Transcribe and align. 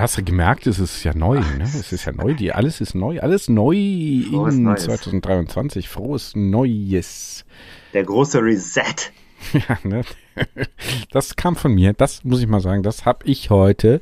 Hast 0.00 0.16
du 0.16 0.24
gemerkt, 0.24 0.66
es 0.66 0.78
ist 0.78 1.04
ja 1.04 1.12
neu, 1.14 1.40
ne? 1.40 1.64
Es 1.64 1.92
ist 1.92 2.06
ja 2.06 2.12
neu, 2.12 2.32
die, 2.32 2.52
alles 2.52 2.80
ist 2.80 2.94
neu, 2.94 3.20
alles 3.20 3.50
neu 3.50 4.24
Frohes 4.30 4.54
in 4.54 4.62
Neues. 4.62 4.84
2023. 4.84 5.90
Frohes 5.90 6.34
Neues. 6.34 7.44
Der 7.92 8.04
große 8.04 8.42
Reset. 8.42 9.12
Ja, 9.52 9.78
ne? 9.84 10.02
Das 11.10 11.36
kam 11.36 11.56
von 11.56 11.74
mir, 11.74 11.92
das 11.92 12.24
muss 12.24 12.40
ich 12.40 12.46
mal 12.46 12.60
sagen, 12.60 12.82
das 12.82 13.04
habe 13.04 13.26
ich 13.26 13.50
heute 13.50 14.00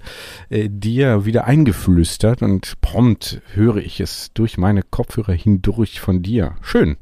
äh, 0.50 0.68
dir 0.68 1.24
wieder 1.24 1.46
eingeflüstert 1.46 2.42
und 2.42 2.80
prompt 2.80 3.40
höre 3.54 3.78
ich 3.78 4.00
es 4.00 4.30
durch 4.34 4.58
meine 4.58 4.82
Kopfhörer 4.82 5.32
hindurch 5.32 6.00
von 6.00 6.22
dir. 6.22 6.56
Schön. 6.62 6.96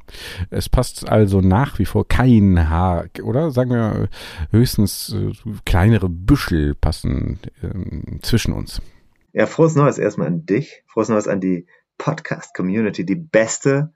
Es 0.50 0.68
passt 0.68 1.08
also 1.08 1.40
nach 1.40 1.78
wie 1.78 1.84
vor 1.84 2.06
kein 2.06 2.68
Haar, 2.68 3.06
oder? 3.22 3.50
Sagen 3.50 3.70
wir 3.70 4.08
höchstens 4.50 5.14
äh, 5.14 5.32
kleinere 5.64 6.08
Büschel 6.08 6.74
passen 6.74 7.40
ähm, 7.62 8.20
zwischen 8.22 8.52
uns. 8.52 8.80
Ja, 9.32 9.46
frohes 9.46 9.74
Neues 9.74 9.98
erstmal 9.98 10.28
an 10.28 10.46
dich. 10.46 10.82
Frohes 10.86 11.08
Neues 11.08 11.28
an 11.28 11.40
die 11.40 11.66
Podcast-Community, 11.98 13.04
die 13.04 13.16
beste 13.16 13.92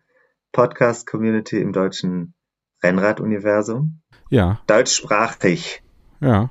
Podcast-Community 0.53 1.61
im 1.61 1.73
deutschen 1.73 2.35
Rennrad-Universum. 2.83 4.00
Ja, 4.31 4.61
Deutschsprachig. 4.67 5.83
ja. 6.21 6.51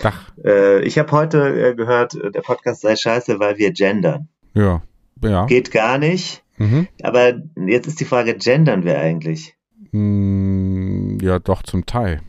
Dach. 0.00 0.30
Äh, 0.44 0.82
ich 0.84 0.96
habe 0.98 1.10
heute 1.10 1.70
äh, 1.70 1.74
gehört, 1.74 2.14
äh, 2.14 2.30
der 2.30 2.42
Podcast 2.42 2.82
sei 2.82 2.94
scheiße, 2.94 3.40
weil 3.40 3.58
wir 3.58 3.72
gendern. 3.72 4.28
Ja, 4.54 4.82
ja. 5.24 5.46
Geht 5.46 5.72
gar 5.72 5.98
nicht. 5.98 6.44
Mhm. 6.56 6.86
Aber 7.02 7.32
jetzt 7.66 7.88
ist 7.88 7.98
die 7.98 8.04
Frage, 8.04 8.36
gendern 8.36 8.84
wir 8.84 9.00
eigentlich? 9.00 9.56
Mm, 9.90 11.18
Ja, 11.20 11.40
doch 11.40 11.64
zum 11.64 11.84
Teil. 11.84 12.20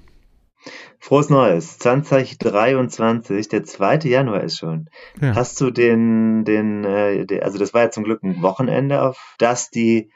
Frohes 0.98 1.30
Neues. 1.30 1.78
2023, 1.78 3.50
der 3.50 3.64
2. 3.66 3.98
Januar 4.10 4.42
ist 4.44 4.58
schon. 4.58 4.90
Ja. 5.22 5.36
Hast 5.36 5.62
du 5.62 5.70
den, 5.70 6.44
den, 6.46 6.84
äh, 6.84 7.40
also 7.42 7.60
das 7.60 7.74
war 7.76 7.84
ja 7.84 7.92
zum 7.92 8.04
Glück 8.04 8.24
ein 8.24 8.42
Wochenende, 8.42 9.04
auf 9.04 9.36
das 9.38 9.70
die 9.70 10.10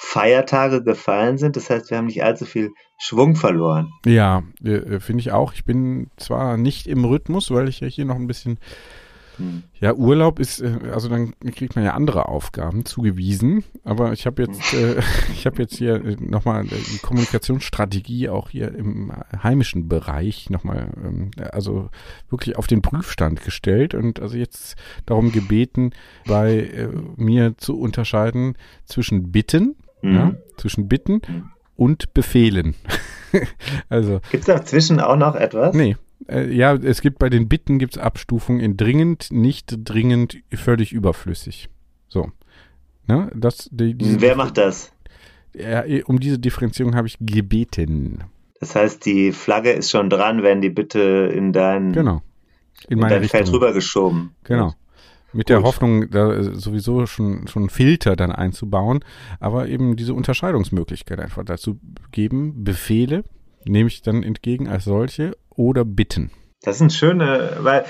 Feiertage 0.00 0.82
gefallen 0.84 1.38
sind. 1.38 1.56
Das 1.56 1.68
heißt, 1.68 1.90
wir 1.90 1.98
haben 1.98 2.06
nicht 2.06 2.22
allzu 2.22 2.44
viel 2.44 2.70
Schwung 2.98 3.34
verloren. 3.34 3.92
Ja, 4.06 4.44
äh, 4.62 5.00
finde 5.00 5.20
ich 5.20 5.32
auch. 5.32 5.52
Ich 5.52 5.64
bin 5.64 6.08
zwar 6.16 6.56
nicht 6.56 6.86
im 6.86 7.04
Rhythmus, 7.04 7.50
weil 7.50 7.68
ich 7.68 7.80
ja 7.80 7.88
hier 7.88 8.04
noch 8.04 8.14
ein 8.14 8.28
bisschen, 8.28 8.60
Hm. 9.38 9.62
ja, 9.80 9.94
Urlaub 9.94 10.40
ist, 10.40 10.60
äh, 10.60 10.78
also 10.92 11.08
dann 11.08 11.32
kriegt 11.54 11.76
man 11.76 11.84
ja 11.84 11.94
andere 11.94 12.28
Aufgaben 12.28 12.84
zugewiesen. 12.84 13.64
Aber 13.84 14.12
ich 14.12 14.26
habe 14.26 14.42
jetzt, 14.42 14.74
äh, 14.74 15.00
ich 15.32 15.46
habe 15.46 15.62
jetzt 15.62 15.76
hier 15.76 16.04
äh, 16.04 16.16
nochmal 16.20 16.64
die 16.64 16.98
Kommunikationsstrategie 16.98 18.28
auch 18.28 18.50
hier 18.50 18.74
im 18.74 19.12
heimischen 19.42 19.88
Bereich 19.88 20.50
nochmal, 20.50 20.92
ähm, 21.04 21.30
also 21.52 21.88
wirklich 22.30 22.56
auf 22.56 22.66
den 22.66 22.82
Prüfstand 22.82 23.44
gestellt 23.44 23.94
und 23.94 24.20
also 24.20 24.36
jetzt 24.36 24.76
darum 25.06 25.32
gebeten, 25.32 25.90
bei 26.26 26.58
äh, 26.58 26.88
mir 27.16 27.56
zu 27.56 27.78
unterscheiden 27.78 28.56
zwischen 28.84 29.30
Bitten, 29.30 29.76
Mhm. 30.02 30.14
ja, 30.14 30.34
zwischen 30.56 30.88
Bitten 30.88 31.20
Mhm. 31.26 31.50
und 31.76 32.14
Befehlen. 32.14 32.74
also, 33.88 34.20
Gibt 34.30 34.42
es 34.42 34.46
dazwischen 34.46 35.00
auch 35.00 35.16
noch 35.16 35.34
etwas? 35.34 35.74
nee. 35.74 35.96
Äh, 36.26 36.52
ja, 36.52 36.74
es 36.74 37.00
gibt 37.00 37.20
bei 37.20 37.30
den 37.30 37.48
Bitten 37.48 37.78
gibt's 37.78 37.96
Abstufungen 37.96 38.60
in 38.60 38.76
dringend, 38.76 39.28
nicht 39.30 39.76
dringend, 39.84 40.38
völlig 40.52 40.92
überflüssig. 40.92 41.68
So. 42.08 42.32
Ne? 43.06 43.30
Das, 43.36 43.68
die, 43.70 43.94
diese, 43.94 44.20
Wer 44.20 44.34
macht 44.34 44.58
das? 44.58 44.92
Ja, 45.54 45.84
um 46.06 46.18
diese 46.18 46.38
Differenzierung 46.40 46.96
habe 46.96 47.06
ich 47.06 47.18
gebeten. 47.20 48.24
Das 48.60 48.74
heißt, 48.74 49.06
die 49.06 49.30
Flagge 49.30 49.70
ist 49.70 49.90
schon 49.90 50.10
dran, 50.10 50.42
wenn 50.42 50.60
die 50.60 50.70
Bitte 50.70 51.32
in 51.32 51.52
dein, 51.52 51.92
Genau. 51.92 52.20
In 52.88 52.98
in 52.98 53.08
dein 53.08 53.20
Richtung. 53.20 53.38
Feld 53.38 53.52
rübergeschoben. 53.52 54.30
Genau. 54.42 54.74
Mit 55.38 55.50
der 55.50 55.58
Gut. 55.58 55.66
Hoffnung, 55.66 56.10
da 56.10 56.32
äh, 56.32 56.52
sowieso 56.56 57.06
schon, 57.06 57.46
schon 57.46 57.70
Filter 57.70 58.16
dann 58.16 58.32
einzubauen, 58.32 59.04
aber 59.38 59.68
eben 59.68 59.94
diese 59.94 60.12
Unterscheidungsmöglichkeit 60.12 61.20
einfach 61.20 61.44
dazu 61.44 61.78
geben, 62.10 62.64
Befehle 62.64 63.22
nehme 63.64 63.86
ich 63.86 64.02
dann 64.02 64.24
entgegen 64.24 64.66
als 64.66 64.82
solche 64.82 65.36
oder 65.50 65.84
Bitten. 65.84 66.32
Das 66.62 66.78
sind 66.78 66.92
schöne, 66.92 67.58
weil 67.60 67.84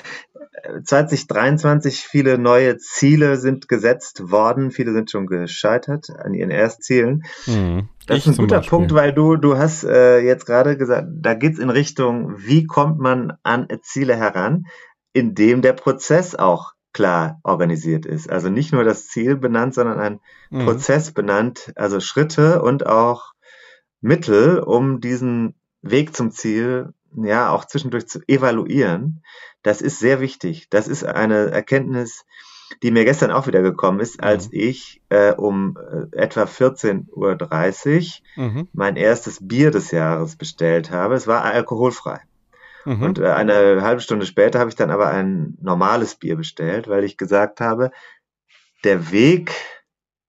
äh, 0.62 0.82
2023 0.82 2.00
viele 2.00 2.36
neue 2.36 2.76
Ziele 2.76 3.38
sind 3.38 3.66
gesetzt 3.66 4.30
worden, 4.30 4.70
viele 4.70 4.92
sind 4.92 5.10
schon 5.10 5.26
gescheitert 5.26 6.10
an 6.22 6.34
ihren 6.34 6.50
Erstzielen. 6.50 7.22
Hm. 7.46 7.88
Das 8.06 8.18
Ich 8.18 8.26
ist 8.26 8.38
ein 8.38 8.42
guter 8.42 8.56
Beispiel. 8.56 8.78
Punkt, 8.78 8.92
weil 8.92 9.14
du, 9.14 9.36
du 9.36 9.56
hast 9.56 9.84
äh, 9.84 10.18
jetzt 10.18 10.44
gerade 10.44 10.76
gesagt, 10.76 11.08
da 11.12 11.32
geht's 11.32 11.58
in 11.58 11.70
Richtung, 11.70 12.34
wie 12.36 12.66
kommt 12.66 12.98
man 12.98 13.38
an 13.42 13.68
Ziele 13.80 14.16
heran, 14.16 14.66
indem 15.14 15.62
der 15.62 15.72
Prozess 15.72 16.34
auch 16.34 16.74
klar 16.98 17.38
organisiert 17.44 18.06
ist. 18.06 18.28
Also 18.28 18.48
nicht 18.48 18.72
nur 18.72 18.82
das 18.82 19.06
Ziel 19.06 19.36
benannt, 19.36 19.72
sondern 19.74 20.00
ein 20.00 20.20
Mhm. 20.50 20.64
Prozess 20.64 21.12
benannt, 21.12 21.72
also 21.76 22.00
Schritte 22.00 22.60
und 22.62 22.86
auch 22.86 23.34
Mittel, 24.00 24.58
um 24.58 25.00
diesen 25.00 25.54
Weg 25.82 26.16
zum 26.16 26.32
Ziel 26.32 26.92
ja 27.14 27.50
auch 27.50 27.64
zwischendurch 27.66 28.08
zu 28.08 28.18
evaluieren. 28.26 29.22
Das 29.62 29.80
ist 29.80 30.00
sehr 30.00 30.20
wichtig. 30.20 30.68
Das 30.70 30.88
ist 30.88 31.04
eine 31.04 31.50
Erkenntnis, 31.52 32.24
die 32.82 32.90
mir 32.90 33.04
gestern 33.04 33.30
auch 33.30 33.46
wieder 33.46 33.62
gekommen 33.62 34.00
ist, 34.00 34.20
als 34.22 34.46
Mhm. 34.46 34.52
ich 34.54 35.00
äh, 35.08 35.32
um 35.34 35.76
äh, 36.12 36.16
etwa 36.16 36.42
14.30 36.46 38.22
Uhr 38.36 38.44
Mhm. 38.44 38.68
mein 38.72 38.96
erstes 38.96 39.38
Bier 39.46 39.70
des 39.70 39.90
Jahres 39.92 40.34
bestellt 40.36 40.90
habe. 40.90 41.14
Es 41.14 41.26
war 41.28 41.44
alkoholfrei. 41.44 42.20
Mhm. 42.84 43.02
Und 43.02 43.18
äh, 43.18 43.26
eine 43.30 43.82
halbe 43.82 44.00
Stunde 44.00 44.26
später 44.26 44.58
habe 44.58 44.70
ich 44.70 44.76
dann 44.76 44.90
aber 44.90 45.08
ein 45.08 45.56
normales 45.60 46.14
Bier 46.14 46.36
bestellt, 46.36 46.88
weil 46.88 47.04
ich 47.04 47.16
gesagt 47.16 47.60
habe, 47.60 47.90
der 48.84 49.10
Weg 49.12 49.52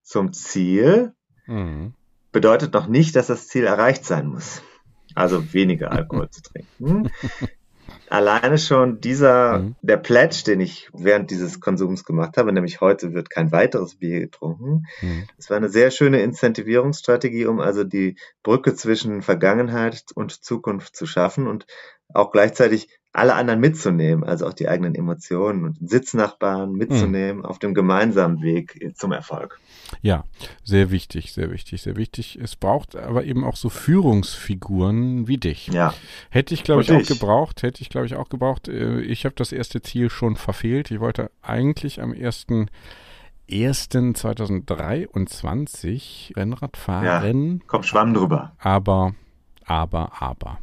zum 0.03 0.33
Ziel 0.33 1.13
Mhm. 1.47 1.93
bedeutet 2.31 2.73
noch 2.73 2.87
nicht, 2.87 3.15
dass 3.15 3.27
das 3.27 3.47
Ziel 3.47 3.63
erreicht 3.65 4.05
sein 4.05 4.27
muss. 4.27 4.61
Also 5.15 5.51
weniger 5.53 5.91
Alkohol 5.91 6.29
zu 6.31 6.41
trinken. 6.43 7.09
Alleine 8.07 8.57
schon 8.57 9.01
dieser, 9.01 9.59
Mhm. 9.59 9.75
der 9.81 9.97
Pledge, 9.97 10.43
den 10.45 10.59
ich 10.61 10.89
während 10.93 11.29
dieses 11.29 11.59
Konsums 11.59 12.03
gemacht 12.05 12.37
habe, 12.37 12.51
nämlich 12.51 12.81
heute 12.81 13.13
wird 13.13 13.29
kein 13.29 13.51
weiteres 13.51 13.95
Bier 13.97 14.19
getrunken. 14.21 14.85
Mhm. 15.01 15.25
Das 15.37 15.49
war 15.49 15.57
eine 15.57 15.69
sehr 15.69 15.91
schöne 15.91 16.21
Incentivierungsstrategie, 16.21 17.45
um 17.45 17.59
also 17.59 17.83
die 17.83 18.17
Brücke 18.41 18.73
zwischen 18.73 19.21
Vergangenheit 19.21 20.05
und 20.15 20.43
Zukunft 20.43 20.95
zu 20.95 21.05
schaffen 21.05 21.47
und 21.47 21.67
auch 22.13 22.31
gleichzeitig 22.31 22.87
alle 23.11 23.33
anderen 23.33 23.59
mitzunehmen, 23.59 24.23
also 24.23 24.45
auch 24.45 24.53
die 24.53 24.67
eigenen 24.69 24.93
Emotionen 24.93 25.63
und 25.63 25.77
Sitznachbarn 25.81 26.71
mitzunehmen 26.73 27.43
auf 27.43 27.57
dem 27.57 27.73
gemeinsamen 27.73 28.41
Weg 28.43 28.79
zum 28.95 29.11
Erfolg. 29.11 29.59
Ja, 30.03 30.25
sehr 30.63 30.91
wichtig, 30.91 31.33
sehr 31.33 31.49
wichtig, 31.51 31.81
sehr 31.81 31.95
wichtig. 31.95 32.37
Es 32.41 32.55
braucht 32.55 32.95
aber 32.95 33.23
eben 33.23 33.43
auch 33.43 33.55
so 33.55 33.69
Führungsfiguren 33.69 35.27
wie 35.27 35.37
dich. 35.37 35.67
Ja. 35.69 35.95
Hätte 36.29 36.53
ich, 36.53 36.63
glaube 36.63 36.83
ich, 36.83 36.91
Und 36.91 36.97
auch 36.97 37.01
ich. 37.01 37.07
gebraucht. 37.07 37.63
Hätte 37.63 37.81
ich, 37.81 37.89
glaube 37.89 38.05
ich, 38.05 38.15
auch 38.15 38.29
gebraucht. 38.29 38.67
Äh, 38.67 39.01
Ich 39.01 39.25
habe 39.25 39.33
das 39.35 39.51
erste 39.51 39.81
Ziel 39.81 40.11
schon 40.11 40.35
verfehlt. 40.35 40.91
Ich 40.91 40.99
wollte 40.99 41.31
eigentlich 41.41 42.01
am 42.03 42.11
1.1.2023 45.09 46.35
Rennrad 46.35 46.77
fahren, 46.77 47.63
Komm, 47.67 47.81
schwamm 47.83 48.13
drüber. 48.13 48.53
aber 48.59 49.13
aber, 49.65 50.11
aber. 50.21 50.59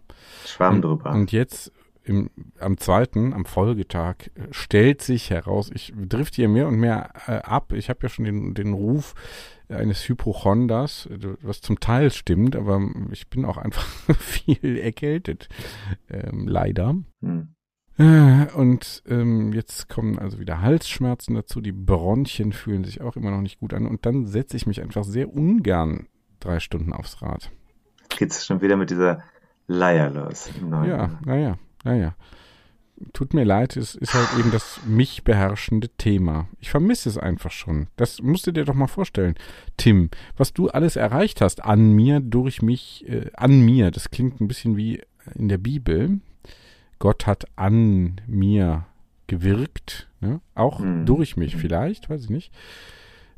Schwamm 0.48 0.82
drüber. 0.82 1.10
Und 1.12 1.32
jetzt 1.32 1.72
im, 2.06 2.30
am 2.60 2.78
zweiten, 2.78 3.32
am 3.32 3.44
Folgetag, 3.44 4.28
äh, 4.34 4.46
stellt 4.52 5.02
sich 5.02 5.30
heraus, 5.30 5.70
ich 5.74 5.92
drifte 5.96 6.36
hier 6.36 6.48
mehr 6.48 6.68
und 6.68 6.76
mehr 6.76 7.10
äh, 7.26 7.38
ab. 7.42 7.72
Ich 7.72 7.90
habe 7.90 8.00
ja 8.02 8.08
schon 8.08 8.24
den, 8.24 8.54
den 8.54 8.72
Ruf 8.72 9.14
eines 9.68 10.08
Hypochonders, 10.08 11.08
was 11.42 11.60
zum 11.60 11.80
Teil 11.80 12.12
stimmt, 12.12 12.54
aber 12.54 12.80
ich 13.10 13.28
bin 13.28 13.44
auch 13.44 13.56
einfach 13.56 13.84
viel 14.18 14.78
erkältet, 14.78 15.48
ähm, 16.08 16.46
leider. 16.46 16.94
Hm. 17.20 17.48
Äh, 17.98 18.46
Und 18.54 19.02
ähm, 19.08 19.52
jetzt 19.52 19.88
kommen 19.88 20.18
also 20.18 20.38
wieder 20.38 20.60
Halsschmerzen 20.60 21.34
dazu, 21.34 21.60
die 21.60 21.72
Bronchien 21.72 22.52
fühlen 22.52 22.84
sich 22.84 23.00
auch 23.00 23.16
immer 23.16 23.30
noch 23.30 23.40
nicht 23.40 23.58
gut 23.58 23.74
an 23.74 23.86
und 23.86 24.06
dann 24.06 24.26
setze 24.26 24.56
ich 24.56 24.66
mich 24.66 24.82
einfach 24.82 25.02
sehr 25.02 25.32
ungern 25.34 26.06
drei 26.38 26.60
Stunden 26.60 26.92
aufs 26.92 27.22
Rad. 27.22 27.50
Geht's 28.10 28.46
schon 28.46 28.60
wieder 28.60 28.76
mit 28.76 28.90
dieser 28.90 29.24
Leier 29.66 30.10
los 30.10 30.50
im 30.60 30.70
neuen 30.70 30.88
Ja, 30.88 31.18
naja, 31.24 31.58
naja. 31.84 32.14
Tut 33.12 33.34
mir 33.34 33.44
leid, 33.44 33.76
es 33.76 33.94
ist 33.94 34.14
halt 34.14 34.28
eben 34.38 34.50
das 34.50 34.80
mich 34.86 35.22
beherrschende 35.22 35.88
Thema. 35.98 36.48
Ich 36.60 36.70
vermisse 36.70 37.10
es 37.10 37.18
einfach 37.18 37.50
schon. 37.50 37.88
Das 37.96 38.22
musst 38.22 38.46
du 38.46 38.52
dir 38.52 38.64
doch 38.64 38.74
mal 38.74 38.86
vorstellen, 38.86 39.34
Tim, 39.76 40.08
was 40.38 40.54
du 40.54 40.70
alles 40.70 40.96
erreicht 40.96 41.42
hast 41.42 41.62
an 41.62 41.92
mir, 41.92 42.20
durch 42.20 42.62
mich, 42.62 43.06
äh, 43.06 43.30
an 43.34 43.60
mir. 43.60 43.90
Das 43.90 44.10
klingt 44.10 44.40
ein 44.40 44.48
bisschen 44.48 44.78
wie 44.78 45.02
in 45.34 45.48
der 45.50 45.58
Bibel. 45.58 46.20
Gott 46.98 47.26
hat 47.26 47.44
an 47.56 48.18
mir 48.26 48.86
gewirkt, 49.26 50.08
ne? 50.20 50.40
auch 50.54 50.78
Mhm. 50.80 51.04
durch 51.04 51.36
mich 51.36 51.56
vielleicht, 51.56 52.08
weiß 52.08 52.22
ich 52.24 52.30
nicht. 52.30 52.54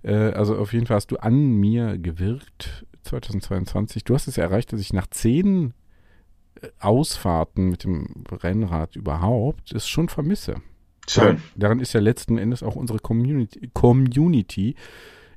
Äh, 0.05 0.15
also 0.15 0.57
auf 0.57 0.73
jeden 0.73 0.87
Fall 0.87 0.97
hast 0.99 1.11
du 1.11 1.17
an 1.17 1.35
mir 1.57 1.99
gewirkt 1.99 2.87
2022. 3.03 4.05
Du 4.05 4.15
hast 4.15 4.29
es 4.29 4.39
erreicht, 4.39 4.73
dass 4.73 4.81
ich 4.81 4.93
nach 4.93 5.09
zehn 5.09 5.75
Ausfahrten 6.81 7.69
mit 7.69 7.85
dem 7.85 8.25
Rennrad 8.31 8.97
überhaupt 8.97 9.73
es 9.73 9.89
schon 9.89 10.09
vermisse. 10.09 10.57
Schön. 11.09 11.41
Daran, 11.57 11.81
ist 11.81 11.95
ja 11.95 12.01
letzten 12.01 12.37
Endes 12.37 12.63
auch 12.63 12.77
unsere 12.77 12.99
Community. 12.99 13.71
Community 13.73 14.75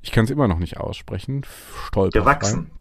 ich 0.01 0.12
kann 0.12 0.25
es 0.25 0.31
immer 0.31 0.47
noch 0.47 0.59
nicht 0.59 0.77
aussprechen. 0.77 1.44
Stolperfrei. 1.88 2.19
Gewachsen. 2.19 2.71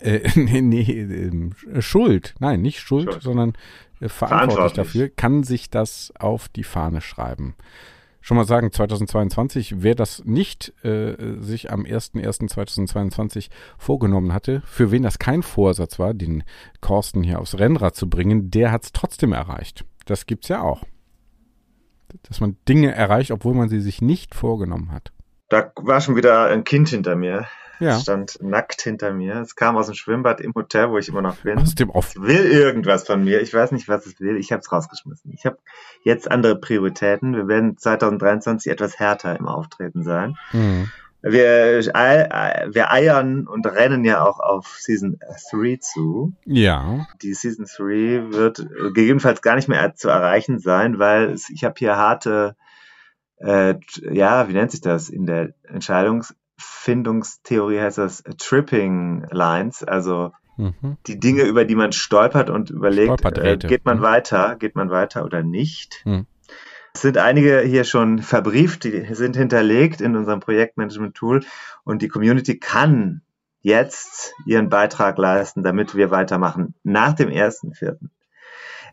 Äh, 0.00 0.28
nee, 0.36 0.60
nee 0.60 0.82
ähm, 0.82 1.52
Schuld. 1.80 2.34
Nein, 2.38 2.62
nicht 2.62 2.80
Schuld, 2.80 3.10
Schuld. 3.10 3.22
sondern 3.22 3.52
äh, 4.00 4.08
verantwortlich 4.08 4.18
Verantwortlich. 4.18 4.72
dafür, 4.74 5.08
kann 5.08 5.42
sich 5.44 5.70
das 5.70 6.12
auf 6.18 6.48
die 6.48 6.64
Fahne 6.64 7.00
schreiben. 7.00 7.54
Schon 8.24 8.36
mal 8.36 8.44
sagen, 8.44 8.70
2022, 8.70 9.82
wer 9.82 9.96
das 9.96 10.24
nicht 10.24 10.72
äh, 10.84 11.16
sich 11.40 11.72
am 11.72 11.82
01.01.2022 11.82 13.48
vorgenommen 13.76 14.32
hatte, 14.32 14.62
für 14.64 14.92
wen 14.92 15.02
das 15.02 15.18
kein 15.18 15.42
Vorsatz 15.42 15.98
war, 15.98 16.14
den 16.14 16.44
Corsten 16.80 17.24
hier 17.24 17.40
aufs 17.40 17.58
Rennrad 17.58 17.96
zu 17.96 18.08
bringen, 18.08 18.48
der 18.48 18.70
hat 18.70 18.84
es 18.84 18.92
trotzdem 18.92 19.32
erreicht. 19.32 19.84
Das 20.06 20.26
gibt's 20.26 20.46
ja 20.46 20.62
auch. 20.62 20.84
Dass 22.22 22.40
man 22.40 22.56
Dinge 22.68 22.94
erreicht, 22.94 23.32
obwohl 23.32 23.54
man 23.54 23.68
sie 23.68 23.80
sich 23.80 24.00
nicht 24.00 24.36
vorgenommen 24.36 24.92
hat. 24.92 25.12
Da 25.48 25.72
war 25.76 26.00
schon 26.00 26.14
wieder 26.14 26.46
ein 26.46 26.62
Kind 26.62 26.90
hinter 26.90 27.16
mir. 27.16 27.48
Ja, 27.82 27.98
stand 27.98 28.38
nackt 28.40 28.80
hinter 28.82 29.12
mir. 29.12 29.36
Es 29.40 29.56
kam 29.56 29.76
aus 29.76 29.86
dem 29.86 29.94
Schwimmbad 29.94 30.40
im 30.40 30.54
Hotel, 30.54 30.90
wo 30.90 30.98
ich 30.98 31.08
immer 31.08 31.22
noch 31.22 31.36
bin. 31.36 31.58
aus 31.58 31.74
dem 31.74 31.90
Off. 31.90 32.10
Es 32.14 32.22
will 32.22 32.44
irgendwas 32.46 33.06
von 33.06 33.24
mir. 33.24 33.40
Ich 33.42 33.52
weiß 33.52 33.72
nicht, 33.72 33.88
was 33.88 34.06
es 34.06 34.20
will. 34.20 34.36
Ich 34.36 34.52
habe 34.52 34.60
es 34.60 34.70
rausgeschmissen. 34.70 35.32
Ich 35.34 35.44
habe 35.46 35.58
jetzt 36.04 36.30
andere 36.30 36.58
Prioritäten. 36.58 37.34
Wir 37.34 37.48
werden 37.48 37.76
2023 37.76 38.70
etwas 38.70 38.98
härter 38.98 39.38
im 39.38 39.48
Auftreten 39.48 40.02
sein. 40.02 40.36
Mhm. 40.52 40.90
Wir, 41.24 41.78
wir 41.84 42.90
eiern 42.90 43.46
und 43.46 43.64
rennen 43.64 44.04
ja 44.04 44.24
auch 44.24 44.40
auf 44.40 44.76
Season 44.78 45.20
3 45.52 45.78
zu. 45.80 46.32
Ja, 46.44 47.06
Die 47.22 47.32
Season 47.32 47.64
3 47.64 48.32
wird 48.32 48.66
gegebenenfalls 48.92 49.40
gar 49.40 49.54
nicht 49.54 49.68
mehr 49.68 49.94
zu 49.94 50.08
erreichen 50.08 50.58
sein, 50.58 50.98
weil 50.98 51.36
ich 51.54 51.62
habe 51.62 51.74
hier 51.78 51.96
harte, 51.96 52.56
äh, 53.36 53.76
ja, 54.10 54.48
wie 54.48 54.52
nennt 54.52 54.72
sich 54.72 54.80
das? 54.80 55.08
In 55.10 55.26
der 55.26 55.54
Entscheidungsfindungstheorie 56.62 57.80
heißt 57.80 57.98
das 57.98 58.22
Tripping 58.38 59.26
Lines, 59.30 59.82
also 59.82 60.32
mhm. 60.56 60.96
die 61.06 61.18
Dinge, 61.18 61.42
über 61.42 61.64
die 61.64 61.74
man 61.74 61.92
stolpert 61.92 62.50
und 62.50 62.70
überlegt, 62.70 63.24
äh, 63.38 63.56
geht 63.56 63.84
man 63.84 63.98
Mhm. 63.98 64.02
weiter, 64.02 64.56
geht 64.56 64.76
man 64.76 64.90
weiter 64.90 65.24
oder 65.24 65.42
nicht. 65.42 66.02
Mhm. 66.04 66.26
Es 66.94 67.02
sind 67.02 67.16
einige 67.16 67.60
hier 67.60 67.84
schon 67.84 68.18
verbrieft, 68.18 68.84
die 68.84 69.14
sind 69.14 69.36
hinterlegt 69.36 70.00
in 70.00 70.14
unserem 70.14 70.40
Projektmanagement-Tool 70.40 71.44
und 71.84 72.02
die 72.02 72.08
Community 72.08 72.58
kann 72.58 73.22
jetzt 73.62 74.34
ihren 74.44 74.68
Beitrag 74.68 75.16
leisten, 75.16 75.62
damit 75.62 75.94
wir 75.94 76.10
weitermachen 76.10 76.74
nach 76.82 77.14
dem 77.14 77.30
1.4. 77.30 78.10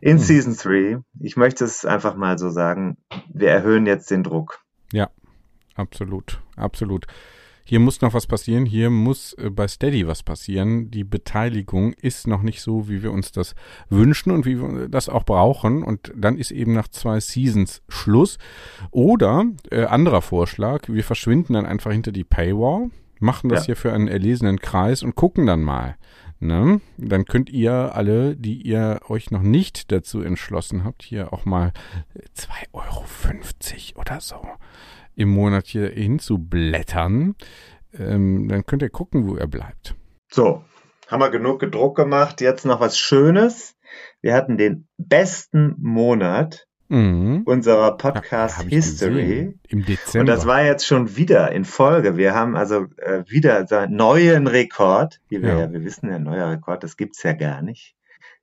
In 0.00 0.16
Mhm. 0.16 0.20
Season 0.20 0.56
3, 0.56 1.02
ich 1.20 1.36
möchte 1.36 1.64
es 1.64 1.84
einfach 1.84 2.14
mal 2.14 2.38
so 2.38 2.48
sagen, 2.48 2.96
wir 3.28 3.50
erhöhen 3.50 3.84
jetzt 3.84 4.10
den 4.10 4.22
Druck. 4.22 4.60
Absolut, 5.76 6.40
absolut. 6.56 7.06
Hier 7.70 7.78
muss 7.78 8.00
noch 8.00 8.14
was 8.14 8.26
passieren. 8.26 8.66
Hier 8.66 8.90
muss 8.90 9.32
äh, 9.34 9.48
bei 9.48 9.68
Steady 9.68 10.04
was 10.04 10.24
passieren. 10.24 10.90
Die 10.90 11.04
Beteiligung 11.04 11.92
ist 11.92 12.26
noch 12.26 12.42
nicht 12.42 12.62
so, 12.62 12.88
wie 12.88 13.04
wir 13.04 13.12
uns 13.12 13.30
das 13.30 13.54
wünschen 13.88 14.32
und 14.32 14.44
wie 14.44 14.60
wir 14.60 14.88
das 14.88 15.08
auch 15.08 15.22
brauchen. 15.22 15.84
Und 15.84 16.10
dann 16.16 16.36
ist 16.36 16.50
eben 16.50 16.72
nach 16.72 16.88
zwei 16.88 17.20
Seasons 17.20 17.82
Schluss. 17.88 18.38
Oder 18.90 19.44
äh, 19.70 19.84
anderer 19.84 20.20
Vorschlag, 20.20 20.88
wir 20.88 21.04
verschwinden 21.04 21.52
dann 21.52 21.64
einfach 21.64 21.92
hinter 21.92 22.10
die 22.10 22.24
Paywall, 22.24 22.90
machen 23.20 23.48
das 23.48 23.60
Ja. 23.60 23.66
hier 23.66 23.76
für 23.76 23.92
einen 23.92 24.08
erlesenen 24.08 24.58
Kreis 24.58 25.04
und 25.04 25.14
gucken 25.14 25.46
dann 25.46 25.62
mal. 25.62 25.94
Ne? 26.40 26.80
Dann 26.96 27.24
könnt 27.24 27.50
ihr 27.50 27.94
alle, 27.94 28.34
die 28.34 28.62
ihr 28.62 28.98
euch 29.08 29.30
noch 29.30 29.42
nicht 29.42 29.92
dazu 29.92 30.22
entschlossen 30.22 30.82
habt, 30.82 31.04
hier 31.04 31.32
auch 31.32 31.44
mal 31.44 31.72
äh, 32.14 32.22
2,50 32.36 33.94
Euro 33.94 34.00
oder 34.00 34.20
so 34.20 34.44
im 35.20 35.28
Monat 35.28 35.66
hier 35.66 35.88
hinzublättern. 35.90 37.34
Ähm, 37.98 38.48
dann 38.48 38.64
könnt 38.66 38.82
ihr 38.82 38.90
gucken, 38.90 39.26
wo 39.28 39.36
ihr 39.36 39.46
bleibt. 39.46 39.94
So, 40.30 40.64
haben 41.08 41.20
wir 41.20 41.30
genug 41.30 41.60
Druck 41.70 41.96
gemacht. 41.96 42.40
Jetzt 42.40 42.64
noch 42.64 42.80
was 42.80 42.98
Schönes. 42.98 43.74
Wir 44.22 44.34
hatten 44.34 44.56
den 44.56 44.86
besten 44.96 45.74
Monat 45.78 46.66
Mhm. 46.88 47.42
unserer 47.44 47.88
Ja, 47.88 47.90
Podcast 47.92 48.58
hab 48.58 48.66
ich 48.66 48.72
History. 48.72 49.22
gesehen. 49.22 49.60
Im 49.68 49.78
Und 49.80 49.88
Dezember. 49.88 50.32
das 50.32 50.44
war 50.46 50.64
jetzt 50.64 50.84
schon 50.86 51.16
wieder 51.16 51.52
in 51.52 51.64
Folge. 51.64 52.16
Wir 52.16 52.34
haben 52.34 52.56
also 52.56 52.86
äh, 52.96 53.22
wieder 53.28 53.64
so 53.68 53.76
einen 53.76 53.94
neuen 53.94 54.48
Rekord. 54.48 55.20
Wie 55.28 55.40
wir, 55.40 55.50
Ja. 55.50 55.60
ja. 55.60 55.72
wir 55.72 55.84
wissen 55.84 56.10
ja, 56.10 56.18
neuer 56.18 56.50
Rekord, 56.50 56.82
das 56.82 56.96
gibt's 56.96 57.22
ja 57.22 57.32
gar 57.32 57.62
nicht. 57.62 57.94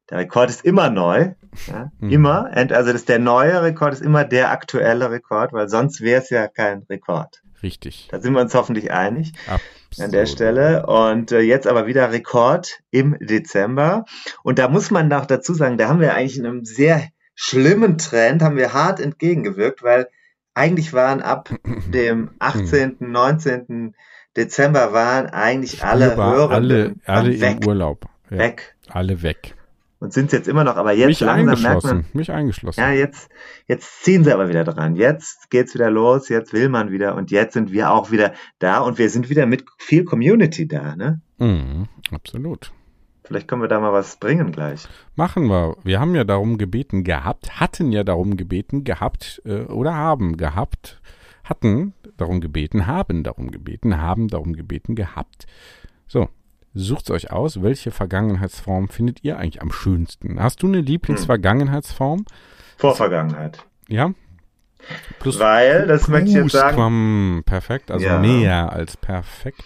Der 0.09 0.19
Rekord 0.19 0.49
ist 0.49 0.63
immer 0.63 0.89
neu. 0.89 1.33
Ja? 1.67 1.91
Mhm. 1.99 2.09
Immer. 2.09 2.51
Und 2.55 2.71
also 2.71 2.93
das, 2.93 3.05
der 3.05 3.19
neue 3.19 3.61
Rekord 3.61 3.93
ist 3.93 4.01
immer 4.01 4.23
der 4.23 4.51
aktuelle 4.51 5.11
Rekord, 5.11 5.53
weil 5.53 5.67
sonst 5.69 6.01
wäre 6.01 6.21
es 6.21 6.29
ja 6.29 6.47
kein 6.47 6.83
Rekord. 6.89 7.41
Richtig. 7.63 8.07
Da 8.11 8.19
sind 8.19 8.33
wir 8.33 8.41
uns 8.41 8.53
hoffentlich 8.53 8.91
einig 8.91 9.33
Absolut. 9.47 10.05
an 10.05 10.11
der 10.11 10.25
Stelle. 10.27 10.85
Und 10.85 11.31
äh, 11.31 11.39
jetzt 11.39 11.67
aber 11.67 11.87
wieder 11.87 12.11
Rekord 12.11 12.79
im 12.91 13.17
Dezember. 13.19 14.05
Und 14.43 14.59
da 14.59 14.69
muss 14.69 14.91
man 14.91 15.07
noch 15.07 15.25
dazu 15.25 15.53
sagen, 15.53 15.77
da 15.77 15.87
haben 15.89 15.99
wir 15.99 16.13
eigentlich 16.13 16.37
in 16.37 16.45
einem 16.45 16.65
sehr 16.65 17.07
schlimmen 17.35 17.97
Trend, 17.97 18.41
haben 18.41 18.57
wir 18.57 18.73
hart 18.73 18.99
entgegengewirkt, 18.99 19.83
weil 19.83 20.07
eigentlich 20.53 20.93
waren 20.93 21.21
ab 21.21 21.49
dem 21.93 22.31
18., 22.39 22.97
19. 22.99 23.95
Dezember 24.35 24.93
waren 24.93 25.27
eigentlich 25.27 25.83
alle 25.83 26.15
Hörer 26.15 26.51
alle, 26.51 26.95
alle 27.05 27.41
weg, 27.41 27.57
im 27.61 27.67
Urlaub. 27.67 28.05
Ja, 28.29 28.37
weg. 28.37 28.75
Alle 28.87 29.23
weg. 29.23 29.55
Und 29.99 30.13
sind 30.13 30.31
jetzt 30.31 30.47
immer 30.47 30.63
noch, 30.63 30.75
aber 30.75 30.93
jetzt 30.93 31.07
Mich 31.07 31.19
langsam 31.21 31.61
merkt 31.61 31.83
man, 31.83 32.05
Mich 32.13 32.31
eingeschlossen. 32.31 32.79
ja, 32.79 32.91
jetzt, 32.91 33.29
jetzt 33.65 34.03
ziehen 34.03 34.23
sie 34.23 34.31
aber 34.31 34.47
wieder 34.47 34.63
dran. 34.63 34.95
Jetzt 34.95 35.49
geht's 35.49 35.73
wieder 35.73 35.89
los, 35.89 36.29
jetzt 36.29 36.53
will 36.53 36.69
man 36.69 36.91
wieder 36.91 37.15
und 37.15 37.31
jetzt 37.31 37.53
sind 37.53 37.71
wir 37.71 37.91
auch 37.91 38.11
wieder 38.11 38.33
da 38.59 38.79
und 38.79 38.99
wir 38.99 39.09
sind 39.09 39.29
wieder 39.29 39.47
mit 39.47 39.65
viel 39.79 40.03
Community 40.03 40.67
da, 40.67 40.95
ne? 40.95 41.21
Mhm, 41.39 41.87
absolut. 42.11 42.71
Vielleicht 43.23 43.47
können 43.47 43.61
wir 43.61 43.67
da 43.67 43.79
mal 43.79 43.91
was 43.91 44.17
bringen 44.17 44.51
gleich. 44.51 44.87
Machen 45.15 45.47
wir. 45.47 45.75
Wir 45.83 45.99
haben 45.99 46.15
ja 46.15 46.23
darum 46.23 46.57
gebeten 46.57 47.03
gehabt, 47.03 47.59
hatten 47.59 47.91
ja 47.91 48.03
darum 48.03 48.37
gebeten 48.37 48.83
gehabt 48.83 49.41
äh, 49.45 49.63
oder 49.63 49.95
haben 49.95 50.37
gehabt, 50.37 51.01
hatten 51.43 51.93
darum 52.17 52.39
gebeten, 52.39 52.87
haben 52.87 53.23
darum 53.23 53.51
gebeten, 53.51 53.99
haben 53.99 54.27
darum 54.27 54.53
gebeten 54.53 54.95
gehabt. 54.95 55.45
So, 56.07 56.29
sucht's 56.77 57.09
euch 57.11 57.31
aus. 57.31 57.61
Welche 57.61 57.91
Vergangenheitsform 57.91 58.87
findet 58.89 59.23
ihr 59.23 59.37
eigentlich 59.37 59.61
am 59.61 59.71
schönsten? 59.71 60.41
Hast 60.41 60.63
du 60.63 60.67
eine 60.67 60.81
Lieblingsvergangenheitsform? 60.81 62.25
Vorvergangenheit. 62.77 63.65
Ja? 63.87 64.11
Plus 65.19 65.39
Weil, 65.39 65.87
das 65.87 66.07
möchte 66.07 66.29
ich 66.29 66.35
jetzt 66.35 66.51
sagen, 66.51 67.41
perfekt, 67.45 67.91
also 67.91 68.05
Ja. 68.05 68.19
mehr 68.19 68.71
als 68.71 68.95
perfekt. 68.95 69.63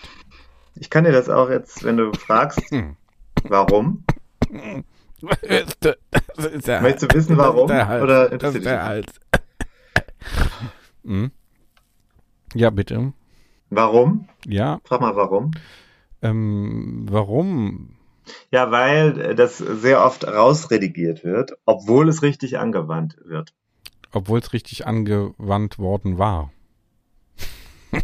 ich 0.75 0.89
kann 0.89 1.03
dir 1.03 1.11
das 1.11 1.29
auch 1.29 1.49
jetzt, 1.49 1.83
wenn 1.83 1.97
du 1.97 2.11
fragst, 2.13 2.59
Hm. 2.71 2.95
warum, 3.43 4.03
Das 5.21 6.45
ist 6.53 6.67
der 6.67 6.81
Möchtest 6.81 7.11
du 7.11 7.15
wissen, 7.15 7.37
das 7.37 7.47
ist 7.47 7.53
warum? 7.53 7.67
Der 7.67 7.87
Hals. 7.87 8.03
Oder 8.03 8.23
das 8.23 8.31
interessiert 8.55 8.63
ist 8.63 8.65
der 8.71 8.83
Hals. 8.83 9.13
Hm? 11.05 11.31
Ja, 12.53 12.69
bitte. 12.69 13.13
warum? 13.69 14.27
Ja, 14.45 14.79
Frag 14.83 15.01
mal 15.01 15.15
warum. 15.15 15.51
Ähm, 16.21 17.05
warum? 17.09 17.95
Ja, 18.51 18.71
weil 18.71 19.35
das 19.35 19.57
sehr 19.57 20.03
oft 20.03 20.27
rausredigiert 20.27 21.23
wird, 21.23 21.57
obwohl 21.65 22.09
es 22.09 22.21
richtig 22.21 22.59
angewandt 22.59 23.17
wird. 23.25 23.53
Obwohl 24.11 24.39
es 24.39 24.53
richtig 24.53 24.85
angewandt 24.85 25.79
worden 25.79 26.17
war. 26.17 26.51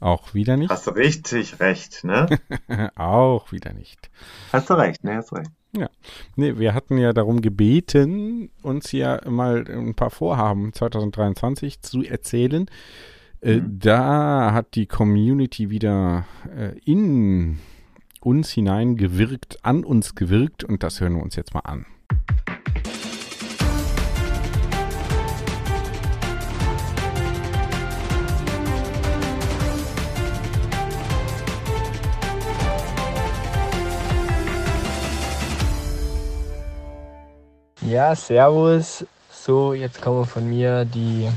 Auch 0.00 0.34
wieder 0.34 0.56
nicht. 0.56 0.70
Hast 0.70 0.86
du 0.86 0.90
richtig 0.90 1.60
recht, 1.60 2.04
ne? 2.04 2.26
Auch 2.94 3.52
wieder 3.52 3.72
nicht. 3.72 4.10
Hast 4.52 4.68
du 4.68 4.74
recht, 4.74 5.02
ne? 5.02 5.16
Hast 5.16 5.32
du 5.32 5.36
recht. 5.36 5.50
Ja. 5.76 5.88
Nee, 6.36 6.58
wir 6.58 6.74
hatten 6.74 6.98
ja 6.98 7.12
darum 7.12 7.40
gebeten, 7.40 8.50
uns 8.62 8.92
ja 8.92 9.20
mal 9.28 9.64
ein 9.66 9.94
paar 9.94 10.10
Vorhaben 10.10 10.72
2023 10.72 11.80
zu 11.80 12.02
erzählen. 12.02 12.66
Äh, 13.44 13.56
mhm. 13.56 13.78
Da 13.78 14.52
hat 14.54 14.74
die 14.74 14.86
Community 14.86 15.68
wieder 15.68 16.24
äh, 16.56 16.78
in 16.86 17.58
uns 18.20 18.50
hineingewirkt, 18.50 19.58
an 19.62 19.84
uns 19.84 20.14
gewirkt 20.14 20.64
und 20.64 20.82
das 20.82 21.00
hören 21.00 21.16
wir 21.16 21.22
uns 21.22 21.36
jetzt 21.36 21.52
mal 21.52 21.60
an. 21.60 21.84
Ja, 37.82 38.16
Servus. 38.16 39.04
So, 39.30 39.74
jetzt 39.74 40.00
kommen 40.00 40.24
von 40.24 40.48
mir 40.48 40.86
die 40.86 41.28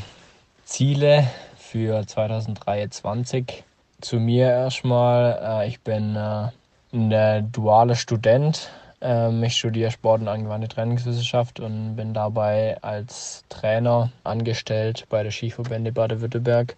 Ziele 0.64 1.28
für 1.78 2.08
2023. 2.08 3.64
Zu 4.02 4.20
mir 4.20 4.50
erstmal, 4.50 5.62
äh, 5.64 5.68
ich 5.68 5.80
bin 5.82 6.16
äh, 6.16 6.48
ein 6.92 7.52
dualer 7.52 7.94
Student. 7.94 8.72
Ähm, 9.00 9.44
ich 9.44 9.56
studiere 9.58 9.92
Sport 9.92 10.22
und 10.22 10.28
angewandte 10.28 10.70
Trainingswissenschaft 10.70 11.60
und 11.60 11.96
bin 11.96 12.16
dabei 12.16 12.78
als 12.82 13.44
Trainer 13.50 14.10
angestellt 14.24 15.06
bei 15.10 15.22
der 15.22 15.30
Skiverbände 15.30 15.92
Baden-Württemberg 15.92 16.76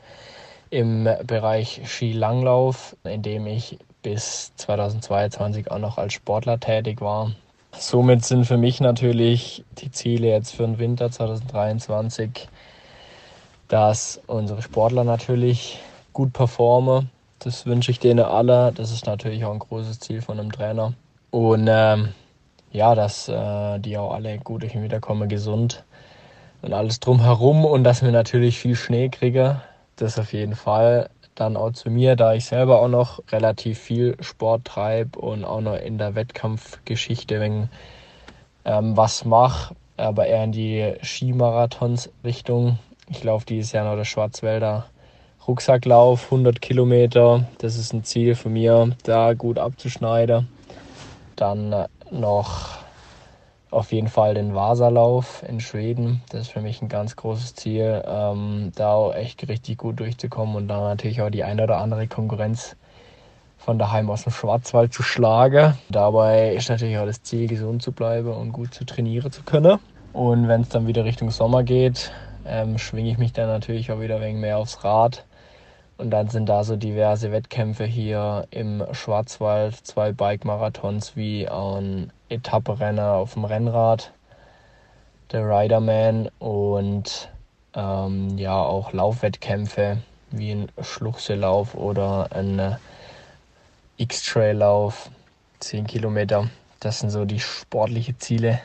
im 0.70 1.10
Bereich 1.26 1.82
Skilanglauf, 1.86 2.98
in 3.06 3.22
dem 3.22 3.48
ich 3.48 3.80
bis 4.04 4.54
2022 4.58 5.72
auch 5.72 5.80
noch 5.80 5.98
als 5.98 6.12
Sportler 6.12 6.60
tätig 6.60 7.00
war. 7.00 7.32
Somit 7.72 8.26
sind 8.26 8.46
für 8.46 8.58
mich 8.58 8.82
natürlich 8.82 9.64
die 9.78 9.92
Ziele 9.92 10.28
jetzt 10.28 10.56
für 10.56 10.64
den 10.64 10.78
Winter 10.78 11.10
2023, 11.10 12.50
dass 13.70 14.20
unsere 14.28 14.62
Sportler 14.62 15.04
natürlich 15.04 15.80
gut 16.12 16.34
performen. 16.34 17.10
Das 17.40 17.66
wünsche 17.66 17.92
ich 17.92 18.00
denen 18.00 18.26
alle. 18.26 18.74
Das 18.74 18.92
ist 18.92 19.06
natürlich 19.06 19.46
auch 19.46 19.54
ein 19.54 19.60
großes 19.60 20.00
Ziel 20.00 20.22
von 20.22 20.40
einem 20.40 20.52
Trainer. 20.52 20.94
Und 21.32 21.68
ähm, 21.70 22.10
ja, 22.72 22.96
dass 22.96 23.30
äh, 23.30 23.80
die 23.80 23.98
auch 23.98 24.14
alle 24.14 24.38
gut 24.40 24.64
durch 24.64 24.74
den 24.74 24.84
Winter 24.84 25.00
kommen, 25.00 25.30
gesund 25.30 25.84
und 26.62 26.74
alles 26.74 27.00
drumherum 27.00 27.64
und 27.64 27.84
dass 27.84 28.02
wir 28.02 28.12
natürlich 28.12 28.60
viel 28.60 28.76
Schnee 28.76 29.10
kriegen. 29.10 29.62
Das 29.96 30.20
auf 30.20 30.34
jeden 30.34 30.56
Fall 30.56 31.10
dann 31.36 31.56
auch 31.56 31.72
zu 31.72 31.90
mir, 31.90 32.16
da 32.16 32.34
ich 32.34 32.46
selber 32.46 32.82
auch 32.82 32.88
noch 32.90 33.22
relativ 33.32 33.80
viel 33.80 34.18
Sport 34.22 34.66
treibe 34.66 35.20
und 35.20 35.46
auch 35.46 35.62
noch 35.62 35.76
in 35.76 35.98
der 35.98 36.16
Wettkampfgeschichte 36.16 37.40
wenn, 37.40 37.70
ähm, 38.66 38.98
was 38.98 39.24
mache, 39.26 39.76
aber 39.96 40.28
eher 40.28 40.44
in 40.44 40.52
die 40.52 40.94
Skimarathons-Richtung. 41.02 42.78
Ich 43.10 43.24
laufe 43.24 43.46
dieses 43.46 43.72
Jahr 43.72 43.86
noch 43.86 43.96
der 43.96 44.06
Schwarzwälder 44.06 44.86
Rucksacklauf, 45.48 46.26
100 46.26 46.62
Kilometer. 46.62 47.48
Das 47.58 47.76
ist 47.76 47.92
ein 47.92 48.04
Ziel 48.04 48.36
von 48.36 48.54
mir, 48.54 48.92
da 49.04 49.34
gut 49.34 49.58
abzuschneiden. 49.58 50.48
Dann 51.36 51.88
noch 52.12 52.78
auf 53.72 53.92
jeden 53.92 54.10
Fall 54.10 54.36
den 54.36 54.54
Vasalauf 54.54 55.44
in 55.48 55.60
Schweden. 55.60 56.22
Das 56.30 56.42
ist 56.42 56.52
für 56.52 56.62
mich 56.62 56.84
ein 56.84 56.90
ganz 56.90 57.16
großes 57.16 57.56
Ziel, 57.56 58.04
ähm, 58.06 58.72
da 58.76 58.94
auch 58.94 59.16
echt 59.16 59.48
richtig 59.48 59.80
gut 59.80 60.00
durchzukommen 60.00 60.56
und 60.56 60.68
dann 60.68 60.82
natürlich 60.82 61.22
auch 61.22 61.32
die 61.32 61.44
eine 61.44 61.64
oder 61.64 61.78
andere 61.78 62.08
Konkurrenz 62.08 62.76
von 63.58 63.80
daheim 63.80 64.10
aus 64.12 64.24
dem 64.24 64.32
Schwarzwald 64.32 64.94
zu 64.94 65.02
schlagen. 65.02 65.76
Dabei 65.90 66.54
ist 66.54 66.70
natürlich 66.70 66.98
auch 67.00 67.06
das 67.06 67.24
Ziel, 67.24 67.48
gesund 67.48 67.82
zu 67.82 67.92
bleiben 67.92 68.32
und 68.32 68.52
gut 68.52 68.74
zu 68.74 68.86
trainieren 68.86 69.32
zu 69.32 69.42
können. 69.44 69.80
Und 70.14 70.48
wenn 70.48 70.62
es 70.62 70.70
dann 70.70 70.86
wieder 70.86 71.06
Richtung 71.06 71.32
Sommer 71.32 71.64
geht, 71.64 72.12
ähm, 72.46 72.78
schwinge 72.78 73.12
ich 73.12 73.18
mich 73.18 73.34
dann 73.34 73.48
natürlich 73.48 73.92
auch 73.92 74.00
wieder 74.00 74.22
wenig 74.22 74.42
mehr 74.42 74.58
aufs 74.58 74.84
Rad. 74.84 75.26
Und 75.98 76.12
dann 76.12 76.30
sind 76.30 76.48
da 76.48 76.64
so 76.64 76.78
diverse 76.78 77.32
Wettkämpfe 77.32 77.84
hier 77.84 78.48
im 78.52 78.84
Schwarzwald, 78.94 79.76
zwei 79.76 80.14
Bike-Marathons 80.14 81.18
wie 81.18 81.48
ein 81.50 82.14
Etapperenner 82.30 83.14
auf 83.14 83.34
dem 83.34 83.44
Rennrad, 83.44 84.14
der 85.32 85.46
Riderman 85.46 86.30
und 86.40 87.30
ähm, 87.76 88.38
ja 88.38 88.56
auch 88.56 88.94
Laufwettkämpfe 88.94 89.98
wie 90.32 90.52
ein 90.52 90.72
Schluchselauf 90.82 91.76
oder 91.76 92.30
ein 92.32 92.78
X-Trail-Lauf, 93.98 95.10
10 95.60 95.88
Kilometer. 95.88 96.50
Das 96.80 97.00
sind 97.00 97.10
so 97.10 97.26
die 97.26 97.42
sportlichen 97.42 98.18
Ziele, 98.20 98.62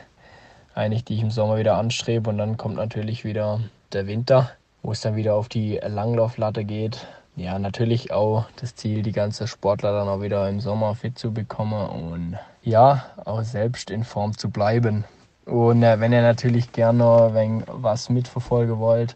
eigentlich, 0.75 1.05
die 1.05 1.15
ich 1.15 1.21
im 1.21 1.31
Sommer 1.31 1.57
wieder 1.57 1.77
anstrebe. 1.77 2.29
Und 2.29 2.37
dann 2.37 2.57
kommt 2.57 2.75
natürlich 2.75 3.23
wieder 3.23 3.61
der 3.93 4.05
Winter, 4.07 4.51
wo 4.83 4.91
es 4.91 5.01
dann 5.01 5.15
wieder 5.15 5.35
auf 5.35 5.49
die 5.49 5.77
Langlauflatte 5.77 6.63
geht. 6.65 7.07
Ja, 7.37 7.57
natürlich 7.59 8.13
auch 8.13 8.45
das 8.57 8.75
Ziel, 8.75 9.01
die 9.01 9.11
ganzen 9.11 9.47
Sportler 9.47 9.91
dann 9.91 10.07
auch 10.07 10.21
wieder 10.21 10.47
im 10.47 10.59
Sommer 10.59 10.95
fit 10.95 11.17
zu 11.17 11.33
bekommen 11.33 11.89
und 11.89 12.37
ja, 12.63 13.05
auch 13.25 13.43
selbst 13.43 13.89
in 13.89 14.03
Form 14.03 14.37
zu 14.37 14.49
bleiben. 14.49 15.03
Und 15.45 15.83
äh, 15.83 15.99
wenn 15.99 16.13
ihr 16.13 16.21
natürlich 16.21 16.71
gerne 16.71 17.29
wenn 17.33 17.63
was 17.67 18.09
mitverfolgen 18.09 18.79
wollt, 18.79 19.15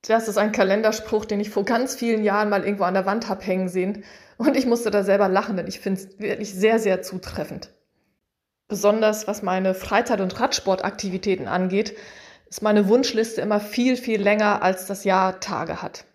Das 0.07 0.29
ist 0.29 0.37
ein 0.37 0.53
Kalenderspruch, 0.53 1.25
den 1.25 1.41
ich 1.41 1.49
vor 1.49 1.65
ganz 1.65 1.93
vielen 1.93 2.23
Jahren 2.23 2.47
mal 2.47 2.63
irgendwo 2.63 2.85
an 2.85 2.93
der 2.93 3.05
Wand 3.05 3.27
habe 3.27 3.43
hängen 3.43 3.67
sehen. 3.67 4.05
Und 4.37 4.55
ich 4.55 4.65
musste 4.65 4.91
da 4.91 5.03
selber 5.03 5.27
lachen, 5.27 5.57
denn 5.57 5.67
ich 5.67 5.81
finde 5.81 5.99
es 5.99 6.17
wirklich 6.17 6.53
sehr, 6.53 6.79
sehr 6.79 7.01
zutreffend. 7.01 7.71
Besonders 8.69 9.27
was 9.27 9.41
meine 9.41 9.73
Freizeit- 9.73 10.21
und 10.21 10.39
Radsportaktivitäten 10.39 11.49
angeht, 11.49 11.97
ist 12.49 12.61
meine 12.61 12.87
Wunschliste 12.87 13.41
immer 13.41 13.59
viel, 13.59 13.97
viel 13.97 14.21
länger 14.21 14.63
als 14.63 14.85
das 14.85 15.03
Jahr 15.03 15.41
Tage 15.41 15.81
hat. 15.81 16.05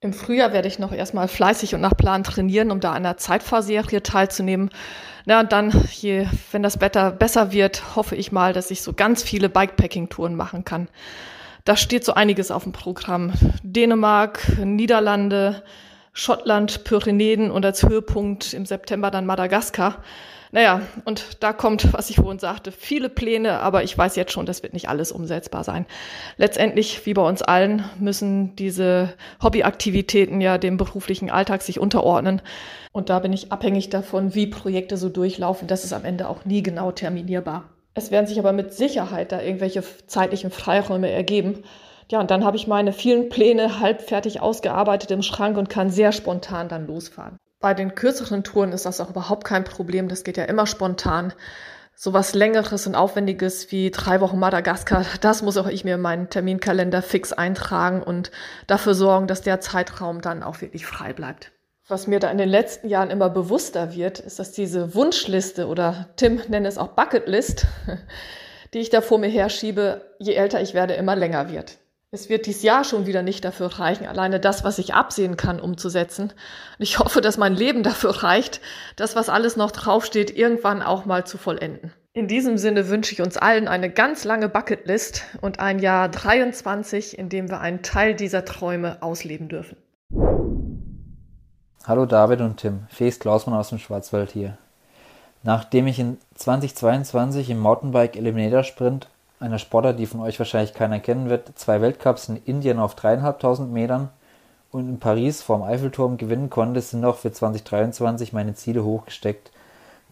Im 0.00 0.12
Frühjahr 0.12 0.52
werde 0.52 0.68
ich 0.68 0.78
noch 0.78 0.92
erstmal 0.92 1.26
fleißig 1.26 1.74
und 1.74 1.80
nach 1.80 1.96
Plan 1.96 2.22
trainieren, 2.22 2.70
um 2.70 2.80
da 2.80 2.92
an 2.92 3.02
der 3.02 3.16
Zeitfahrserie 3.16 4.02
teilzunehmen. 4.02 4.68
Na, 5.24 5.40
und 5.40 5.52
dann, 5.52 5.72
je, 5.90 6.26
wenn 6.52 6.62
das 6.62 6.82
Wetter 6.82 7.10
besser 7.10 7.50
wird, 7.50 7.96
hoffe 7.96 8.14
ich 8.14 8.30
mal, 8.30 8.52
dass 8.52 8.70
ich 8.70 8.82
so 8.82 8.92
ganz 8.92 9.22
viele 9.22 9.48
Bikepacking-Touren 9.48 10.36
machen 10.36 10.66
kann. 10.66 10.88
Da 11.64 11.76
steht 11.76 12.04
so 12.04 12.12
einiges 12.12 12.50
auf 12.50 12.64
dem 12.64 12.72
Programm. 12.72 13.32
Dänemark, 13.62 14.58
Niederlande, 14.62 15.62
Schottland, 16.12 16.84
Pyrenäen 16.84 17.50
und 17.50 17.64
als 17.64 17.82
Höhepunkt 17.82 18.52
im 18.52 18.66
September 18.66 19.10
dann 19.10 19.24
Madagaskar. 19.24 20.02
Naja, 20.52 20.82
und 21.04 21.42
da 21.42 21.52
kommt, 21.52 21.92
was 21.92 22.10
ich 22.10 22.16
vorhin 22.16 22.38
sagte, 22.38 22.72
viele 22.72 23.08
Pläne, 23.08 23.60
aber 23.60 23.82
ich 23.82 23.96
weiß 23.96 24.16
jetzt 24.16 24.32
schon, 24.32 24.46
das 24.46 24.62
wird 24.62 24.72
nicht 24.72 24.88
alles 24.88 25.12
umsetzbar 25.12 25.64
sein. 25.64 25.86
Letztendlich, 26.36 27.04
wie 27.04 27.14
bei 27.14 27.26
uns 27.26 27.42
allen, 27.42 27.84
müssen 27.98 28.54
diese 28.56 29.12
Hobbyaktivitäten 29.42 30.40
ja 30.40 30.58
dem 30.58 30.76
beruflichen 30.76 31.30
Alltag 31.30 31.62
sich 31.62 31.80
unterordnen. 31.80 32.42
Und 32.92 33.10
da 33.10 33.18
bin 33.18 33.32
ich 33.32 33.52
abhängig 33.52 33.90
davon, 33.90 34.34
wie 34.34 34.46
Projekte 34.46 34.96
so 34.96 35.08
durchlaufen. 35.08 35.68
Das 35.68 35.84
ist 35.84 35.92
am 35.92 36.04
Ende 36.04 36.28
auch 36.28 36.44
nie 36.44 36.62
genau 36.62 36.92
terminierbar. 36.92 37.64
Es 37.94 38.10
werden 38.10 38.26
sich 38.26 38.38
aber 38.38 38.52
mit 38.52 38.72
Sicherheit 38.74 39.32
da 39.32 39.40
irgendwelche 39.40 39.82
zeitlichen 40.06 40.50
Freiräume 40.50 41.10
ergeben. 41.10 41.64
Ja, 42.10 42.20
und 42.20 42.30
dann 42.30 42.44
habe 42.44 42.56
ich 42.56 42.66
meine 42.66 42.92
vielen 42.92 43.28
Pläne 43.30 43.80
halbfertig 43.80 44.40
ausgearbeitet 44.40 45.10
im 45.10 45.22
Schrank 45.22 45.56
und 45.56 45.68
kann 45.68 45.90
sehr 45.90 46.12
spontan 46.12 46.68
dann 46.68 46.86
losfahren. 46.86 47.36
Bei 47.58 47.74
den 47.74 47.94
kürzeren 47.94 48.44
Touren 48.44 48.72
ist 48.72 48.86
das 48.86 49.00
auch 49.00 49.10
überhaupt 49.10 49.44
kein 49.44 49.64
Problem. 49.64 50.08
Das 50.08 50.24
geht 50.24 50.36
ja 50.36 50.44
immer 50.44 50.66
spontan. 50.66 51.32
So 51.94 52.12
was 52.12 52.34
Längeres 52.34 52.86
und 52.86 52.94
Aufwendiges 52.94 53.72
wie 53.72 53.90
drei 53.90 54.20
Wochen 54.20 54.38
Madagaskar, 54.38 55.06
das 55.22 55.40
muss 55.40 55.56
auch 55.56 55.66
ich 55.66 55.82
mir 55.82 55.94
in 55.94 56.02
meinen 56.02 56.28
Terminkalender 56.28 57.00
fix 57.00 57.32
eintragen 57.32 58.02
und 58.02 58.30
dafür 58.66 58.94
sorgen, 58.94 59.26
dass 59.26 59.40
der 59.40 59.62
Zeitraum 59.62 60.20
dann 60.20 60.42
auch 60.42 60.60
wirklich 60.60 60.84
frei 60.84 61.14
bleibt. 61.14 61.52
Was 61.88 62.06
mir 62.06 62.20
da 62.20 62.30
in 62.30 62.36
den 62.36 62.50
letzten 62.50 62.88
Jahren 62.88 63.08
immer 63.10 63.30
bewusster 63.30 63.94
wird, 63.94 64.18
ist, 64.18 64.38
dass 64.38 64.52
diese 64.52 64.94
Wunschliste 64.94 65.68
oder 65.68 66.08
Tim 66.16 66.42
nennt 66.48 66.66
es 66.66 66.76
auch 66.76 66.88
Bucketlist, 66.88 67.66
die 68.74 68.80
ich 68.80 68.90
da 68.90 69.00
vor 69.00 69.18
mir 69.18 69.28
herschiebe, 69.28 70.02
je 70.18 70.34
älter 70.34 70.60
ich 70.60 70.74
werde, 70.74 70.94
immer 70.94 71.16
länger 71.16 71.50
wird. 71.50 71.78
Es 72.16 72.30
wird 72.30 72.46
dieses 72.46 72.62
Jahr 72.62 72.82
schon 72.82 73.04
wieder 73.04 73.22
nicht 73.22 73.44
dafür 73.44 73.78
reichen, 73.78 74.06
alleine 74.06 74.40
das, 74.40 74.64
was 74.64 74.78
ich 74.78 74.94
absehen 74.94 75.36
kann, 75.36 75.60
umzusetzen. 75.60 76.30
Und 76.30 76.32
ich 76.78 76.98
hoffe, 76.98 77.20
dass 77.20 77.36
mein 77.36 77.54
Leben 77.54 77.82
dafür 77.82 78.22
reicht, 78.22 78.62
das, 78.96 79.16
was 79.16 79.28
alles 79.28 79.56
noch 79.56 79.70
draufsteht, 79.70 80.34
irgendwann 80.34 80.80
auch 80.80 81.04
mal 81.04 81.26
zu 81.26 81.36
vollenden. 81.36 81.92
In 82.14 82.26
diesem 82.26 82.56
Sinne 82.56 82.88
wünsche 82.88 83.12
ich 83.12 83.20
uns 83.20 83.36
allen 83.36 83.68
eine 83.68 83.90
ganz 83.90 84.24
lange 84.24 84.48
Bucketlist 84.48 85.24
und 85.42 85.60
ein 85.60 85.78
Jahr 85.78 86.08
23, 86.08 87.18
in 87.18 87.28
dem 87.28 87.50
wir 87.50 87.60
einen 87.60 87.82
Teil 87.82 88.14
dieser 88.14 88.46
Träume 88.46 89.02
ausleben 89.02 89.50
dürfen. 89.50 89.76
Hallo 91.84 92.06
David 92.06 92.40
und 92.40 92.56
Tim, 92.56 92.86
Fees 92.88 93.18
Klausmann 93.18 93.58
aus 93.58 93.68
dem 93.68 93.78
Schwarzwald 93.78 94.30
hier. 94.30 94.56
Nachdem 95.42 95.86
ich 95.86 95.98
in 95.98 96.16
2022 96.36 97.50
im 97.50 97.58
Mountainbike 97.58 98.16
Eliminator 98.16 98.62
Sprint, 98.62 99.10
einer 99.40 99.58
Sportart, 99.58 99.98
die 99.98 100.06
von 100.06 100.20
euch 100.20 100.38
wahrscheinlich 100.38 100.74
keiner 100.74 100.98
kennen 100.98 101.28
wird, 101.28 101.58
zwei 101.58 101.80
Weltcups 101.80 102.28
in 102.28 102.36
Indien 102.44 102.78
auf 102.78 102.94
dreieinhalbtausend 102.94 103.72
Metern 103.72 104.08
und 104.70 104.88
in 104.88 104.98
Paris 104.98 105.42
vorm 105.42 105.62
Eiffelturm 105.62 106.16
gewinnen 106.16 106.50
konnte, 106.50 106.80
sind 106.80 107.04
auch 107.04 107.16
für 107.16 107.32
2023 107.32 108.32
meine 108.32 108.54
Ziele 108.54 108.84
hochgesteckt. 108.84 109.50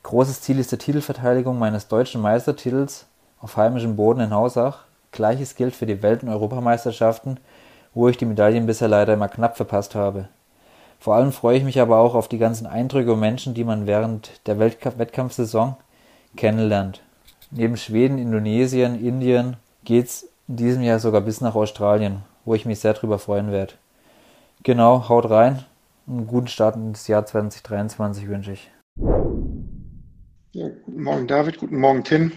Großes 0.02 0.42
Ziel 0.42 0.58
ist 0.58 0.72
die 0.72 0.78
Titelverteidigung 0.78 1.58
meines 1.58 1.88
deutschen 1.88 2.20
Meistertitels 2.20 3.06
auf 3.40 3.56
heimischem 3.56 3.96
Boden 3.96 4.20
in 4.20 4.34
Hausach. 4.34 4.84
Gleiches 5.12 5.54
gilt 5.54 5.74
für 5.74 5.86
die 5.86 6.02
Welt- 6.02 6.22
und 6.22 6.28
Europameisterschaften, 6.28 7.38
wo 7.94 8.08
ich 8.08 8.18
die 8.18 8.26
Medaillen 8.26 8.66
bisher 8.66 8.88
leider 8.88 9.14
immer 9.14 9.28
knapp 9.28 9.56
verpasst 9.56 9.94
habe. 9.94 10.28
Vor 11.00 11.14
allem 11.14 11.32
freue 11.32 11.58
ich 11.58 11.64
mich 11.64 11.80
aber 11.80 11.98
auch 11.98 12.14
auf 12.14 12.28
die 12.28 12.38
ganzen 12.38 12.66
Eindrücke 12.66 13.12
und 13.12 13.20
Menschen, 13.20 13.54
die 13.54 13.64
man 13.64 13.86
während 13.86 14.46
der 14.46 14.58
Wettkampfsaison 14.58 15.76
kennenlernt. 16.36 17.02
Neben 17.50 17.76
Schweden, 17.76 18.18
Indonesien, 18.18 19.04
Indien 19.04 19.56
geht's 19.84 20.28
in 20.48 20.56
diesem 20.56 20.82
Jahr 20.82 20.98
sogar 20.98 21.20
bis 21.20 21.40
nach 21.40 21.54
Australien, 21.54 22.22
wo 22.44 22.54
ich 22.54 22.66
mich 22.66 22.80
sehr 22.80 22.94
drüber 22.94 23.18
freuen 23.18 23.50
werde. 23.50 23.74
Genau, 24.62 25.08
haut 25.08 25.28
rein. 25.30 25.64
Einen 26.06 26.26
guten 26.26 26.48
Start 26.48 26.76
ins 26.76 27.06
Jahr 27.06 27.24
2023 27.24 28.28
wünsche 28.28 28.52
ich. 28.52 28.70
Ja, 30.52 30.68
guten 30.68 31.02
Morgen 31.02 31.26
David, 31.26 31.58
guten 31.58 31.78
Morgen 31.78 32.04
Tim. 32.04 32.32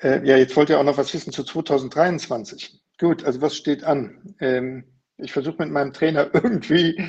Äh, 0.00 0.26
ja, 0.26 0.36
jetzt 0.36 0.56
wollt 0.56 0.70
ihr 0.70 0.78
auch 0.78 0.84
noch 0.84 0.98
was 0.98 1.12
wissen 1.14 1.32
zu 1.32 1.42
2023. 1.42 2.80
Gut, 2.98 3.24
also 3.24 3.40
was 3.40 3.56
steht 3.56 3.84
an? 3.84 4.34
Ähm, 4.40 4.84
ich 5.16 5.32
versuche 5.32 5.56
mit 5.58 5.70
meinem 5.70 5.92
Trainer 5.92 6.30
irgendwie 6.34 7.02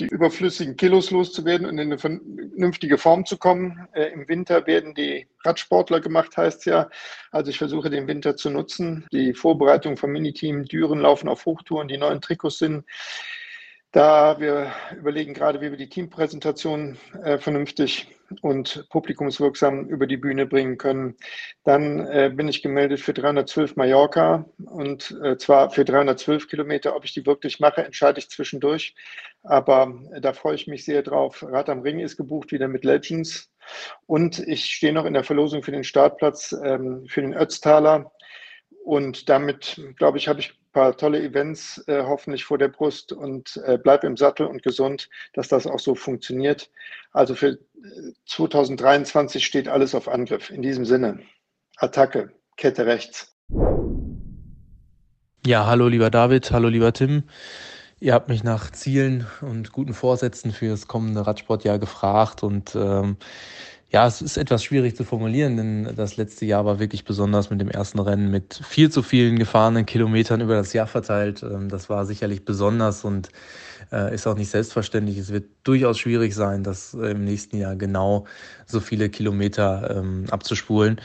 die 0.00 0.06
überflüssigen 0.06 0.76
Kilos 0.76 1.10
loszuwerden 1.10 1.66
und 1.66 1.78
in 1.78 1.88
eine 1.88 1.98
vernünftige 1.98 2.98
Form 2.98 3.26
zu 3.26 3.36
kommen. 3.36 3.88
Äh, 3.92 4.12
Im 4.12 4.28
Winter 4.28 4.66
werden 4.66 4.94
die 4.94 5.26
Radsportler 5.44 6.00
gemacht, 6.00 6.36
heißt 6.36 6.60
es 6.60 6.64
ja. 6.66 6.90
Also 7.30 7.50
ich 7.50 7.58
versuche 7.58 7.90
den 7.90 8.06
Winter 8.06 8.36
zu 8.36 8.50
nutzen. 8.50 9.06
Die 9.12 9.34
Vorbereitung 9.34 9.96
vom 9.96 10.10
Miniteam 10.10 10.64
Düren 10.64 11.00
laufen 11.00 11.28
auf 11.28 11.46
Hochtouren, 11.46 11.88
die 11.88 11.98
neuen 11.98 12.20
Trikots 12.20 12.58
sind 12.58 12.84
da 13.92 14.38
wir 14.38 14.72
überlegen 14.96 15.34
gerade, 15.34 15.60
wie 15.60 15.70
wir 15.70 15.78
die 15.78 15.88
Teampräsentation 15.88 16.98
äh, 17.22 17.38
vernünftig 17.38 18.06
und 18.42 18.86
publikumswirksam 18.90 19.86
über 19.86 20.06
die 20.06 20.16
Bühne 20.16 20.46
bringen 20.46 20.78
können. 20.78 21.16
Dann 21.64 22.00
äh, 22.06 22.30
bin 22.34 22.48
ich 22.48 22.62
gemeldet 22.62 23.00
für 23.00 23.14
312 23.14 23.76
Mallorca 23.76 24.44
und 24.64 25.18
äh, 25.22 25.36
zwar 25.38 25.70
für 25.70 25.84
312 25.84 26.48
Kilometer. 26.48 26.94
Ob 26.94 27.04
ich 27.04 27.12
die 27.12 27.26
wirklich 27.26 27.60
mache, 27.60 27.84
entscheide 27.84 28.18
ich 28.18 28.30
zwischendurch. 28.30 28.94
Aber 29.42 29.94
äh, 30.12 30.20
da 30.20 30.32
freue 30.32 30.54
ich 30.54 30.66
mich 30.66 30.84
sehr 30.84 31.02
drauf. 31.02 31.44
Rad 31.46 31.68
am 31.68 31.80
Ring 31.80 32.00
ist 32.00 32.16
gebucht 32.16 32.52
wieder 32.52 32.68
mit 32.68 32.84
Legends. 32.84 33.50
Und 34.06 34.38
ich 34.38 34.64
stehe 34.66 34.92
noch 34.92 35.04
in 35.04 35.14
der 35.14 35.24
Verlosung 35.24 35.62
für 35.62 35.72
den 35.72 35.84
Startplatz 35.84 36.54
ähm, 36.64 37.06
für 37.06 37.20
den 37.20 37.34
Ötztaler. 37.34 38.12
Und 38.84 39.28
damit, 39.28 39.80
glaube 39.96 40.18
ich, 40.18 40.28
habe 40.28 40.40
ich 40.40 40.57
paar 40.78 40.96
tolle 40.96 41.20
Events 41.20 41.82
äh, 41.88 42.04
hoffentlich 42.04 42.44
vor 42.44 42.56
der 42.56 42.68
Brust 42.68 43.12
und 43.12 43.60
äh, 43.66 43.78
bleib 43.82 44.04
im 44.04 44.16
Sattel 44.16 44.46
und 44.46 44.62
gesund, 44.62 45.10
dass 45.32 45.48
das 45.48 45.66
auch 45.66 45.80
so 45.80 45.96
funktioniert. 45.96 46.70
Also 47.10 47.34
für 47.34 47.58
2023 48.26 49.42
äh, 49.42 49.44
steht 49.44 49.66
alles 49.66 49.96
auf 49.96 50.06
Angriff. 50.06 50.50
In 50.50 50.62
diesem 50.62 50.84
Sinne, 50.84 51.18
Attacke, 51.78 52.30
Kette 52.56 52.86
rechts. 52.86 53.36
Ja, 55.44 55.66
hallo 55.66 55.88
lieber 55.88 56.10
David, 56.10 56.52
hallo 56.52 56.68
lieber 56.68 56.92
Tim. 56.92 57.24
Ihr 57.98 58.14
habt 58.14 58.28
mich 58.28 58.44
nach 58.44 58.70
Zielen 58.70 59.26
und 59.40 59.72
guten 59.72 59.94
Vorsätzen 59.94 60.52
für 60.52 60.68
das 60.68 60.86
kommende 60.86 61.26
Radsportjahr 61.26 61.80
gefragt 61.80 62.44
und 62.44 62.76
ähm, 62.76 63.16
ja, 63.90 64.06
es 64.06 64.20
ist 64.20 64.36
etwas 64.36 64.62
schwierig 64.62 64.96
zu 64.96 65.04
formulieren, 65.04 65.56
denn 65.56 65.94
das 65.96 66.18
letzte 66.18 66.44
Jahr 66.44 66.66
war 66.66 66.78
wirklich 66.78 67.04
besonders 67.06 67.48
mit 67.48 67.60
dem 67.60 67.70
ersten 67.70 67.98
Rennen 67.98 68.30
mit 68.30 68.60
viel 68.62 68.90
zu 68.90 69.02
vielen 69.02 69.38
gefahrenen 69.38 69.86
Kilometern 69.86 70.42
über 70.42 70.56
das 70.56 70.74
Jahr 70.74 70.86
verteilt. 70.86 71.42
Ähm, 71.42 71.70
das 71.70 71.88
war 71.88 72.04
sicherlich 72.04 72.44
besonders 72.44 73.04
und 73.04 73.30
äh, 73.90 74.14
ist 74.14 74.26
auch 74.26 74.36
nicht 74.36 74.50
selbstverständlich. 74.50 75.16
Es 75.16 75.32
wird 75.32 75.46
durchaus 75.64 75.98
schwierig 75.98 76.34
sein, 76.34 76.64
das 76.64 76.92
im 76.92 77.24
nächsten 77.24 77.56
Jahr 77.56 77.76
genau 77.76 78.26
so 78.66 78.80
viele 78.80 79.08
Kilometer 79.08 79.96
ähm, 79.96 80.26
abzuspulen. 80.30 81.00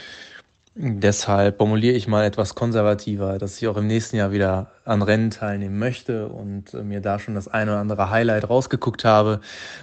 Deshalb 0.75 1.57
formuliere 1.59 1.95
ich 1.95 2.07
mal 2.07 2.25
etwas 2.25 2.55
konservativer, 2.55 3.37
dass 3.37 3.61
ich 3.61 3.67
auch 3.67 3.77
im 3.77 3.85
nächsten 3.85 4.15
Jahr 4.15 4.31
wieder 4.31 4.71
an 4.85 5.03
Rennen 5.03 5.29
teilnehmen 5.29 5.77
möchte 5.77 6.27
und 6.29 6.73
äh, 6.73 6.81
mir 6.81 6.99
da 6.99 7.19
schon 7.19 7.35
das 7.35 7.47
eine 7.47 7.71
oder 7.71 7.79
andere 7.79 8.09
Highlight 8.09 8.49
rausgeguckt 8.49 9.05
habe. 9.05 9.39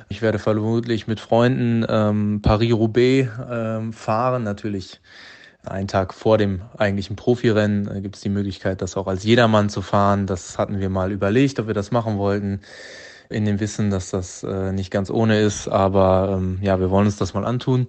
Ich 0.09 0.21
werde 0.21 0.41
vermutlich 0.41 1.07
mit 1.07 1.21
Freunden 1.21 1.87
ähm, 1.89 2.41
Paris-Roubaix 2.43 3.29
ähm, 3.49 3.93
fahren, 3.93 4.43
natürlich 4.43 5.01
einen 5.65 5.87
Tag 5.87 6.13
vor 6.13 6.39
dem 6.39 6.63
eigentlichen 6.77 7.15
Profirennen 7.15 7.89
äh, 7.89 8.01
gibt 8.01 8.17
es 8.17 8.23
die 8.23 8.29
Möglichkeit, 8.29 8.83
das 8.83 8.97
auch 8.97 9.07
als 9.07 9.23
Jedermann 9.23 9.69
zu 9.69 9.83
fahren. 9.83 10.27
Das 10.27 10.59
hatten 10.59 10.81
wir 10.81 10.89
mal 10.89 11.13
überlegt, 11.13 11.61
ob 11.61 11.69
wir 11.69 11.75
das 11.75 11.93
machen 11.93 12.19
wollten, 12.19 12.63
in 13.29 13.45
dem 13.45 13.61
Wissen, 13.61 13.91
dass 13.91 14.11
das 14.11 14.43
äh, 14.43 14.73
nicht 14.73 14.91
ganz 14.91 15.09
ohne 15.09 15.39
ist. 15.41 15.69
Aber 15.69 16.37
ähm, 16.37 16.59
ja, 16.63 16.81
wir 16.81 16.91
wollen 16.91 17.07
uns 17.07 17.17
das 17.17 17.33
mal 17.35 17.45
antun. 17.45 17.87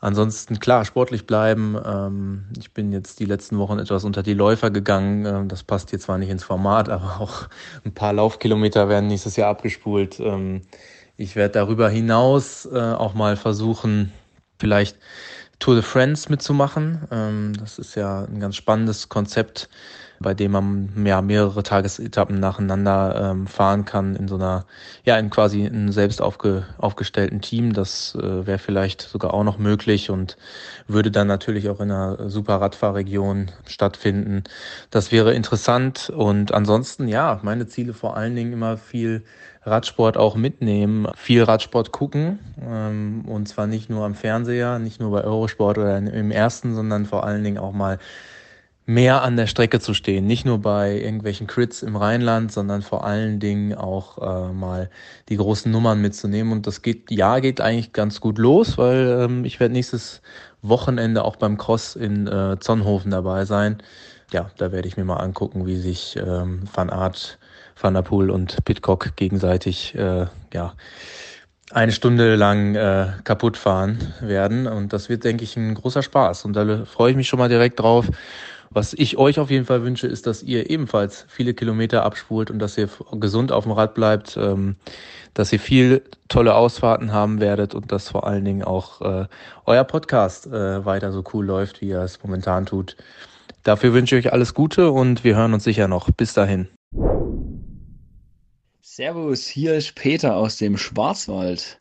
Ansonsten 0.00 0.58
klar, 0.58 0.84
sportlich 0.86 1.26
bleiben. 1.26 1.76
Ähm, 1.84 2.46
ich 2.58 2.72
bin 2.72 2.90
jetzt 2.90 3.20
die 3.20 3.26
letzten 3.26 3.58
Wochen 3.58 3.78
etwas 3.78 4.04
unter 4.04 4.22
die 4.22 4.32
Läufer 4.32 4.70
gegangen. 4.70 5.26
Ähm, 5.26 5.48
das 5.48 5.62
passt 5.62 5.92
jetzt 5.92 6.04
zwar 6.04 6.16
nicht 6.16 6.30
ins 6.30 6.44
Format, 6.44 6.88
aber 6.88 7.16
auch 7.20 7.48
ein 7.84 7.92
paar 7.92 8.12
Laufkilometer 8.14 8.88
werden 8.88 9.08
nächstes 9.08 9.36
Jahr 9.36 9.50
abgespult. 9.50 10.18
Ähm, 10.20 10.62
ich 11.18 11.36
werde 11.36 11.52
darüber 11.52 11.90
hinaus 11.90 12.66
äh, 12.66 12.78
auch 12.78 13.12
mal 13.12 13.36
versuchen, 13.36 14.12
vielleicht 14.58 14.96
Tour 15.58 15.74
de 15.74 15.82
France 15.82 16.30
mitzumachen. 16.30 17.52
das 17.58 17.78
ist 17.78 17.94
ja 17.94 18.24
ein 18.24 18.40
ganz 18.40 18.56
spannendes 18.56 19.10
Konzept 19.10 19.68
bei 20.22 20.34
dem 20.34 20.52
man 20.52 21.06
ja 21.06 21.22
mehrere 21.22 21.62
Tagesetappen 21.62 22.38
nacheinander 22.38 23.30
ähm, 23.30 23.46
fahren 23.46 23.86
kann 23.86 24.14
in 24.16 24.28
so 24.28 24.34
einer, 24.34 24.66
ja, 25.02 25.18
in 25.18 25.30
quasi 25.30 25.64
einem 25.64 25.92
selbst 25.92 26.20
aufge, 26.20 26.66
aufgestellten 26.76 27.40
Team. 27.40 27.72
Das 27.72 28.14
äh, 28.16 28.46
wäre 28.46 28.58
vielleicht 28.58 29.00
sogar 29.00 29.32
auch 29.32 29.44
noch 29.44 29.56
möglich 29.56 30.10
und 30.10 30.36
würde 30.86 31.10
dann 31.10 31.26
natürlich 31.26 31.70
auch 31.70 31.80
in 31.80 31.90
einer 31.90 32.28
super 32.28 32.60
Radfahrregion 32.60 33.50
stattfinden. 33.66 34.44
Das 34.90 35.10
wäre 35.10 35.32
interessant 35.32 36.12
und 36.14 36.52
ansonsten, 36.52 37.08
ja, 37.08 37.40
meine 37.42 37.66
Ziele 37.66 37.94
vor 37.94 38.14
allen 38.14 38.36
Dingen 38.36 38.52
immer 38.52 38.76
viel 38.76 39.24
Radsport 39.62 40.18
auch 40.18 40.36
mitnehmen, 40.36 41.06
viel 41.16 41.44
Radsport 41.44 41.92
gucken 41.92 42.40
ähm, 42.62 43.24
und 43.26 43.48
zwar 43.48 43.66
nicht 43.66 43.88
nur 43.88 44.04
am 44.04 44.14
Fernseher, 44.14 44.78
nicht 44.78 45.00
nur 45.00 45.12
bei 45.12 45.24
Eurosport 45.24 45.78
oder 45.78 45.96
im 45.96 46.30
ersten, 46.30 46.74
sondern 46.74 47.06
vor 47.06 47.24
allen 47.24 47.42
Dingen 47.42 47.58
auch 47.58 47.72
mal 47.72 47.98
mehr 48.86 49.22
an 49.22 49.36
der 49.36 49.46
Strecke 49.46 49.78
zu 49.80 49.94
stehen. 49.94 50.26
Nicht 50.26 50.44
nur 50.44 50.58
bei 50.58 50.98
irgendwelchen 50.98 51.46
Crits 51.46 51.82
im 51.82 51.96
Rheinland, 51.96 52.50
sondern 52.50 52.82
vor 52.82 53.04
allen 53.04 53.38
Dingen 53.38 53.74
auch 53.74 54.18
äh, 54.18 54.52
mal 54.52 54.90
die 55.28 55.36
großen 55.36 55.70
Nummern 55.70 56.00
mitzunehmen. 56.00 56.52
Und 56.52 56.66
das 56.66 56.82
geht, 56.82 57.10
ja, 57.10 57.38
geht 57.38 57.60
eigentlich 57.60 57.92
ganz 57.92 58.20
gut 58.20 58.38
los, 58.38 58.78
weil 58.78 59.20
ähm, 59.20 59.44
ich 59.44 59.60
werde 59.60 59.74
nächstes 59.74 60.22
Wochenende 60.62 61.24
auch 61.24 61.36
beim 61.36 61.56
Cross 61.56 61.96
in 61.96 62.26
äh, 62.26 62.58
Zonhofen 62.58 63.10
dabei 63.10 63.44
sein. 63.44 63.78
Ja, 64.32 64.50
da 64.56 64.72
werde 64.72 64.88
ich 64.88 64.96
mir 64.96 65.04
mal 65.04 65.16
angucken, 65.16 65.66
wie 65.66 65.76
sich 65.76 66.16
ähm, 66.16 66.62
Van 66.72 66.90
Aert, 66.90 67.38
Van 67.80 67.94
der 67.94 68.02
Poel 68.02 68.30
und 68.30 68.64
Pitcock 68.64 69.16
gegenseitig, 69.16 69.94
äh, 69.94 70.26
ja, 70.52 70.74
eine 71.72 71.92
Stunde 71.92 72.34
lang 72.34 72.74
äh, 72.74 73.08
kaputt 73.24 73.56
fahren 73.56 74.12
werden. 74.20 74.66
Und 74.66 74.92
das 74.92 75.08
wird, 75.08 75.24
denke 75.24 75.44
ich, 75.44 75.56
ein 75.56 75.74
großer 75.74 76.02
Spaß. 76.02 76.44
Und 76.44 76.54
da 76.54 76.84
freue 76.84 77.12
ich 77.12 77.16
mich 77.16 77.28
schon 77.28 77.38
mal 77.38 77.48
direkt 77.48 77.80
drauf. 77.80 78.08
Was 78.72 78.92
ich 78.92 79.16
euch 79.16 79.40
auf 79.40 79.50
jeden 79.50 79.64
Fall 79.64 79.82
wünsche, 79.82 80.06
ist, 80.06 80.28
dass 80.28 80.44
ihr 80.44 80.70
ebenfalls 80.70 81.26
viele 81.28 81.54
Kilometer 81.54 82.04
abspult 82.04 82.52
und 82.52 82.60
dass 82.60 82.78
ihr 82.78 82.88
gesund 83.18 83.50
auf 83.50 83.64
dem 83.64 83.72
Rad 83.72 83.94
bleibt, 83.94 84.36
ähm, 84.36 84.76
dass 85.34 85.52
ihr 85.52 85.58
viel 85.58 86.04
tolle 86.28 86.54
Ausfahrten 86.54 87.12
haben 87.12 87.40
werdet 87.40 87.74
und 87.74 87.90
dass 87.90 88.10
vor 88.10 88.28
allen 88.28 88.44
Dingen 88.44 88.62
auch 88.62 89.00
äh, 89.00 89.26
euer 89.66 89.82
Podcast 89.82 90.46
äh, 90.46 90.84
weiter 90.84 91.10
so 91.10 91.24
cool 91.34 91.46
läuft, 91.46 91.80
wie 91.80 91.90
er 91.90 92.04
es 92.04 92.22
momentan 92.22 92.64
tut. 92.64 92.96
Dafür 93.64 93.92
wünsche 93.92 94.16
ich 94.16 94.26
euch 94.26 94.32
alles 94.32 94.54
Gute 94.54 94.92
und 94.92 95.24
wir 95.24 95.34
hören 95.34 95.52
uns 95.52 95.64
sicher 95.64 95.88
noch. 95.88 96.08
Bis 96.12 96.32
dahin. 96.32 96.68
Servus, 98.82 99.46
hier 99.48 99.74
ist 99.74 99.96
Peter 99.96 100.36
aus 100.36 100.58
dem 100.58 100.76
Schwarzwald. 100.76 101.79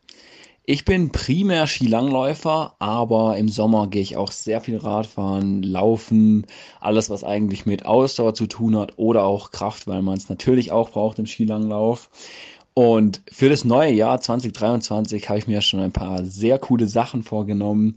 Ich 0.65 0.85
bin 0.85 1.11
primär 1.11 1.65
Skilangläufer, 1.65 2.75
aber 2.79 3.37
im 3.37 3.49
Sommer 3.49 3.87
gehe 3.87 4.03
ich 4.03 4.17
auch 4.17 4.31
sehr 4.31 4.61
viel 4.61 4.77
Radfahren, 4.77 5.63
Laufen, 5.63 6.45
alles 6.79 7.09
was 7.09 7.23
eigentlich 7.23 7.65
mit 7.65 7.85
Ausdauer 7.85 8.35
zu 8.35 8.45
tun 8.45 8.77
hat 8.77 8.93
oder 8.97 9.23
auch 9.23 9.51
Kraft, 9.51 9.87
weil 9.87 10.03
man 10.03 10.17
es 10.17 10.29
natürlich 10.29 10.71
auch 10.71 10.91
braucht 10.91 11.17
im 11.17 11.25
Skilanglauf. 11.25 12.09
Und 12.75 13.21
für 13.31 13.49
das 13.49 13.65
neue 13.65 13.91
Jahr 13.91 14.21
2023 14.21 15.27
habe 15.27 15.39
ich 15.39 15.47
mir 15.47 15.61
schon 15.61 15.79
ein 15.79 15.91
paar 15.91 16.23
sehr 16.23 16.59
coole 16.59 16.87
Sachen 16.87 17.23
vorgenommen. 17.23 17.95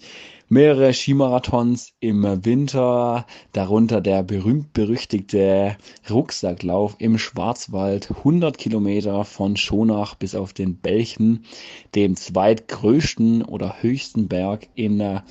Mehrere 0.52 0.92
Skimarathons 0.92 1.94
im 2.00 2.24
Winter, 2.44 3.26
darunter 3.52 4.02
der 4.02 4.22
berühmt-berüchtigte 4.22 5.78
Rucksacklauf 6.10 6.96
im 6.98 7.16
Schwarzwald, 7.16 8.10
100 8.10 8.58
Kilometer 8.58 9.24
von 9.24 9.56
Schonach 9.56 10.14
bis 10.14 10.34
auf 10.34 10.52
den 10.52 10.76
Belchen, 10.76 11.46
dem 11.94 12.16
zweitgrößten 12.16 13.42
oder 13.42 13.76
höchsten 13.80 14.28
Berg 14.28 14.68
in 14.74 15.00
äh, 15.00 15.22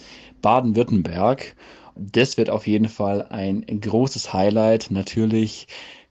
Baden-Württemberg. 0.42 1.56
Das 1.96 2.38
wird 2.38 2.50
auf 2.50 2.66
jeden 2.66 2.90
Fall 2.90 3.28
ein 3.30 3.64
großes 3.68 4.34
Highlight. 4.34 4.90
Natürlich 4.90 5.68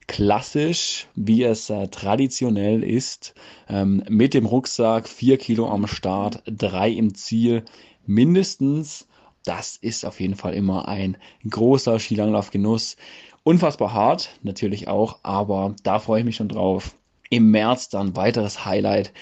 klassisch, 0.07 1.07
wie 1.15 1.43
es 1.43 1.69
äh, 1.69 1.89
traditionell 1.89 2.81
ist, 2.81 3.33
ähm, 3.67 4.03
mit 4.07 4.33
dem 4.33 4.45
Rucksack, 4.45 5.09
vier 5.09 5.37
Kilo 5.37 5.67
am 5.67 5.87
Start, 5.87 6.43
drei 6.45 6.91
im 6.91 7.13
Ziel, 7.13 7.65
mindestens. 8.05 9.07
Das 9.43 9.77
ist 9.77 10.05
auf 10.05 10.19
jeden 10.19 10.35
Fall 10.35 10.53
immer 10.53 10.87
ein 10.87 11.17
großer 11.49 11.99
Skilanglaufgenuss. 11.99 12.95
Unfassbar 13.43 13.93
hart, 13.93 14.29
natürlich 14.43 14.87
auch, 14.87 15.19
aber 15.23 15.75
da 15.83 15.99
freue 15.99 16.19
ich 16.19 16.25
mich 16.25 16.35
schon 16.35 16.49
drauf. 16.49 16.95
Im 17.29 17.49
März 17.49 17.89
dann 17.89 18.15
weiteres 18.15 18.65
Highlight 18.65 19.13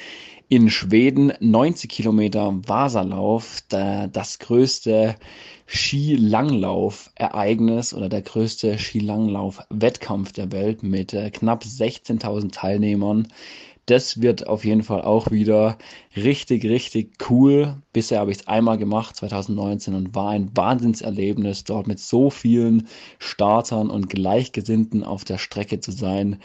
in 0.50 0.70
Schweden 0.70 1.32
90 1.40 1.90
Kilometer 1.90 2.60
Wasserlauf, 2.68 3.62
das 3.70 4.40
größte 4.40 5.16
Skilanglauf-Ereignis 5.68 7.94
oder 7.94 8.10
der 8.10 8.24
größte 8.24 8.80
Skilanglauf-Wettkampf 8.80 10.34
der 10.34 10.52
Welt 10.52 10.82
mit 10.82 11.14
äh, 11.14 11.30
knapp 11.30 11.64
16.000 11.64 12.52
Teilnehmern. 12.52 13.28
Das 13.90 14.22
wird 14.22 14.46
auf 14.46 14.66
jeden 14.66 14.84
Fall 14.84 15.02
auch 15.02 15.32
wieder 15.32 15.80
richtig, 16.16 16.64
richtig 16.64 17.18
cool. 17.28 17.82
Bisher 17.92 18.20
habe 18.20 18.30
ich 18.30 18.38
es 18.38 18.48
einmal 18.48 18.78
gemacht, 18.78 19.16
2019, 19.16 19.96
und 19.96 20.14
war 20.14 20.30
ein 20.30 20.56
Wahnsinnserlebnis, 20.56 21.64
dort 21.64 21.88
mit 21.88 22.00
so 22.00 22.30
vielen 22.30 22.88
Startern 23.18 23.90
und 23.90 24.08
Gleichgesinnten 24.08 25.04
auf 25.04 25.24
der 25.24 25.40
Strecke 25.40 25.80
zu 25.80 25.92
sein. 25.92 26.40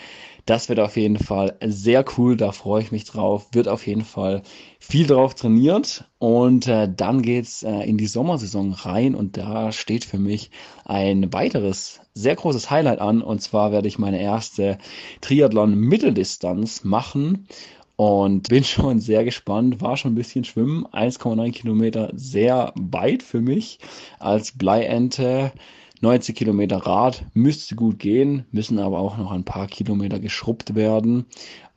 Das 0.46 0.68
wird 0.68 0.78
auf 0.78 0.96
jeden 0.96 1.18
Fall 1.18 1.56
sehr 1.64 2.04
cool, 2.18 2.36
da 2.36 2.52
freue 2.52 2.82
ich 2.82 2.92
mich 2.92 3.04
drauf. 3.04 3.46
Wird 3.52 3.66
auf 3.66 3.86
jeden 3.86 4.04
Fall 4.04 4.42
viel 4.78 5.06
drauf 5.06 5.34
trainiert 5.34 6.04
und 6.18 6.66
äh, 6.68 6.86
dann 6.94 7.22
geht's 7.22 7.62
äh, 7.62 7.80
in 7.88 7.96
die 7.96 8.06
Sommersaison 8.06 8.72
rein 8.72 9.14
und 9.14 9.38
da 9.38 9.72
steht 9.72 10.04
für 10.04 10.18
mich 10.18 10.50
ein 10.84 11.32
weiteres 11.32 12.00
sehr 12.12 12.36
großes 12.36 12.70
Highlight 12.70 13.00
an 13.00 13.22
und 13.22 13.40
zwar 13.40 13.72
werde 13.72 13.88
ich 13.88 13.98
meine 13.98 14.20
erste 14.20 14.76
Triathlon 15.22 15.74
Mitteldistanz 15.76 16.84
machen 16.84 17.48
und 17.96 18.48
bin 18.50 18.64
schon 18.64 19.00
sehr 19.00 19.24
gespannt. 19.24 19.80
War 19.80 19.96
schon 19.96 20.12
ein 20.12 20.16
bisschen 20.16 20.44
schwimmen, 20.44 20.86
1,9 20.86 21.52
Kilometer, 21.52 22.10
sehr 22.14 22.72
weit 22.76 23.22
für 23.22 23.40
mich 23.40 23.78
als 24.18 24.52
Bleiente. 24.52 25.52
90 26.00 26.34
Kilometer 26.36 26.78
Rad 26.78 27.24
müsste 27.34 27.76
gut 27.76 27.98
gehen, 27.98 28.46
müssen 28.50 28.78
aber 28.78 28.98
auch 28.98 29.16
noch 29.16 29.30
ein 29.30 29.44
paar 29.44 29.66
Kilometer 29.66 30.18
geschrubbt 30.18 30.74
werden. 30.74 31.26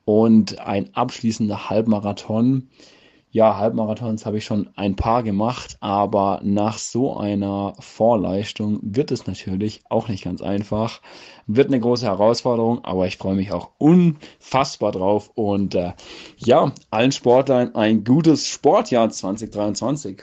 Und 0.04 0.58
ein 0.60 0.94
abschließender 0.94 1.68
Halbmarathon. 1.68 2.68
Ja, 3.30 3.58
Halbmarathons 3.58 4.24
habe 4.24 4.38
ich 4.38 4.46
schon 4.46 4.70
ein 4.74 4.96
paar 4.96 5.22
gemacht, 5.22 5.76
aber 5.80 6.40
nach 6.42 6.78
so 6.78 7.14
einer 7.14 7.74
Vorleistung 7.78 8.80
wird 8.82 9.10
es 9.10 9.26
natürlich 9.26 9.82
auch 9.90 10.08
nicht 10.08 10.24
ganz 10.24 10.40
einfach. 10.40 11.02
Wird 11.46 11.68
eine 11.68 11.78
große 11.78 12.06
Herausforderung, 12.06 12.82
aber 12.84 13.06
ich 13.06 13.18
freue 13.18 13.34
mich 13.34 13.52
auch 13.52 13.72
unfassbar 13.76 14.92
drauf. 14.92 15.30
Und 15.34 15.74
äh, 15.74 15.92
ja, 16.38 16.72
allen 16.90 17.12
Sportlern 17.12 17.74
ein 17.74 18.02
gutes 18.02 18.48
Sportjahr 18.48 19.10
2023. 19.10 20.22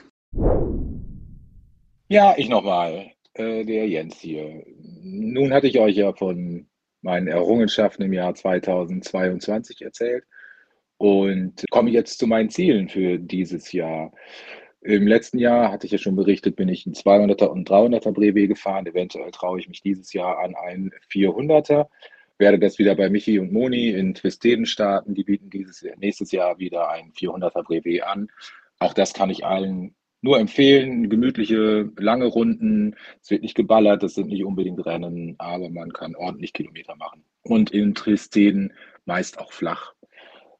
Ja, 2.08 2.34
ich 2.36 2.48
nochmal. 2.48 3.15
Äh, 3.36 3.64
der 3.64 3.86
Jens 3.86 4.18
hier. 4.20 4.64
Nun 5.02 5.52
hatte 5.52 5.66
ich 5.66 5.78
euch 5.78 5.96
ja 5.96 6.12
von 6.14 6.66
meinen 7.02 7.28
Errungenschaften 7.28 8.02
im 8.02 8.12
Jahr 8.12 8.34
2022 8.34 9.82
erzählt 9.82 10.24
und 10.96 11.64
komme 11.70 11.90
jetzt 11.90 12.18
zu 12.18 12.26
meinen 12.26 12.48
Zielen 12.48 12.88
für 12.88 13.18
dieses 13.18 13.72
Jahr. 13.72 14.12
Im 14.80 15.06
letzten 15.06 15.38
Jahr 15.38 15.70
hatte 15.70 15.86
ich 15.86 15.92
ja 15.92 15.98
schon 15.98 16.16
berichtet, 16.16 16.56
bin 16.56 16.68
ich 16.68 16.86
ein 16.86 16.94
200er 16.94 17.46
und 17.46 17.68
300er 17.68 18.12
Brevet 18.12 18.48
gefahren. 18.48 18.86
Eventuell 18.86 19.30
traue 19.32 19.60
ich 19.60 19.68
mich 19.68 19.82
dieses 19.82 20.12
Jahr 20.14 20.38
an 20.38 20.54
einen 20.54 20.92
400er. 21.10 21.88
Werde 22.38 22.58
das 22.58 22.78
wieder 22.78 22.94
bei 22.94 23.10
Michi 23.10 23.38
und 23.38 23.52
Moni 23.52 23.90
in 23.90 24.14
Twisteden 24.14 24.64
starten. 24.64 25.14
Die 25.14 25.24
bieten 25.24 25.50
dieses 25.50 25.84
nächstes 25.96 26.32
Jahr 26.32 26.58
wieder 26.58 26.88
ein 26.88 27.12
400er 27.12 27.64
Brevet 27.64 28.02
an. 28.04 28.28
Auch 28.78 28.94
das 28.94 29.12
kann 29.12 29.30
ich 29.30 29.44
allen 29.44 29.95
nur 30.20 30.38
empfehlen, 30.38 31.08
gemütliche, 31.08 31.90
lange 31.96 32.26
Runden. 32.26 32.96
Es 33.20 33.30
wird 33.30 33.42
nicht 33.42 33.54
geballert, 33.54 34.02
das 34.02 34.14
sind 34.14 34.28
nicht 34.28 34.44
unbedingt 34.44 34.84
Rennen, 34.84 35.34
aber 35.38 35.70
man 35.70 35.92
kann 35.92 36.16
ordentlich 36.16 36.52
Kilometer 36.52 36.96
machen. 36.96 37.24
Und 37.42 37.70
in 37.70 37.94
Tristeden 37.94 38.72
meist 39.04 39.38
auch 39.38 39.52
flach 39.52 39.94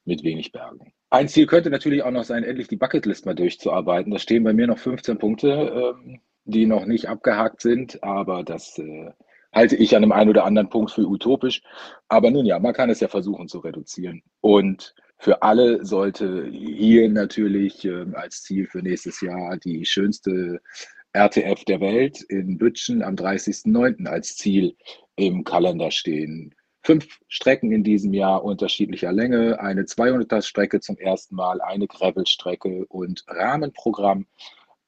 mit 0.05 0.23
wenig 0.23 0.53
Bergen. 0.53 0.93
Ein 1.11 1.29
Ziel 1.29 1.47
könnte 1.47 1.71
natürlich 1.71 2.03
auch 2.03 2.11
noch 2.11 2.25
sein, 2.25 2.45
endlich 2.45 2.69
die 2.69 2.77
Bucketlist 2.77 3.27
mal 3.27 3.35
durchzuarbeiten. 3.35 4.13
Da 4.13 4.19
stehen 4.19 4.45
bei 4.45 4.53
mir 4.53 4.67
noch 4.67 4.79
15 4.79 5.19
Punkte, 5.19 5.95
ähm, 5.97 6.21
die 6.45 6.67
noch 6.67 6.87
nicht 6.87 7.09
abgehakt 7.09 7.61
sind, 7.61 8.03
aber 8.03 8.45
das 8.45 8.79
äh, 8.79 9.11
halte 9.53 9.77
ich 9.77 9.97
an 9.97 10.03
dem 10.03 10.13
einen 10.13 10.31
oder 10.31 10.45
anderen 10.45 10.69
Punkt 10.69 10.93
für 10.93 11.07
utopisch. 11.07 11.63
Aber 12.09 12.31
nun 12.31 12.47
ja, 12.47 12.59
man 12.59 12.75
kann 12.75 12.91
es 12.91 13.01
ja 13.01 13.09
versuchen 13.09 13.49
zu 13.49 13.59
reduzieren. 13.59 14.23
Und 14.41 14.95
für 15.19 15.43
alle 15.43 15.85
sollte 15.85 16.47
hier 16.51 17.09
natürlich 17.09 17.85
äh, 17.85 18.07
als 18.15 18.43
Ziel 18.43 18.67
für 18.67 18.83
nächstes 18.83 19.21
Jahr 19.21 19.57
die 19.57 19.85
schönste 19.85 20.61
RTF 21.13 21.65
der 21.65 21.81
Welt 21.81 22.23
in 22.23 22.59
Bütchen 22.59 23.03
am 23.03 23.15
30.09. 23.15 24.07
als 24.07 24.37
Ziel 24.37 24.77
im 25.17 25.45
Kalender 25.45 25.91
stehen. 25.91 26.55
Fünf 26.83 27.19
Strecken 27.29 27.73
in 27.73 27.83
diesem 27.83 28.13
Jahr 28.13 28.45
unterschiedlicher 28.45 29.11
Länge, 29.13 29.59
eine 29.59 29.83
200er-Strecke 29.83 30.81
zum 30.81 30.97
ersten 30.99 31.35
Mal, 31.35 31.61
eine 31.61 31.89
Gravel-Strecke 31.89 32.87
und 32.87 33.25
Rahmenprogramm. 33.27 34.27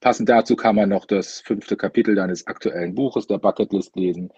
Passend 0.01 0.29
dazu 0.29 0.55
kann 0.55 0.77
man 0.77 0.89
noch 0.89 1.07
das 1.07 1.41
fünfte 1.41 1.77
Kapitel 1.77 2.15
deines 2.15 2.47
aktuellen 2.47 2.95
Buches, 2.95 3.27
der 3.27 3.39
Bucketlist, 3.39 3.97
lesen 3.97 4.31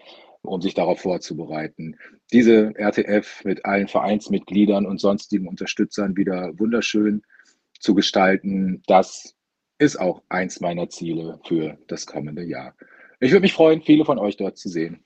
um 0.43 0.61
sich 0.61 0.73
darauf 0.73 1.01
vorzubereiten. 1.01 1.97
Diese 2.33 2.73
RTF 2.75 3.43
mit 3.45 3.65
allen 3.65 3.87
Vereinsmitgliedern 3.87 4.85
und 4.85 4.99
sonstigen 4.99 5.47
Unterstützern 5.47 6.17
wieder 6.17 6.57
wunderschön 6.57 7.21
zu 7.79 7.93
gestalten, 7.93 8.81
das 8.87 9.35
ist 9.77 9.99
auch 9.99 10.21
eins 10.29 10.59
meiner 10.61 10.89
Ziele 10.89 11.39
für 11.45 11.77
das 11.87 12.05
kommende 12.05 12.43
Jahr. 12.43 12.75
Ich 13.19 13.31
würde 13.31 13.41
mich 13.41 13.53
freuen, 13.53 13.81
viele 13.81 14.05
von 14.05 14.17
euch 14.17 14.37
dort 14.37 14.57
zu 14.57 14.69
sehen. 14.69 15.03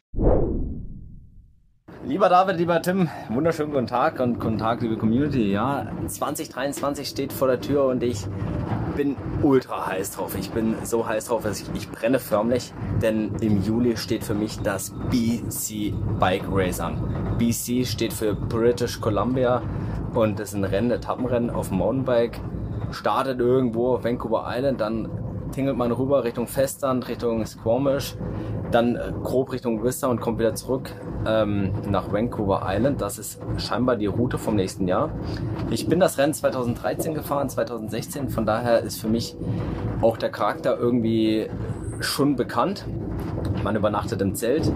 Lieber 2.06 2.30
David, 2.30 2.58
lieber 2.58 2.82
Tim, 2.82 3.10
wunderschönen 3.30 3.72
guten 3.72 3.88
Tag 3.88 4.20
und 4.20 4.40
guten 4.40 4.58
Tag, 4.58 4.82
liebe 4.82 4.98
Community. 4.98 5.52
Ja, 5.52 5.92
2023 6.08 7.08
steht 7.08 7.34
vor 7.34 7.48
der 7.48 7.60
Tür 7.60 7.86
und 7.86 8.04
ich 8.04 8.26
bin 8.96 9.16
ultra 9.44 9.88
heiß 9.88 10.12
drauf. 10.12 10.36
Ich 10.38 10.52
bin 10.52 10.76
so 10.84 11.08
heiß 11.08 11.26
drauf, 11.26 11.44
dass 11.44 11.62
ich, 11.62 11.68
ich 11.74 11.90
brenne 11.90 12.20
förmlich, 12.20 12.74
denn 13.02 13.36
im 13.42 13.62
Juli 13.62 13.98
steht 13.98 14.24
für 14.24 14.34
mich 14.34 14.60
das 14.60 14.94
BC 15.12 15.94
Bike 16.20 16.46
Race 16.50 16.80
an. 16.80 17.36
BC 17.38 17.86
steht 17.86 18.14
für 18.14 18.34
British 18.34 19.00
Columbia 19.02 19.62
und 20.14 20.40
das 20.40 20.50
ist 20.50 20.56
ein 20.56 20.64
Rennen, 20.64 20.92
Etappenrennen 20.92 21.50
auf 21.50 21.70
dem 21.70 21.78
Mountainbike. 21.78 22.40
Startet 22.92 23.40
irgendwo 23.40 24.02
Vancouver 24.04 24.46
Island, 24.48 24.80
dann 24.80 25.10
tingelt 25.56 25.78
man 25.78 25.92
rüber 25.92 26.24
Richtung 26.24 26.48
Festland, 26.48 27.08
Richtung 27.08 27.46
Squamish, 27.46 28.16
dann 28.72 28.96
äh, 28.96 29.14
grob 29.24 29.54
Richtung 29.54 29.84
Whistler 29.84 30.10
und 30.10 30.20
kommt 30.20 30.38
wieder 30.38 30.54
zurück 30.54 30.92
ähm, 31.26 31.72
nach 31.90 32.12
Vancouver 32.12 32.64
Island. 32.66 33.02
Das 33.02 33.18
ist 33.18 33.40
scheinbar 33.58 33.96
die 33.96 34.06
Route 34.06 34.38
vom 34.38 34.56
nächsten 34.56 34.88
Jahr. 34.88 35.10
Ich 35.72 35.88
bin 35.88 36.00
das 36.00 36.18
Rennen 36.18 36.34
2013 36.34 37.14
gefahren, 37.14 37.50
2016. 37.50 38.30
Von 38.30 38.46
daher 38.46 38.82
ist 38.82 39.00
für 39.00 39.08
mich 39.08 39.36
auch 40.02 40.18
der 40.18 40.30
Charakter 40.30 40.78
irgendwie 40.78 41.50
schon 42.02 42.36
bekannt. 42.36 42.86
Man 43.64 43.78
übernachtet 43.78 44.22
im 44.22 44.36
Zelt. 44.36 44.72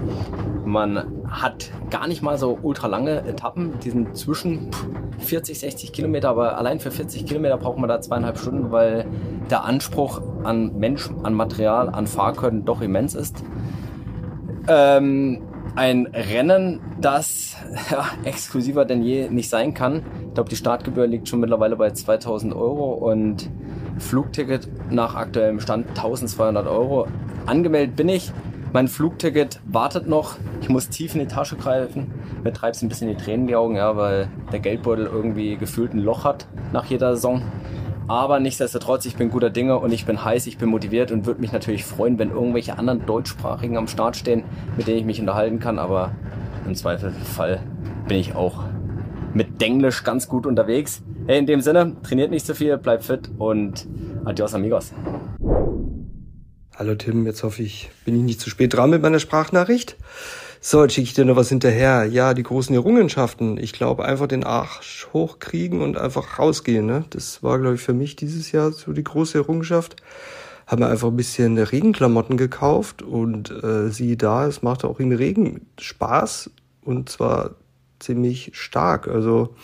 Man 0.65 1.25
hat 1.27 1.71
gar 1.89 2.07
nicht 2.07 2.21
mal 2.21 2.37
so 2.37 2.57
ultra 2.61 2.87
lange 2.87 3.25
Etappen. 3.27 3.73
Die 3.83 3.89
sind 3.89 4.15
zwischen 4.15 4.71
40, 5.19 5.59
60 5.59 5.91
Kilometer, 5.91 6.29
aber 6.29 6.57
allein 6.57 6.79
für 6.79 6.91
40 6.91 7.25
Kilometer 7.25 7.57
braucht 7.57 7.77
man 7.77 7.89
da 7.89 7.99
zweieinhalb 7.99 8.37
Stunden, 8.37 8.71
weil 8.71 9.05
der 9.51 9.63
Anspruch 9.63 10.21
an 10.43 10.77
Mensch, 10.77 11.09
an 11.23 11.33
Material, 11.33 11.89
an 11.89 12.07
Fahrkönnen 12.07 12.65
doch 12.65 12.81
immens 12.81 13.15
ist. 13.15 13.43
Ähm, 14.67 15.41
ein 15.75 16.07
Rennen, 16.07 16.81
das 16.99 17.55
ja, 17.91 18.05
exklusiver 18.23 18.85
denn 18.85 19.01
je 19.01 19.29
nicht 19.29 19.49
sein 19.49 19.73
kann. 19.73 20.03
Ich 20.27 20.33
glaube, 20.33 20.49
die 20.49 20.55
Startgebühr 20.55 21.07
liegt 21.07 21.27
schon 21.27 21.39
mittlerweile 21.39 21.75
bei 21.75 21.91
2000 21.91 22.53
Euro 22.53 22.93
und 22.93 23.49
Flugticket 23.97 24.67
nach 24.91 25.15
aktuellem 25.15 25.59
Stand 25.59 25.87
1200 25.89 26.67
Euro. 26.67 27.07
Angemeldet 27.45 27.95
bin 27.95 28.09
ich. 28.09 28.31
Mein 28.71 28.87
Flugticket 28.87 29.59
wartet 29.65 30.07
noch. 30.07 30.35
Ich 30.61 30.69
muss 30.69 30.89
tief 30.89 31.15
in 31.15 31.21
die 31.21 31.27
Tasche 31.27 31.55
greifen. 31.55 32.11
Mir 32.43 32.53
treibt 32.53 32.75
es 32.75 32.83
ein 32.83 32.89
bisschen 32.89 33.09
die 33.09 33.15
Tränen 33.15 33.41
in 33.41 33.47
die 33.47 33.55
Augen, 33.55 33.75
ja, 33.75 33.97
weil 33.97 34.29
der 34.51 34.59
Geldbeutel 34.59 35.07
irgendwie 35.07 35.57
gefühlt 35.57 35.93
ein 35.93 35.99
Loch 35.99 36.23
hat 36.23 36.47
nach 36.71 36.85
jeder 36.85 37.15
Saison. 37.15 37.41
Aber 38.09 38.39
nichtsdestotrotz, 38.39 39.05
ich 39.05 39.17
bin 39.17 39.29
guter 39.29 39.51
Dinge 39.51 39.77
und 39.77 39.93
ich 39.93 40.03
bin 40.07 40.25
heiß, 40.25 40.47
ich 40.47 40.57
bin 40.57 40.69
motiviert 40.69 41.11
und 41.11 41.27
würde 41.27 41.41
mich 41.41 41.51
natürlich 41.51 41.85
freuen, 41.85 42.17
wenn 42.17 42.31
irgendwelche 42.31 42.75
anderen 42.75 43.05
Deutschsprachigen 43.05 43.77
am 43.77 43.87
Start 43.87 44.17
stehen, 44.17 44.43
mit 44.77 44.87
denen 44.87 44.97
ich 44.97 45.05
mich 45.05 45.19
unterhalten 45.19 45.59
kann. 45.59 45.77
Aber 45.77 46.13
im 46.65 46.73
Zweifelsfall 46.73 47.61
bin 48.07 48.17
ich 48.17 48.33
auch 48.33 48.63
mit 49.35 49.61
Denglisch 49.61 50.03
ganz 50.03 50.27
gut 50.27 50.47
unterwegs. 50.47 51.03
Hey, 51.27 51.37
in 51.37 51.45
dem 51.45 51.61
Sinne, 51.61 51.97
trainiert 52.01 52.31
nicht 52.31 52.47
zu 52.47 52.55
viel, 52.55 52.79
bleibt 52.79 53.03
fit 53.03 53.29
und 53.37 53.87
adios 54.25 54.55
amigos. 54.55 54.91
Hallo 56.75 56.95
Tim, 56.95 57.27
jetzt 57.27 57.43
hoffe 57.43 57.61
ich, 57.61 57.91
bin 58.05 58.15
ich 58.15 58.23
nicht 58.23 58.41
zu 58.41 58.49
spät 58.49 58.73
dran 58.73 58.89
mit 58.89 59.03
meiner 59.03 59.19
Sprachnachricht. 59.19 59.97
So, 60.61 60.83
jetzt 60.83 60.93
schicke 60.93 61.05
ich 61.05 61.13
dir 61.13 61.23
noch 61.23 61.37
was 61.37 61.47
hinterher. 61.47 62.03
Ja, 62.03 62.33
die 62.33 62.43
großen 62.43 62.75
Errungenschaften. 62.75 63.57
Ich 63.57 63.71
glaube, 63.71 64.03
einfach 64.03 64.27
den 64.27 64.43
Arsch 64.43 65.07
hochkriegen 65.13 65.81
und 65.81 65.97
einfach 65.97 66.37
rausgehen. 66.37 66.85
Ne? 66.85 67.05
Das 67.11 67.41
war, 67.41 67.59
glaube 67.59 67.75
ich, 67.75 67.81
für 67.81 67.93
mich 67.93 68.17
dieses 68.17 68.51
Jahr 68.51 68.73
so 68.73 68.91
die 68.91 69.03
große 69.03 69.37
Errungenschaft. 69.37 69.95
Haben 70.67 70.81
wir 70.81 70.89
einfach 70.89 71.07
ein 71.07 71.15
bisschen 71.15 71.57
Regenklamotten 71.57 72.35
gekauft 72.35 73.01
und 73.01 73.51
äh, 73.63 73.89
siehe 73.89 74.17
da, 74.17 74.47
es 74.47 74.61
macht 74.61 74.83
auch 74.83 74.99
im 74.99 75.13
Regen 75.13 75.65
Spaß 75.79 76.51
und 76.83 77.07
zwar 77.07 77.51
ziemlich 77.99 78.51
stark. 78.53 79.07
Also 79.07 79.55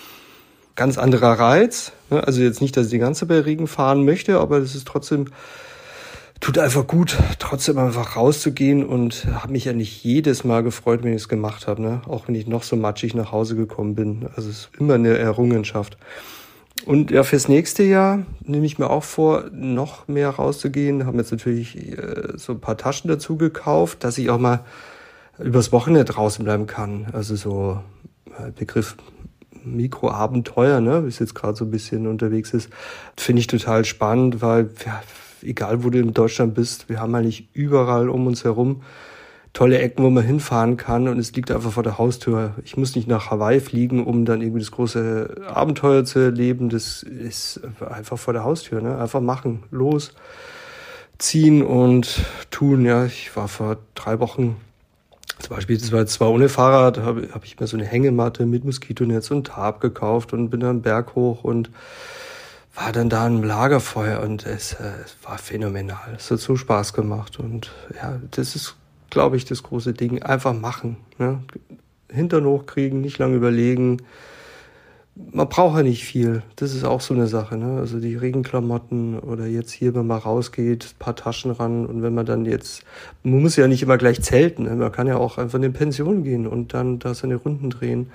ganz 0.76 0.98
anderer 0.98 1.34
Reiz. 1.34 1.92
Ne? 2.10 2.26
Also 2.26 2.42
jetzt 2.42 2.62
nicht, 2.62 2.78
dass 2.78 2.86
ich 2.86 2.92
die 2.92 3.00
ganze 3.00 3.26
bei 3.26 3.42
Regen 3.42 3.68
fahren 3.68 4.06
möchte, 4.06 4.40
aber 4.40 4.60
es 4.60 4.76
ist 4.76 4.88
trotzdem 4.88 5.26
tut 6.40 6.58
einfach 6.58 6.86
gut, 6.86 7.18
trotzdem 7.40 7.78
einfach 7.78 8.16
rauszugehen 8.16 8.86
und 8.86 9.26
habe 9.26 9.54
mich 9.54 9.66
ja 9.66 9.74
nicht 9.74 10.04
jedes 10.04 10.44
Mal 10.44 10.64
gefreut, 10.64 11.04
wenn 11.04 11.12
ich 11.12 11.24
es 11.24 11.30
gemacht 11.30 11.68
habe, 11.68 11.82
ne? 11.82 12.02
auch 12.08 12.28
wenn 12.28 12.36
ich 12.36 12.48
noch 12.48 12.64
so 12.64 12.76
matschig 12.76 13.16
nach 13.16 13.32
Hause 13.32 13.56
gekommen 13.56 13.96
bin. 13.96 14.28
Also 14.36 14.50
es 14.50 14.58
ist 14.58 14.70
immer 14.80 14.96
eine 14.96 15.18
Errungenschaft. 15.18 15.98
Und 16.86 17.10
ja, 17.10 17.24
fürs 17.24 17.48
nächste 17.48 17.84
Jahr 17.84 18.26
nehme 18.42 18.66
ich 18.66 18.78
mir 18.78 18.90
auch 18.90 19.04
vor, 19.04 19.46
noch 19.52 20.08
mehr 20.08 20.30
rauszugehen. 20.30 21.06
Haben 21.06 21.18
jetzt 21.18 21.32
natürlich 21.32 21.98
äh, 21.98 22.34
so 22.36 22.54
ein 22.54 22.60
paar 22.60 22.78
Taschen 22.78 23.08
dazu 23.08 23.38
gekauft, 23.38 24.04
dass 24.04 24.18
ich 24.18 24.30
auch 24.30 24.38
mal 24.38 24.64
übers 25.40 25.72
Wochenende 25.72 26.06
draußen 26.06 26.44
bleiben 26.44 26.68
kann. 26.68 27.08
Also 27.14 27.36
so 27.36 27.80
äh, 28.38 28.52
Begriff 28.52 28.98
Mikroabenteuer, 29.64 30.80
ne, 30.80 30.98
es 31.08 31.18
jetzt 31.18 31.34
gerade 31.34 31.56
so 31.56 31.66
ein 31.66 31.72
bisschen 31.72 32.06
unterwegs 32.06 32.54
ist, 32.54 32.70
finde 33.18 33.40
ich 33.40 33.48
total 33.48 33.84
spannend, 33.84 34.42
weil 34.42 34.70
ja, 34.86 35.02
egal 35.46 35.84
wo 35.84 35.90
du 35.90 36.00
in 36.00 36.14
Deutschland 36.14 36.54
bist, 36.54 36.90
wir 36.90 37.00
haben 37.00 37.16
eigentlich 37.16 37.50
überall 37.54 38.10
um 38.10 38.28
uns 38.28 38.44
herum 38.44 38.82
tolle 39.56 39.80
Ecken, 39.80 40.04
wo 40.04 40.10
man 40.10 40.24
hinfahren 40.24 40.76
kann 40.76 41.08
und 41.08 41.18
es 41.18 41.34
liegt 41.34 41.50
einfach 41.50 41.72
vor 41.72 41.82
der 41.82 41.98
Haustür. 41.98 42.56
Ich 42.66 42.76
muss 42.76 42.94
nicht 42.96 43.08
nach 43.08 43.32
Hawaii 43.32 43.62
fliegen, 43.62 44.06
um 44.06 44.26
dann 44.26 44.42
irgendwie 44.42 44.60
das 44.60 44.72
große 44.72 45.44
Abenteuer 45.48 46.04
zu 46.04 46.20
erleben. 46.20 46.70
Das 46.70 47.04
ist 47.04 47.62
einfach 47.80 48.20
vor 48.20 48.34
der 48.34 48.44
Haustür, 48.44 48.82
ne? 48.82 48.98
Einfach 48.98 49.22
machen, 49.22 49.64
los, 49.72 50.14
ziehen 51.18 51.64
und 51.64 52.20
tun. 52.52 52.84
Ja, 52.84 53.06
ich 53.06 53.34
war 53.38 53.48
vor 53.48 53.78
drei 53.96 54.20
Wochen 54.20 54.58
zum 55.40 55.56
Beispiel, 55.56 55.78
das 55.78 55.92
war 55.92 56.02
jetzt 56.02 56.14
zwar 56.14 56.32
ohne 56.32 56.50
Fahrrad, 56.50 56.98
habe 57.00 57.30
hab 57.34 57.46
ich 57.46 57.60
mir 57.60 57.68
so 57.68 57.78
eine 57.78 57.86
Hängematte 57.86 58.46
mit 58.46 58.66
Moskitonetz 58.66 59.32
und 59.32 59.48
Tarp 59.48 59.80
gekauft 59.80 60.34
und 60.34 60.50
bin 60.50 60.60
dann 60.62 60.82
Berg 60.82 61.16
hoch 61.16 61.44
und 61.44 61.70
war 62.76 62.92
dann 62.92 63.10
da 63.10 63.26
im 63.26 63.44
Lagerfeuer 63.44 64.22
und 64.22 64.46
es, 64.46 64.74
äh, 64.74 64.92
es 65.04 65.18
war 65.24 65.38
phänomenal. 65.38 66.16
Es 66.18 66.30
hat 66.30 66.40
so 66.40 66.56
Spaß 66.56 66.94
gemacht 66.94 67.40
und 67.40 67.72
ja, 67.96 68.20
das 68.32 68.56
ist, 68.56 68.76
glaube 69.10 69.38
ich, 69.38 69.46
das 69.46 69.64
große 69.64 69.94
Ding. 69.94 70.22
Einfach 70.22 70.54
machen. 70.54 70.98
Ne? 71.18 71.42
Hintern 72.12 72.46
hochkriegen, 72.46 73.02
nicht 73.02 73.18
lange 73.18 73.36
überlegen. 73.36 74.02
Man 75.16 75.48
braucht 75.48 75.78
ja 75.78 75.84
nicht 75.84 76.04
viel. 76.04 76.44
Das 76.58 76.74
ist 76.74 76.84
auch 76.84 77.00
so 77.00 77.14
eine 77.14 77.28
Sache. 77.28 77.56
Ne? 77.56 77.80
Also 77.80 78.02
die 78.02 78.18
Regenklamotten 78.18 79.20
oder 79.20 79.46
jetzt 79.46 79.72
hier, 79.72 79.96
wenn 79.96 80.08
man 80.08 80.20
rausgeht, 80.20 80.96
paar 81.00 81.16
Taschen 81.16 81.52
ran 81.52 81.86
und 81.86 82.04
wenn 82.04 82.14
man 82.14 82.26
dann 82.26 82.46
jetzt, 82.46 82.84
man 83.24 83.42
muss 83.42 83.56
ja 83.56 83.70
nicht 83.70 83.84
immer 83.84 83.98
gleich 83.98 84.22
zelten. 84.22 84.64
Ne? 84.64 84.76
Man 84.76 84.92
kann 84.92 85.08
ja 85.08 85.16
auch 85.16 85.38
einfach 85.38 85.56
in 85.56 85.62
die 85.62 85.70
Pension 85.70 86.26
gehen 86.26 86.46
und 86.46 86.74
dann 86.74 87.00
da 87.00 87.14
seine 87.14 87.36
Runden 87.36 87.70
drehen 87.70 88.12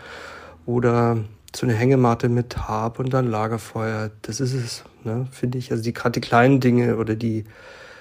oder 0.67 1.17
so 1.55 1.67
eine 1.67 1.75
Hängematte 1.75 2.29
mit 2.29 2.51
Tarp 2.51 2.99
und 2.99 3.13
dann 3.13 3.31
Lagerfeuer. 3.31 4.11
Das 4.23 4.41
ist 4.41 4.55
es, 4.55 4.85
ne, 5.05 5.27
finde 5.31 5.59
ich. 5.59 5.71
Also 5.71 5.83
die 5.83 5.93
gerade 5.93 6.13
die 6.13 6.21
kleinen 6.21 6.61
Dinge 6.61 6.97
oder 6.97 7.15
die 7.15 7.45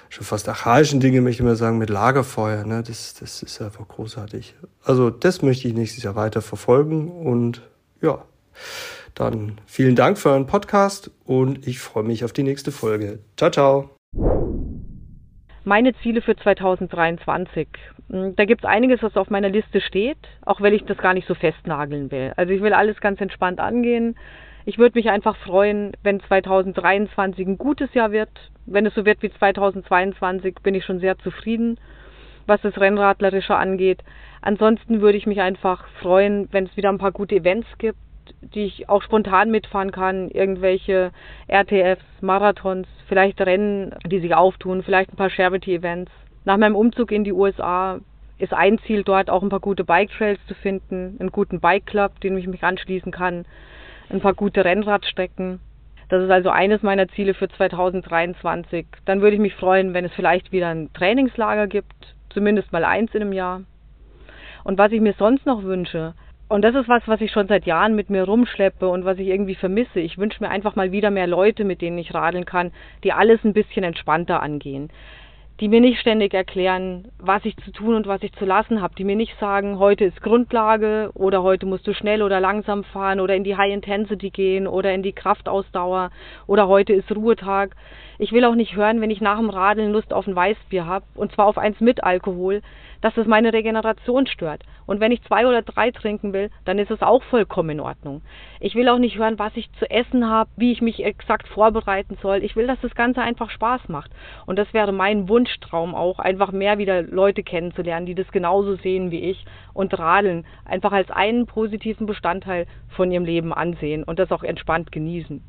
schon 0.08 0.24
fast 0.24 0.48
archaischen 0.48 1.00
Dinge, 1.00 1.20
möchte 1.20 1.44
mal 1.44 1.56
sagen, 1.56 1.78
mit 1.78 1.88
Lagerfeuer, 1.88 2.64
ne, 2.64 2.82
das, 2.82 3.14
das 3.14 3.42
ist 3.42 3.62
einfach 3.62 3.86
großartig. 3.86 4.54
Also 4.84 5.08
das 5.10 5.40
möchte 5.42 5.68
ich 5.68 5.74
nächstes 5.74 6.02
Jahr 6.02 6.16
weiter 6.16 6.42
verfolgen 6.42 7.10
und 7.10 7.62
ja, 8.02 8.22
dann 9.14 9.58
vielen 9.66 9.96
Dank 9.96 10.18
für 10.18 10.30
euren 10.30 10.46
Podcast 10.46 11.10
und 11.24 11.66
ich 11.66 11.78
freue 11.78 12.04
mich 12.04 12.24
auf 12.24 12.32
die 12.32 12.42
nächste 12.42 12.72
Folge. 12.72 13.20
Ciao, 13.36 13.50
ciao. 13.50 13.90
Meine 15.64 15.92
Ziele 16.02 16.22
für 16.22 16.36
2023. 16.36 17.68
Hm, 18.10 18.34
da 18.36 18.44
gibt 18.44 18.64
es 18.64 18.68
einiges, 18.68 19.02
was 19.02 19.16
auf 19.16 19.30
meiner 19.30 19.48
Liste 19.48 19.80
steht, 19.80 20.18
auch 20.44 20.60
wenn 20.60 20.74
ich 20.74 20.84
das 20.84 20.98
gar 20.98 21.14
nicht 21.14 21.28
so 21.28 21.34
festnageln 21.34 22.10
will. 22.10 22.32
Also 22.36 22.52
ich 22.52 22.60
will 22.60 22.72
alles 22.72 23.00
ganz 23.00 23.20
entspannt 23.20 23.60
angehen. 23.60 24.16
Ich 24.66 24.78
würde 24.78 24.98
mich 24.98 25.08
einfach 25.08 25.36
freuen, 25.36 25.92
wenn 26.02 26.20
2023 26.20 27.46
ein 27.46 27.58
gutes 27.58 27.94
Jahr 27.94 28.12
wird. 28.12 28.30
Wenn 28.66 28.86
es 28.86 28.94
so 28.94 29.06
wird 29.06 29.22
wie 29.22 29.32
2022, 29.32 30.56
bin 30.62 30.74
ich 30.74 30.84
schon 30.84 31.00
sehr 31.00 31.18
zufrieden, 31.18 31.78
was 32.46 32.60
das 32.60 32.78
Rennradlerische 32.78 33.56
angeht. 33.56 34.02
Ansonsten 34.42 35.00
würde 35.00 35.18
ich 35.18 35.26
mich 35.26 35.40
einfach 35.40 35.86
freuen, 36.02 36.48
wenn 36.52 36.66
es 36.66 36.76
wieder 36.76 36.90
ein 36.90 36.98
paar 36.98 37.12
gute 37.12 37.36
Events 37.36 37.66
gibt, 37.78 37.98
die 38.42 38.64
ich 38.64 38.88
auch 38.88 39.02
spontan 39.02 39.50
mitfahren 39.50 39.92
kann. 39.92 40.28
Irgendwelche 40.28 41.10
RTFs, 41.48 42.04
Marathons, 42.20 42.86
vielleicht 43.08 43.40
Rennen, 43.40 43.94
die 44.06 44.20
sich 44.20 44.34
auftun, 44.34 44.82
vielleicht 44.82 45.12
ein 45.12 45.16
paar 45.16 45.30
Charity-Events. 45.30 46.10
Nach 46.44 46.56
meinem 46.56 46.74
Umzug 46.74 47.12
in 47.12 47.24
die 47.24 47.32
USA 47.32 48.00
ist 48.38 48.54
ein 48.54 48.78
Ziel 48.86 49.02
dort 49.02 49.28
auch 49.28 49.42
ein 49.42 49.50
paar 49.50 49.60
gute 49.60 49.84
Bike 49.84 50.10
Trails 50.10 50.40
zu 50.46 50.54
finden, 50.54 51.16
einen 51.20 51.30
guten 51.30 51.60
Bike 51.60 51.84
Club, 51.84 52.18
den 52.20 52.38
ich 52.38 52.46
mich 52.46 52.64
anschließen 52.64 53.12
kann, 53.12 53.44
ein 54.08 54.20
paar 54.20 54.32
gute 54.32 54.64
Rennradstrecken. 54.64 55.60
Das 56.08 56.22
ist 56.24 56.30
also 56.30 56.48
eines 56.48 56.82
meiner 56.82 57.08
Ziele 57.08 57.34
für 57.34 57.48
2023. 57.48 58.86
Dann 59.04 59.20
würde 59.20 59.34
ich 59.34 59.40
mich 59.40 59.54
freuen, 59.54 59.92
wenn 59.92 60.06
es 60.06 60.12
vielleicht 60.14 60.50
wieder 60.50 60.68
ein 60.68 60.90
Trainingslager 60.94 61.66
gibt, 61.66 62.16
zumindest 62.30 62.72
mal 62.72 62.84
eins 62.84 63.14
in 63.14 63.20
einem 63.20 63.32
Jahr. 63.34 63.60
Und 64.64 64.78
was 64.78 64.92
ich 64.92 65.00
mir 65.00 65.14
sonst 65.18 65.44
noch 65.44 65.62
wünsche, 65.62 66.14
und 66.48 66.62
das 66.62 66.74
ist 66.74 66.88
was, 66.88 67.06
was 67.06 67.20
ich 67.20 67.30
schon 67.30 67.46
seit 67.46 67.66
Jahren 67.66 67.94
mit 67.94 68.10
mir 68.10 68.24
rumschleppe 68.24 68.88
und 68.88 69.04
was 69.04 69.18
ich 69.18 69.28
irgendwie 69.28 69.54
vermisse. 69.54 70.00
Ich 70.00 70.18
wünsche 70.18 70.42
mir 70.42 70.50
einfach 70.50 70.74
mal 70.74 70.90
wieder 70.90 71.10
mehr 71.10 71.28
Leute, 71.28 71.64
mit 71.64 71.80
denen 71.80 71.98
ich 71.98 72.12
radeln 72.12 72.44
kann, 72.46 72.72
die 73.04 73.12
alles 73.12 73.44
ein 73.44 73.52
bisschen 73.52 73.84
entspannter 73.84 74.42
angehen 74.42 74.90
die 75.60 75.68
mir 75.68 75.80
nicht 75.82 76.00
ständig 76.00 76.32
erklären, 76.32 77.08
was 77.18 77.44
ich 77.44 77.54
zu 77.58 77.70
tun 77.70 77.94
und 77.94 78.06
was 78.06 78.22
ich 78.22 78.32
zu 78.32 78.46
lassen 78.46 78.80
habe, 78.80 78.94
die 78.94 79.04
mir 79.04 79.16
nicht 79.16 79.38
sagen, 79.38 79.78
heute 79.78 80.06
ist 80.06 80.22
Grundlage 80.22 81.10
oder 81.12 81.42
heute 81.42 81.66
musst 81.66 81.86
du 81.86 81.92
schnell 81.92 82.22
oder 82.22 82.40
langsam 82.40 82.82
fahren 82.82 83.20
oder 83.20 83.34
in 83.34 83.44
die 83.44 83.56
High 83.56 83.74
Intensity 83.74 84.30
gehen 84.30 84.66
oder 84.66 84.94
in 84.94 85.02
die 85.02 85.12
Kraftausdauer 85.12 86.10
oder 86.46 86.66
heute 86.66 86.94
ist 86.94 87.14
Ruhetag. 87.14 87.76
Ich 88.22 88.32
will 88.32 88.44
auch 88.44 88.54
nicht 88.54 88.76
hören, 88.76 89.00
wenn 89.00 89.08
ich 89.08 89.22
nach 89.22 89.38
dem 89.38 89.48
Radeln 89.48 89.92
Lust 89.92 90.12
auf 90.12 90.26
ein 90.26 90.36
Weißbier 90.36 90.84
habe 90.84 91.06
und 91.14 91.32
zwar 91.32 91.46
auf 91.46 91.56
eins 91.56 91.80
mit 91.80 92.04
Alkohol, 92.04 92.60
dass 93.00 93.16
es 93.16 93.26
meine 93.26 93.54
Regeneration 93.54 94.26
stört. 94.26 94.62
Und 94.84 95.00
wenn 95.00 95.10
ich 95.10 95.22
zwei 95.22 95.46
oder 95.46 95.62
drei 95.62 95.90
trinken 95.90 96.34
will, 96.34 96.50
dann 96.66 96.78
ist 96.78 96.90
es 96.90 97.00
auch 97.00 97.22
vollkommen 97.22 97.70
in 97.70 97.80
Ordnung. 97.80 98.20
Ich 98.60 98.74
will 98.74 98.90
auch 98.90 98.98
nicht 98.98 99.16
hören, 99.16 99.38
was 99.38 99.56
ich 99.56 99.72
zu 99.78 99.90
essen 99.90 100.28
habe, 100.28 100.50
wie 100.56 100.70
ich 100.70 100.82
mich 100.82 101.02
exakt 101.02 101.48
vorbereiten 101.48 102.18
soll. 102.20 102.44
Ich 102.44 102.56
will, 102.56 102.66
dass 102.66 102.78
das 102.82 102.94
Ganze 102.94 103.22
einfach 103.22 103.48
Spaß 103.48 103.88
macht. 103.88 104.10
Und 104.44 104.58
das 104.58 104.74
wäre 104.74 104.92
mein 104.92 105.30
Wunschtraum 105.30 105.94
auch, 105.94 106.18
einfach 106.18 106.52
mehr 106.52 106.76
wieder 106.76 107.00
Leute 107.00 107.42
kennenzulernen, 107.42 108.04
die 108.04 108.14
das 108.14 108.30
genauso 108.32 108.76
sehen 108.76 109.10
wie 109.10 109.30
ich 109.30 109.46
und 109.72 109.98
Radeln 109.98 110.44
einfach 110.66 110.92
als 110.92 111.10
einen 111.10 111.46
positiven 111.46 112.06
Bestandteil 112.06 112.66
von 112.90 113.10
ihrem 113.10 113.24
Leben 113.24 113.54
ansehen 113.54 114.04
und 114.04 114.18
das 114.18 114.30
auch 114.30 114.42
entspannt 114.42 114.92
genießen. 114.92 115.42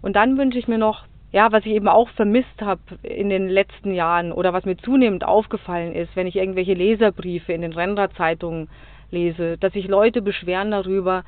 Und 0.00 0.16
dann 0.16 0.38
wünsche 0.38 0.58
ich 0.58 0.68
mir 0.68 0.78
noch, 0.78 1.04
ja, 1.30 1.52
was 1.52 1.66
ich 1.66 1.72
eben 1.72 1.88
auch 1.88 2.08
vermisst 2.10 2.62
habe 2.62 2.80
in 3.02 3.28
den 3.28 3.48
letzten 3.48 3.92
Jahren 3.92 4.32
oder 4.32 4.52
was 4.52 4.64
mir 4.64 4.76
zunehmend 4.78 5.24
aufgefallen 5.24 5.94
ist, 5.94 6.16
wenn 6.16 6.26
ich 6.26 6.36
irgendwelche 6.36 6.74
Leserbriefe 6.74 7.52
in 7.52 7.60
den 7.60 7.72
Rennradzeitungen 7.72 8.68
lese, 9.10 9.58
dass 9.58 9.72
sich 9.72 9.88
Leute 9.88 10.22
beschweren 10.22 10.70
darüber, 10.70 11.24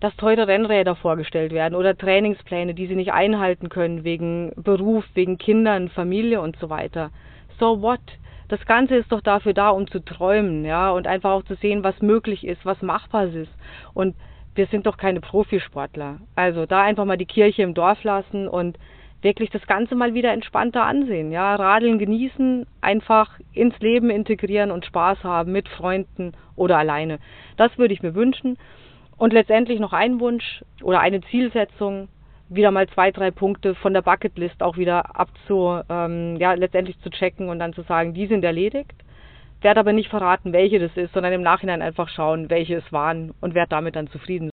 dass 0.00 0.16
teure 0.16 0.48
Rennräder 0.48 0.96
vorgestellt 0.96 1.52
werden 1.52 1.74
oder 1.74 1.96
Trainingspläne, 1.96 2.74
die 2.74 2.86
sie 2.86 2.96
nicht 2.96 3.12
einhalten 3.12 3.68
können 3.68 4.04
wegen 4.04 4.52
Beruf, 4.56 5.04
wegen 5.14 5.38
Kindern, 5.38 5.88
Familie 5.90 6.40
und 6.40 6.56
so 6.56 6.70
weiter. 6.70 7.10
So 7.60 7.82
what? 7.82 8.00
Das 8.48 8.64
Ganze 8.66 8.96
ist 8.96 9.12
doch 9.12 9.20
dafür 9.20 9.54
da, 9.54 9.70
um 9.70 9.86
zu 9.86 10.00
träumen, 10.00 10.64
ja, 10.64 10.90
und 10.90 11.06
einfach 11.06 11.30
auch 11.30 11.44
zu 11.44 11.54
sehen, 11.54 11.84
was 11.84 12.02
möglich 12.02 12.46
ist, 12.46 12.66
was 12.66 12.82
machbar 12.82 13.26
ist. 13.26 13.52
Und 13.94 14.14
wir 14.54 14.66
sind 14.66 14.86
doch 14.86 14.96
keine 14.96 15.20
Profisportler. 15.20 16.18
Also 16.34 16.66
da 16.66 16.82
einfach 16.82 17.04
mal 17.04 17.16
die 17.16 17.24
Kirche 17.24 17.62
im 17.62 17.72
Dorf 17.72 18.02
lassen 18.02 18.48
und 18.48 18.76
wirklich 19.22 19.50
das 19.50 19.66
Ganze 19.66 19.94
mal 19.94 20.14
wieder 20.14 20.32
entspannter 20.32 20.84
ansehen. 20.84 21.32
Ja, 21.32 21.54
Radeln 21.54 21.98
genießen, 21.98 22.66
einfach 22.80 23.38
ins 23.52 23.78
Leben 23.78 24.10
integrieren 24.10 24.70
und 24.70 24.84
Spaß 24.84 25.22
haben 25.24 25.52
mit 25.52 25.68
Freunden 25.68 26.32
oder 26.56 26.78
alleine. 26.78 27.18
Das 27.56 27.76
würde 27.78 27.94
ich 27.94 28.02
mir 28.02 28.14
wünschen. 28.14 28.58
Und 29.16 29.32
letztendlich 29.32 29.78
noch 29.78 29.92
ein 29.92 30.20
Wunsch 30.20 30.64
oder 30.82 31.00
eine 31.00 31.20
Zielsetzung, 31.22 32.08
wieder 32.48 32.70
mal 32.70 32.88
zwei, 32.88 33.10
drei 33.12 33.30
Punkte 33.30 33.74
von 33.74 33.94
der 33.94 34.02
Bucketlist 34.02 34.62
auch 34.62 34.76
wieder 34.76 35.18
abzu, 35.18 35.80
ähm, 35.88 36.36
ja, 36.36 36.52
letztendlich 36.54 36.98
zu 37.00 37.10
checken 37.10 37.48
und 37.48 37.58
dann 37.58 37.72
zu 37.72 37.82
sagen, 37.82 38.14
die 38.14 38.26
sind 38.26 38.44
erledigt. 38.44 38.92
Werde 39.60 39.80
aber 39.80 39.92
nicht 39.92 40.10
verraten, 40.10 40.52
welche 40.52 40.80
das 40.80 40.96
ist, 40.96 41.14
sondern 41.14 41.32
im 41.32 41.42
Nachhinein 41.42 41.82
einfach 41.82 42.08
schauen, 42.08 42.50
welche 42.50 42.74
es 42.74 42.92
waren 42.92 43.32
und 43.40 43.54
werde 43.54 43.70
damit 43.70 43.94
dann 43.94 44.08
zufrieden 44.08 44.50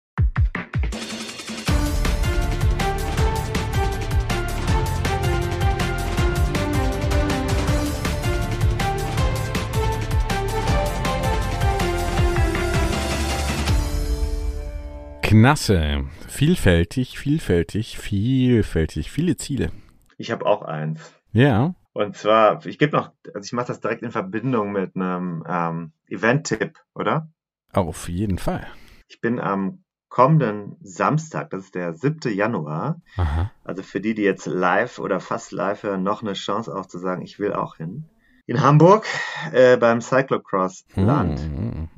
Knasse. 15.30 16.06
Vielfältig, 16.28 17.20
vielfältig, 17.20 18.00
vielfältig, 18.00 19.12
viele 19.12 19.38
Ziele. 19.38 19.70
Ich 20.18 20.32
habe 20.32 20.48
auch 20.48 20.64
eins. 20.64 21.14
Ja. 21.32 21.76
Und 21.94 22.18
zwar, 22.18 22.66
ich 22.66 22.80
gebe 22.80 22.98
noch, 22.98 23.12
also 23.36 23.46
ich 23.46 23.54
mache 23.54 23.68
das 23.68 23.80
direkt 23.80 24.02
in 24.02 24.10
Verbindung 24.10 24.72
mit 24.72 24.96
einem 24.96 25.44
ähm, 25.48 25.92
Event-Tipp, 26.08 26.80
oder? 26.96 27.30
Auf 27.72 28.10
jeden 28.10 28.40
Fall. 28.40 28.66
Ich 29.08 29.22
bin 29.22 29.40
am 29.40 29.84
kommenden 30.08 30.78
Samstag, 30.82 31.52
das 31.52 31.66
ist 31.66 31.76
der 31.76 31.94
7. 31.94 32.34
Januar, 32.34 33.00
Aha. 33.16 33.52
also 33.64 33.84
für 33.84 34.02
die, 34.02 34.16
die 34.16 34.24
jetzt 34.24 34.48
live 34.48 34.98
oder 34.98 35.20
fast 35.20 35.52
live 35.52 35.84
hören, 35.84 36.02
noch 36.02 36.24
eine 36.24 36.34
Chance 36.34 36.76
auch 36.76 36.88
zu 36.88 36.98
sagen, 36.98 37.22
ich 37.22 37.38
will 37.38 37.54
auch 37.54 37.76
hin. 37.76 38.10
In 38.48 38.62
Hamburg 38.62 39.06
äh, 39.52 39.78
beim 39.78 40.02
Cyclocross-Land. 40.02 41.40
Hm. 41.40 41.90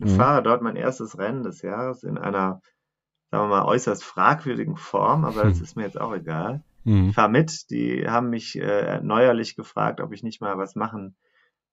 Ich 0.00 0.12
fahre 0.12 0.42
dort 0.42 0.60
mein 0.62 0.74
erstes 0.74 1.18
Rennen 1.18 1.44
des 1.44 1.62
Jahres 1.62 2.02
in 2.02 2.18
einer 2.18 2.60
sagen 3.30 3.44
wir 3.44 3.56
mal, 3.56 3.64
äußerst 3.64 4.02
fragwürdigen 4.04 4.76
Form, 4.76 5.24
aber 5.24 5.44
das 5.44 5.58
Hm. 5.58 5.64
ist 5.64 5.76
mir 5.76 5.82
jetzt 5.84 6.00
auch 6.00 6.12
egal. 6.14 6.62
Mhm. 6.84 7.10
Ich 7.10 7.14
fahr 7.14 7.28
mit, 7.28 7.70
die 7.70 8.06
haben 8.08 8.30
mich 8.30 8.58
äh, 8.58 9.00
neuerlich 9.02 9.54
gefragt, 9.56 10.00
ob 10.00 10.12
ich 10.12 10.22
nicht 10.22 10.40
mal 10.40 10.56
was 10.58 10.74
machen 10.76 11.14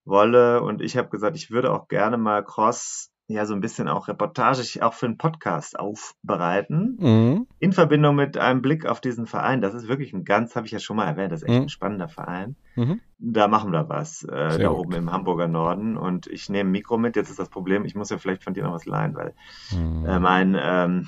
wolle 0.06 0.62
und 0.62 0.82
ich 0.82 0.98
habe 0.98 1.10
gesagt, 1.10 1.36
ich 1.36 1.52
würde 1.52 1.72
auch 1.74 1.88
gerne 1.88 2.17
mal 2.17 2.43
Cross, 2.43 3.12
ja 3.30 3.46
so 3.46 3.54
ein 3.54 3.60
bisschen 3.60 3.89
auch 3.89 4.08
reportagig, 4.08 4.82
auch 4.82 4.93
für 4.93 5.06
einen 5.06 5.17
Podcast 5.17 5.78
aufbereiten, 5.78 6.98
Mhm. 7.00 7.48
in 7.60 7.74
Verbindung 7.74 8.15
mit 8.15 8.38
einem 8.38 8.62
Blick 8.62 8.86
auf 8.86 9.02
diesen 9.02 9.26
Verein. 9.26 9.60
Das 9.62 9.74
ist 9.74 9.88
wirklich 9.89 10.13
ein 10.13 10.24
ganz, 10.24 10.56
habe 10.56 10.65
ich 10.65 10.72
ja 10.72 10.80
schon 10.80 10.96
mal 10.96 11.08
erwähnt, 11.08 11.32
das 11.34 11.41
ist 11.41 11.50
echt 11.50 11.58
Mhm. 11.58 11.63
ein 11.65 11.70
spannender 11.70 12.08
Verein. 12.08 12.56
Mhm. 12.76 13.02
Da 13.20 13.48
machen 13.50 13.72
wir 13.74 13.89
was, 13.89 14.24
äh, 14.24 14.60
da 14.60 14.70
gut. 14.70 14.78
oben 14.78 14.93
im 14.93 15.12
Hamburger 15.12 15.48
Norden 15.50 15.98
und 15.98 16.28
ich 16.28 16.48
nehme 16.50 16.70
ein 16.70 16.72
Mikro 16.72 16.98
mit. 16.98 17.15
Jetzt 17.17 17.30
ist 17.30 17.39
das 17.39 17.50
Problem, 17.50 17.84
ich 17.84 17.96
muss 17.96 18.10
ja 18.10 18.17
vielleicht 18.17 18.43
von 18.43 18.54
dir 18.54 18.63
noch 18.63 18.74
was 18.74 18.86
leihen, 18.86 19.15
weil 19.15 19.34
Mhm. 19.76 20.06
äh, 20.06 20.20
mein, 20.20 20.58
ähm, 20.60 21.08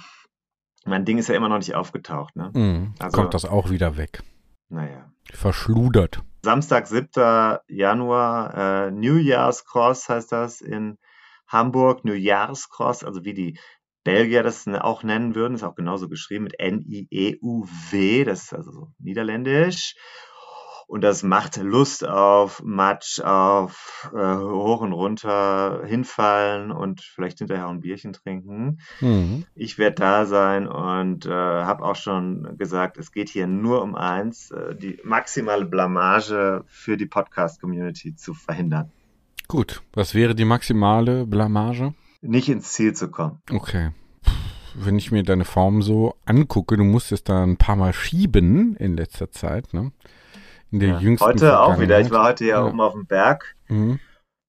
mein 0.85 1.05
Ding 1.05 1.17
ist 1.17 1.29
ja 1.29 1.35
immer 1.35 1.49
noch 1.49 1.57
nicht 1.57 1.75
aufgetaucht. 1.75 2.35
Ne? 2.35 2.51
Mhm. 2.53 2.93
Also- 2.99 3.15
Kommt 3.17 3.33
das 3.33 3.45
auch 3.45 3.69
wieder 3.69 3.97
weg. 3.97 4.21
Naja. 4.69 5.11
Verschludert. 5.31 6.21
Samstag, 6.43 6.87
7. 6.87 7.59
Januar, 7.67 8.87
äh, 8.87 8.91
New 8.91 9.17
Year's 9.17 9.65
Cross 9.65 10.07
heißt 10.09 10.31
das 10.31 10.61
in 10.61 10.97
Hamburg. 11.47 12.05
New 12.05 12.13
Year's 12.13 12.69
Cross, 12.69 13.03
also 13.03 13.23
wie 13.25 13.33
die 13.33 13.59
Belgier 14.05 14.43
das 14.43 14.65
ne- 14.65 14.83
auch 14.83 15.03
nennen 15.03 15.35
würden, 15.35 15.55
ist 15.55 15.63
auch 15.63 15.75
genauso 15.75 16.07
geschrieben 16.07 16.45
mit 16.45 16.59
N-I-E-U-W, 16.59 18.23
das 18.23 18.43
ist 18.43 18.53
also 18.53 18.71
so 18.71 18.87
niederländisch. 18.99 19.95
Und 20.89 21.02
das 21.02 21.21
macht 21.21 21.58
Lust 21.58 22.04
auf 22.04 22.63
Matsch, 22.63 23.19
auf 23.19 24.10
äh, 24.12 24.38
hoch 24.38 24.82
und 24.82 24.91
runter, 24.91 25.84
hinfallen 25.86 26.71
und 26.71 27.02
vielleicht 27.02 27.38
hinterher 27.38 27.67
ein 27.67 27.82
Bierchen 27.82 28.12
trinken. 28.12 28.80
Mhm. 28.99 29.45
Ich 29.54 29.78
werde 29.78 29.97
da 29.97 30.25
sein 30.25 30.67
und 30.67 31.28
äh, 31.28 31.30
habe 31.30 31.84
auch 31.84 31.95
schon 31.95 32.58
gesagt, 32.58 32.97
es 32.97 33.12
geht 33.12 33.30
hier 33.30 33.45
nur 33.45 33.84
um 33.84 33.93
eins, 33.93 34.49
äh, 34.49 34.73
die 34.73 34.97
maximale 35.04 35.65
Blamage 35.65 36.63
für 36.65 36.97
die 36.97 37.06
Podcast-Community 37.06 38.15
zu 38.15 38.34
verhindern. 38.34 38.91
Gut. 39.47 39.84
Was 39.93 40.15
wäre 40.15 40.34
die 40.34 40.43
maximale 40.43 41.28
Blamage? 41.28 41.93
Nicht 42.21 42.49
ins 42.49 42.73
Ziel 42.73 42.93
zu 42.93 43.12
kommen. 43.12 43.43
Okay. 43.52 43.91
Wenn 44.73 44.97
ich 44.97 45.12
mir 45.12 45.21
deine 45.21 45.45
Form 45.45 45.84
so 45.84 46.15
angucke, 46.25 46.78
du 46.78 46.84
musstest 46.84 47.30
da 47.30 47.43
ein 47.43 47.58
paar 47.58 47.75
Mal 47.75 47.93
schieben 47.93 48.75
in 48.78 48.97
letzter 48.97 49.30
Zeit, 49.30 49.71
ne? 49.71 49.91
In 50.71 50.79
der 50.79 50.89
Ja, 50.89 50.99
jüngsten 50.99 51.25
heute 51.27 51.60
auch 51.60 51.79
wieder. 51.79 51.99
Ich 51.99 52.12
war 52.12 52.25
heute 52.27 52.45
ja, 52.45 52.60
Ja. 52.60 52.65
oben 52.65 52.79
auf 52.82 52.93
dem 52.93 53.05
Berg 53.08 53.55
Mhm. 53.69 53.99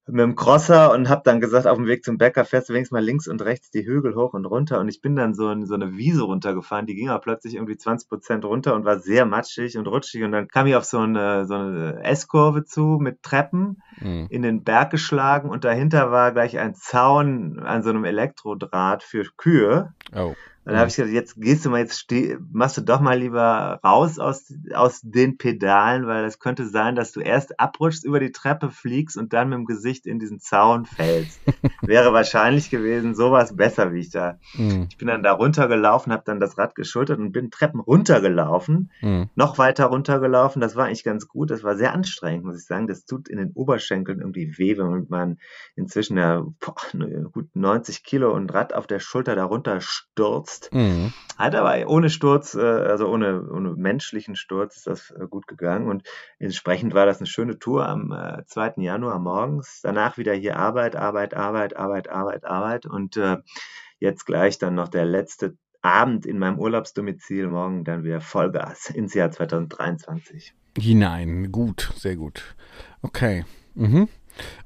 mit 0.06 0.20
dem 0.20 0.34
Crosser 0.34 0.92
und 0.92 1.08
habe 1.08 1.22
dann 1.24 1.40
gesagt, 1.40 1.66
auf 1.68 1.76
dem 1.76 1.86
Weg 1.86 2.04
zum 2.04 2.18
Bäcker 2.18 2.44
fährst 2.44 2.68
du 2.68 2.72
wenigstens 2.72 2.92
mal 2.96 3.04
links 3.04 3.28
und 3.28 3.40
rechts 3.42 3.70
die 3.70 3.86
Hügel 3.86 4.16
hoch 4.16 4.34
und 4.34 4.44
runter. 4.44 4.80
Und 4.80 4.88
ich 4.88 5.00
bin 5.00 5.14
dann 5.14 5.34
so 5.34 5.50
in 5.50 5.64
so 5.66 5.74
eine 5.74 5.96
Wiese 5.96 6.22
runtergefahren, 6.22 6.86
die 6.86 6.94
ging 6.96 7.08
aber 7.10 7.20
plötzlich 7.20 7.54
irgendwie 7.54 7.76
20 7.76 8.08
Prozent 8.08 8.44
runter 8.44 8.74
und 8.74 8.84
war 8.84 8.98
sehr 8.98 9.24
matschig 9.24 9.78
und 9.78 9.86
rutschig. 9.86 10.24
Und 10.24 10.32
dann 10.32 10.48
kam 10.48 10.66
ich 10.66 10.74
auf 10.74 10.84
so 10.84 10.98
eine, 10.98 11.46
so 11.46 11.54
eine 11.54 12.02
S-Kurve 12.02 12.64
zu 12.64 12.98
mit 13.00 13.22
Treppen 13.22 13.80
Mhm. 14.00 14.26
in 14.30 14.42
den 14.42 14.64
Berg 14.64 14.90
geschlagen 14.90 15.48
und 15.48 15.64
dahinter 15.64 16.10
war 16.10 16.32
gleich 16.32 16.58
ein 16.58 16.74
Zaun 16.74 17.60
an 17.60 17.82
so 17.82 17.90
einem 17.90 18.04
Elektrodraht 18.04 19.02
für 19.04 19.24
Kühe. 19.36 19.92
Oh. 20.14 20.34
Und 20.64 20.72
dann 20.72 20.80
habe 20.80 20.90
ich 20.90 20.96
gesagt, 20.96 21.12
jetzt 21.14 21.40
gehst 21.40 21.64
du 21.64 21.70
mal, 21.70 21.80
jetzt 21.80 21.98
steh, 21.98 22.36
machst 22.52 22.76
du 22.76 22.82
doch 22.82 23.00
mal 23.00 23.18
lieber 23.18 23.80
raus 23.82 24.18
aus, 24.18 24.52
aus 24.74 25.00
den 25.02 25.38
Pedalen, 25.38 26.06
weil 26.06 26.24
es 26.26 26.38
könnte 26.38 26.66
sein, 26.68 26.96
dass 26.96 27.12
du 27.12 27.20
erst 27.20 27.58
abrutschst, 27.58 28.04
über 28.04 28.20
die 28.20 28.30
Treppe 28.30 28.70
fliegst 28.70 29.16
und 29.16 29.32
dann 29.32 29.48
mit 29.48 29.58
dem 29.58 29.64
Gesicht 29.64 30.06
in 30.06 30.18
diesen 30.18 30.38
Zaun 30.38 30.84
fällst. 30.84 31.40
Wäre 31.86 32.12
wahrscheinlich 32.12 32.68
gewesen, 32.70 33.14
sowas 33.14 33.56
besser, 33.56 33.92
wie 33.94 34.00
ich 34.00 34.10
da. 34.10 34.38
Mhm. 34.52 34.86
Ich 34.90 34.98
bin 34.98 35.08
dann 35.08 35.22
da 35.22 35.32
runtergelaufen, 35.32 36.12
habe 36.12 36.24
dann 36.26 36.40
das 36.40 36.58
Rad 36.58 36.74
geschultert 36.74 37.18
und 37.18 37.32
bin 37.32 37.50
Treppen 37.50 37.80
runtergelaufen, 37.80 38.90
Mhm. 39.00 39.30
noch 39.34 39.56
weiter 39.56 39.86
runtergelaufen. 39.86 40.60
Das 40.60 40.76
war 40.76 40.86
eigentlich 40.86 41.04
ganz 41.04 41.26
gut. 41.26 41.50
Das 41.50 41.62
war 41.64 41.76
sehr 41.76 41.94
anstrengend, 41.94 42.44
muss 42.44 42.58
ich 42.60 42.66
sagen. 42.66 42.86
Das 42.86 43.06
tut 43.06 43.28
in 43.28 43.38
den 43.38 43.52
Oberschenkeln 43.54 44.20
irgendwie 44.20 44.58
weh, 44.58 44.76
wenn 44.76 45.06
man 45.08 45.38
inzwischen 45.74 46.18
ja 46.18 46.44
boah, 46.60 46.74
ne, 46.92 47.30
gut 47.32 47.48
90 47.54 48.04
Kilo 48.04 48.34
und 48.34 48.52
Rad 48.52 48.74
auf 48.74 48.86
der 48.86 48.98
Schulter 49.00 49.34
darunter 49.34 49.80
stürzt. 49.80 50.49
Mhm. 50.72 51.12
Hat 51.38 51.54
aber 51.54 51.88
ohne 51.88 52.10
Sturz, 52.10 52.54
äh, 52.54 52.60
also 52.60 53.08
ohne, 53.08 53.48
ohne 53.50 53.74
menschlichen 53.74 54.36
Sturz 54.36 54.76
ist 54.76 54.86
das 54.86 55.10
äh, 55.10 55.26
gut 55.26 55.46
gegangen 55.46 55.88
und 55.88 56.06
entsprechend 56.38 56.92
war 56.92 57.06
das 57.06 57.18
eine 57.18 57.26
schöne 57.26 57.58
Tour 57.58 57.86
am 57.86 58.12
äh, 58.12 58.44
2. 58.46 58.74
Januar 58.76 59.18
morgens. 59.18 59.80
Danach 59.82 60.18
wieder 60.18 60.34
hier 60.34 60.56
Arbeit, 60.56 60.96
Arbeit, 60.96 61.34
Arbeit, 61.34 61.76
Arbeit, 61.76 62.10
Arbeit, 62.10 62.44
Arbeit 62.44 62.86
und 62.86 63.16
äh, 63.16 63.38
jetzt 63.98 64.26
gleich 64.26 64.58
dann 64.58 64.74
noch 64.74 64.88
der 64.88 65.06
letzte 65.06 65.56
Abend 65.82 66.26
in 66.26 66.38
meinem 66.38 66.58
Urlaubsdomizil, 66.58 67.48
morgen 67.48 67.84
dann 67.84 68.04
wieder 68.04 68.20
Vollgas 68.20 68.90
ins 68.90 69.14
Jahr 69.14 69.30
2023. 69.30 70.54
Hinein. 70.78 71.50
Gut, 71.50 71.90
sehr 71.96 72.16
gut. 72.16 72.54
Okay. 73.02 73.44
Mhm. 73.74 74.08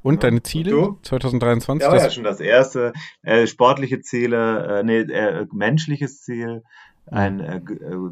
Und 0.02 0.22
deine 0.22 0.42
Ziele? 0.42 0.70
du? 0.70 0.98
2023? 1.02 1.82
Ja, 1.84 1.90
war 1.92 1.98
ja 1.98 2.04
Das- 2.04 2.14
schon 2.14 2.24
das 2.24 2.40
erste. 2.40 2.92
Äh, 3.22 3.46
sportliche 3.46 4.00
Ziele, 4.00 4.80
äh, 4.80 4.82
nee, 4.82 5.00
äh, 5.00 5.46
menschliches 5.52 6.22
Ziel, 6.22 6.62
ein 7.06 7.40
äh, 7.40 7.56
äh, 7.56 7.60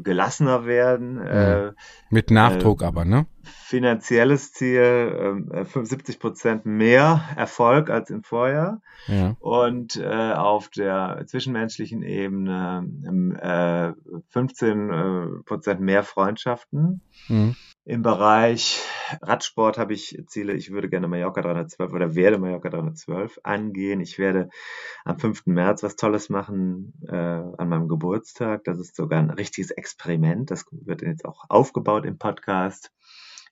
gelassener 0.03 0.65
werden. 0.65 1.19
Äh, 1.19 1.71
Mit 2.09 2.29
Nachdruck 2.31 2.81
äh, 2.81 2.85
aber, 2.85 3.05
ne? 3.05 3.25
Finanzielles 3.43 4.53
Ziel 4.53 5.45
äh, 5.51 5.65
75 5.65 6.19
Prozent 6.19 6.65
mehr 6.65 7.21
Erfolg 7.35 7.89
als 7.89 8.09
im 8.09 8.23
Vorjahr 8.23 8.81
Ja. 9.07 9.35
und 9.39 9.97
äh, 9.97 10.33
auf 10.33 10.69
der 10.69 11.23
zwischenmenschlichen 11.27 12.03
Ebene 12.03 12.85
ähm, 13.07 13.35
äh, 13.35 13.93
15 14.29 14.89
äh, 14.89 15.43
Prozent 15.45 15.81
mehr 15.81 16.03
Freundschaften. 16.03 17.01
Mhm. 17.27 17.55
Im 17.85 18.01
Bereich 18.01 18.79
Radsport 19.21 19.77
habe 19.77 19.93
ich 19.93 20.17
Ziele, 20.27 20.53
ich 20.53 20.71
würde 20.71 20.87
gerne 20.87 21.09
Mallorca 21.09 21.41
312 21.41 21.91
oder 21.91 22.15
werde 22.15 22.37
Mallorca 22.37 22.69
312 22.69 23.39
angehen. 23.43 23.99
Ich 23.99 24.17
werde 24.17 24.47
am 25.03 25.19
5. 25.19 25.47
März 25.47 25.83
was 25.83 25.97
Tolles 25.97 26.29
machen 26.29 26.93
äh, 27.09 27.13
an 27.13 27.67
meinem 27.67 27.89
Geburtstag. 27.89 28.63
Das 28.63 28.79
ist 28.79 28.95
sogar 28.95 29.19
ein 29.19 29.31
richtiges 29.31 29.71
Experiment. 29.71 30.49
Das 30.49 30.65
wird 30.71 31.01
jetzt 31.01 31.25
auch 31.25 31.43
aufgebaut 31.49 32.05
im 32.05 32.17
Podcast 32.17 32.91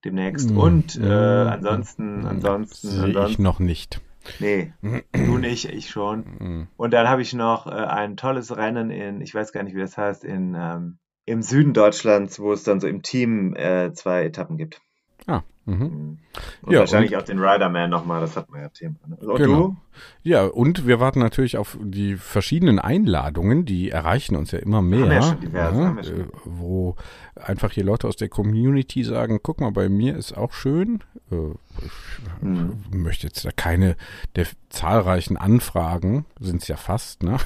demnächst. 0.05 0.51
Mhm. 0.51 0.57
Und 0.57 0.95
äh, 0.95 0.99
Mhm. 0.99 1.47
ansonsten, 1.49 2.25
ansonsten, 2.25 2.87
Sehe 2.87 3.25
ich 3.25 3.39
noch 3.39 3.59
nicht. 3.59 4.01
Nee, 4.39 4.73
du 5.13 5.37
nicht, 5.37 5.65
ich 5.69 5.89
schon. 5.89 6.67
Und 6.77 6.91
dann 6.93 7.09
habe 7.09 7.21
ich 7.21 7.33
noch 7.33 7.67
äh, 7.67 7.71
ein 7.71 8.17
tolles 8.17 8.55
Rennen 8.55 8.91
in, 8.91 9.21
ich 9.21 9.33
weiß 9.33 9.51
gar 9.51 9.63
nicht, 9.63 9.75
wie 9.75 9.79
das 9.81 9.97
heißt, 9.97 10.23
in 10.23 10.55
ähm, 10.57 10.97
im 11.25 11.41
Süden 11.43 11.73
Deutschlands, 11.73 12.39
wo 12.39 12.51
es 12.51 12.63
dann 12.63 12.79
so 12.79 12.87
im 12.87 13.03
Team 13.03 13.55
äh, 13.55 13.93
zwei 13.93 14.25
Etappen 14.25 14.57
gibt. 14.57 14.81
Ah, 15.27 15.43
mhm. 15.65 16.17
Und 16.63 16.71
Ja, 16.73 16.79
wahrscheinlich 16.79 17.11
und- 17.13 17.17
auch 17.17 17.23
den 17.25 17.39
Riderman 17.39 17.89
nochmal, 17.89 18.21
das 18.21 18.35
hatten 18.37 18.53
wir 18.53 18.61
ja 18.61 18.69
Thema. 18.69 18.95
Ne? 19.07 19.15
Und 19.17 19.37
Genau. 19.37 19.67
du? 19.67 19.75
Ja, 20.23 20.45
und 20.45 20.87
wir 20.87 20.99
warten 21.01 21.19
natürlich 21.19 21.57
auf 21.57 21.77
die 21.83 22.15
verschiedenen 22.15 22.79
Einladungen, 22.79 23.65
die 23.65 23.89
erreichen 23.89 24.35
uns 24.37 24.51
ja 24.51 24.59
immer 24.59 24.81
mehr. 24.81 25.07
wir 25.07 25.13
ja 25.15 25.21
schon 25.21 25.39
diverse, 25.41 25.77
ne? 25.77 25.85
haben 25.85 25.95
wir 25.97 26.03
schon. 26.05 26.27
Wo 26.45 26.95
einfach 27.35 27.71
hier 27.73 27.83
Leute 27.83 28.07
aus 28.07 28.15
der 28.15 28.29
Community 28.29 29.03
sagen, 29.03 29.39
guck 29.43 29.59
mal, 29.59 29.71
bei 29.71 29.89
mir 29.89 30.15
ist 30.15 30.35
auch 30.37 30.53
schön. 30.53 30.99
Äh, 31.31 31.35
Ich 31.83 32.43
Mhm. 32.43 32.81
möchte 32.91 33.27
jetzt 33.27 33.45
da 33.45 33.49
keine 33.55 33.95
der 34.35 34.45
zahlreichen 34.69 35.37
Anfragen, 35.37 36.25
sind 36.39 36.61
es 36.61 36.67
ja 36.67 36.75
fast, 36.75 37.23
ne? 37.23 37.37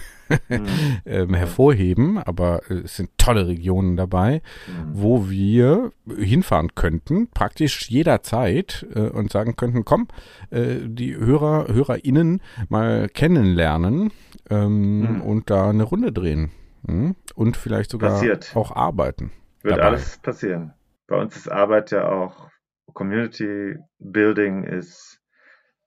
Mhm. 0.49 0.65
ähm, 1.05 1.33
hervorheben, 1.35 2.17
aber 2.17 2.61
äh, 2.71 2.79
es 2.85 2.95
sind 2.95 3.11
tolle 3.17 3.47
Regionen 3.47 3.95
dabei, 3.97 4.41
Mhm. 4.67 4.89
wo 4.93 5.29
wir 5.29 5.91
hinfahren 6.17 6.73
könnten, 6.73 7.27
praktisch 7.29 7.79
jederzeit 8.05 8.85
äh, 8.93 9.09
und 9.09 9.31
sagen 9.31 9.55
könnten, 9.55 9.83
komm, 9.83 10.07
äh, 10.51 10.77
die 10.83 11.15
Hörer, 11.15 11.67
HörerInnen 11.73 12.41
mal 12.69 13.09
kennenlernen 13.09 14.11
ähm, 14.49 14.99
Mhm. 15.15 15.21
und 15.21 15.49
da 15.49 15.69
eine 15.69 15.83
Runde 15.83 16.11
drehen. 16.11 16.51
Mhm. 16.83 17.15
Und 17.33 17.57
vielleicht 17.57 17.89
sogar 17.91 18.11
Passiert. 18.11 18.51
auch 18.55 18.75
arbeiten. 18.75 19.31
Wird 19.63 19.77
dabei. 19.77 19.87
alles 19.87 20.19
passieren. 20.19 20.73
Bei 21.07 21.19
uns 21.19 21.35
ist 21.35 21.51
Arbeit 21.51 21.91
ja 21.91 22.07
auch 22.07 22.49
Community 22.93 23.75
Building 23.99 24.63
ist 24.63 25.19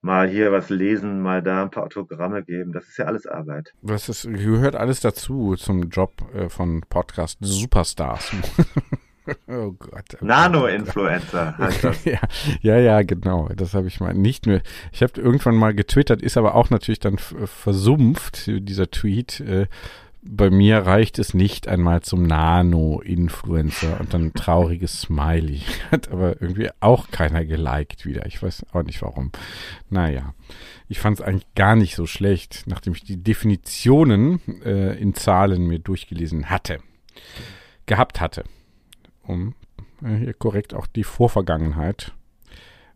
mal 0.01 0.27
hier 0.29 0.51
was 0.51 0.69
lesen, 0.69 1.21
mal 1.21 1.41
da 1.41 1.63
ein 1.63 1.71
paar 1.71 1.83
Autogramme 1.83 2.43
geben. 2.43 2.71
Das 2.73 2.87
ist 2.87 2.97
ja 2.97 3.05
alles 3.05 3.25
Arbeit. 3.25 3.73
Das 3.81 4.09
ist, 4.09 4.23
gehört 4.29 4.75
alles 4.75 4.99
dazu 5.01 5.55
zum 5.55 5.89
Job 5.89 6.11
äh, 6.33 6.49
von 6.49 6.81
Podcast 6.89 7.37
Superstars. 7.41 8.31
oh 9.47 9.71
Gott. 9.71 10.17
oh 10.21 10.25
Nano-Influencer 10.25 11.57
heißt 11.57 11.83
das. 11.83 12.05
ja, 12.05 12.19
ja, 12.61 12.77
ja, 12.77 13.01
genau. 13.03 13.49
Das 13.55 13.73
habe 13.73 13.87
ich 13.87 13.99
mal 13.99 14.13
nicht 14.13 14.45
mehr. 14.45 14.61
Ich 14.91 15.01
habe 15.01 15.19
irgendwann 15.19 15.55
mal 15.55 15.73
getwittert, 15.73 16.21
ist 16.21 16.37
aber 16.37 16.55
auch 16.55 16.69
natürlich 16.69 16.99
dann 16.99 17.17
versumpft, 17.17 18.47
dieser 18.47 18.89
Tweet. 18.91 19.39
Äh, 19.41 19.67
bei 20.21 20.49
mir 20.49 20.79
reicht 20.79 21.17
es 21.17 21.33
nicht 21.33 21.67
einmal 21.67 22.01
zum 22.01 22.23
Nano-Influencer 22.23 23.99
und 23.99 24.13
dann 24.13 24.25
ein 24.25 24.33
trauriges 24.33 25.01
Smiley. 25.01 25.61
Hat 25.91 26.11
aber 26.11 26.41
irgendwie 26.41 26.69
auch 26.81 27.09
keiner 27.09 27.45
geliked 27.45 28.05
wieder. 28.05 28.25
Ich 28.25 28.41
weiß 28.43 28.65
auch 28.73 28.83
nicht 28.83 29.01
warum. 29.01 29.31
Naja, 29.89 30.33
ich 30.89 30.99
fand 30.99 31.19
es 31.19 31.25
eigentlich 31.25 31.47
gar 31.55 31.75
nicht 31.75 31.95
so 31.95 32.05
schlecht, 32.05 32.63
nachdem 32.65 32.93
ich 32.93 33.03
die 33.03 33.23
Definitionen 33.23 34.41
äh, 34.63 34.99
in 34.99 35.13
Zahlen 35.13 35.67
mir 35.67 35.79
durchgelesen 35.79 36.49
hatte. 36.49 36.79
Gehabt 37.85 38.19
hatte. 38.19 38.43
Um 39.29 39.53
äh, 40.03 40.15
hier 40.15 40.33
korrekt 40.33 40.73
auch 40.73 40.87
die 40.87 41.03
Vorvergangenheit 41.03 42.13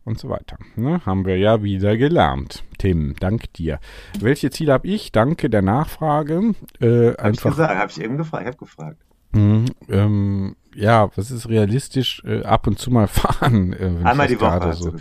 und 0.03 0.19
so 0.19 0.29
weiter. 0.29 0.57
Ne? 0.75 1.05
Haben 1.05 1.25
wir 1.25 1.37
ja 1.37 1.61
wieder 1.61 1.95
gelernt. 1.95 2.63
Tim, 2.79 3.15
dank 3.19 3.53
dir. 3.53 3.79
Welche 4.19 4.49
Ziele 4.49 4.73
habe 4.73 4.87
ich? 4.87 5.11
Danke 5.11 5.49
der 5.49 5.61
Nachfrage. 5.61 6.55
Äh, 6.81 7.13
Hab 7.13 7.33
ich 7.33 7.41
gesagt, 7.41 7.77
habe 7.77 7.91
ich 7.91 8.01
eben 8.01 8.17
gefragt. 8.17 8.43
Ich 8.43 8.47
habe 8.47 8.57
gefragt. 8.57 8.97
Mhm, 9.31 9.65
ähm, 9.89 10.55
ja, 10.75 11.09
was 11.15 11.31
ist 11.31 11.49
realistisch? 11.49 12.23
Äh, 12.25 12.43
ab 12.43 12.67
und 12.67 12.79
zu 12.79 12.91
mal 12.91 13.07
fahren. 13.07 13.73
Äh, 13.73 14.03
Einmal 14.03 14.27
die 14.27 14.39
Woche 14.41 14.73
so. 14.73 14.93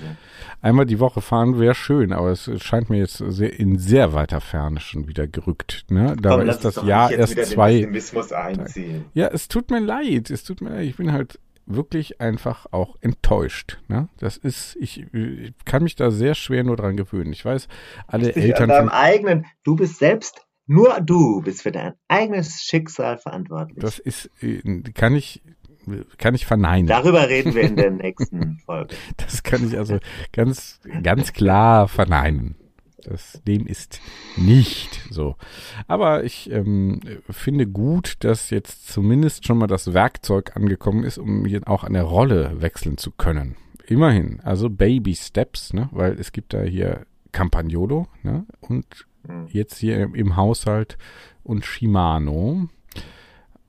Du. 0.43 0.67
Einmal 0.67 0.87
die 0.87 1.01
Woche 1.01 1.21
fahren 1.21 1.59
wäre 1.59 1.75
schön, 1.75 2.13
aber 2.13 2.31
es 2.31 2.51
scheint 2.63 2.91
mir 2.91 2.99
jetzt 2.99 3.19
sehr, 3.19 3.59
in 3.59 3.79
sehr 3.79 4.13
weiter 4.13 4.41
Ferne 4.41 4.81
schon 4.81 5.09
wieder 5.09 5.27
gerückt. 5.27 5.85
Ne? 5.89 6.17
Dabei 6.21 6.45
ist 6.45 6.65
das 6.65 6.77
Jahr 6.85 7.11
erst 7.11 7.45
zwei. 7.47 7.89
Ja, 9.15 9.29
es 9.29 9.49
tut 9.49 9.71
mir 9.71 9.81
leid. 9.81 10.31
Es 10.31 10.45
tut 10.45 10.61
mir 10.61 10.71
leid. 10.71 10.87
Ich 10.87 10.97
bin 10.97 11.13
halt 11.13 11.39
wirklich 11.67 12.21
einfach 12.21 12.67
auch 12.71 12.97
enttäuscht. 13.01 13.79
Ne? 13.89 14.09
Das 14.19 14.37
ist, 14.37 14.77
ich, 14.81 15.07
ich 15.13 15.53
kann 15.65 15.83
mich 15.83 15.97
da 15.97 16.11
sehr 16.11 16.35
schwer 16.35 16.65
nur 16.65 16.77
dran 16.77 16.97
gewöhnen. 16.97 17.33
Ich 17.33 17.45
weiß, 17.45 17.69
alle 18.07 18.35
an 18.35 18.41
Eltern 18.41 18.69
deinem 18.69 18.89
von, 18.89 18.97
eigenen, 18.97 19.47
du 19.65 19.77
bist 19.77 19.99
selbst, 19.99 20.47
nur 20.67 21.01
du 21.01 21.41
bist 21.43 21.63
für 21.63 21.73
dein 21.73 21.95
eigenes 22.09 22.63
Schicksal 22.63 23.19
verantwortlich. 23.19 23.79
das 23.81 23.99
ist, 23.99 24.31
äh, 24.41 24.61
kann 24.95 25.15
ich, 25.15 25.43
kann 26.19 26.35
ich 26.35 26.47
verneinen. 26.47 26.87
Darüber 26.87 27.29
reden 27.29 27.55
wir 27.55 27.63
in 27.63 27.77
der 27.77 27.91
nächsten 27.91 28.59
Folge. 28.65 28.95
Das 29.17 29.43
kann 29.43 29.67
ich 29.67 29.77
also 29.77 29.99
ganz, 30.33 30.81
ganz 31.03 31.33
klar 31.33 31.89
verneinen. 31.89 32.57
Das, 33.05 33.43
dem 33.49 33.67
ist 33.67 34.01
nicht 34.37 35.01
so. 35.11 35.35
Aber 35.89 36.23
ich 36.23 36.51
ähm, 36.53 37.01
finde 37.31 37.67
gut, 37.67 38.15
dass 38.21 38.51
jetzt 38.51 38.89
zumindest 38.89 39.45
schon 39.45 39.59
mal 39.59 39.67
das 39.67 39.93
Werkzeug 39.93 40.57
angekommen 40.57 41.03
ist, 41.03 41.19
um 41.19 41.45
hier 41.45 41.63
auch 41.67 41.83
eine 41.83 42.03
Rolle 42.03 42.61
wechseln 42.61 42.99
zu 42.99 43.11
können. 43.11 43.57
Immerhin, 43.89 44.39
also 44.45 44.71
Baby 44.71 45.17
Steps, 45.17 45.73
ne? 45.73 45.89
weil 45.91 46.13
es 46.13 46.31
gibt 46.31 46.55
da 46.55 46.63
hier 46.63 47.05
Campagnolo 47.33 48.07
ne? 48.23 48.47
und 48.61 48.87
Hm. 49.27 49.47
jetzt 49.49 49.79
hier 49.79 49.99
im, 49.99 50.15
im 50.15 50.37
Haushalt 50.37 50.99
und 51.45 51.65
Shimano. 51.65 52.69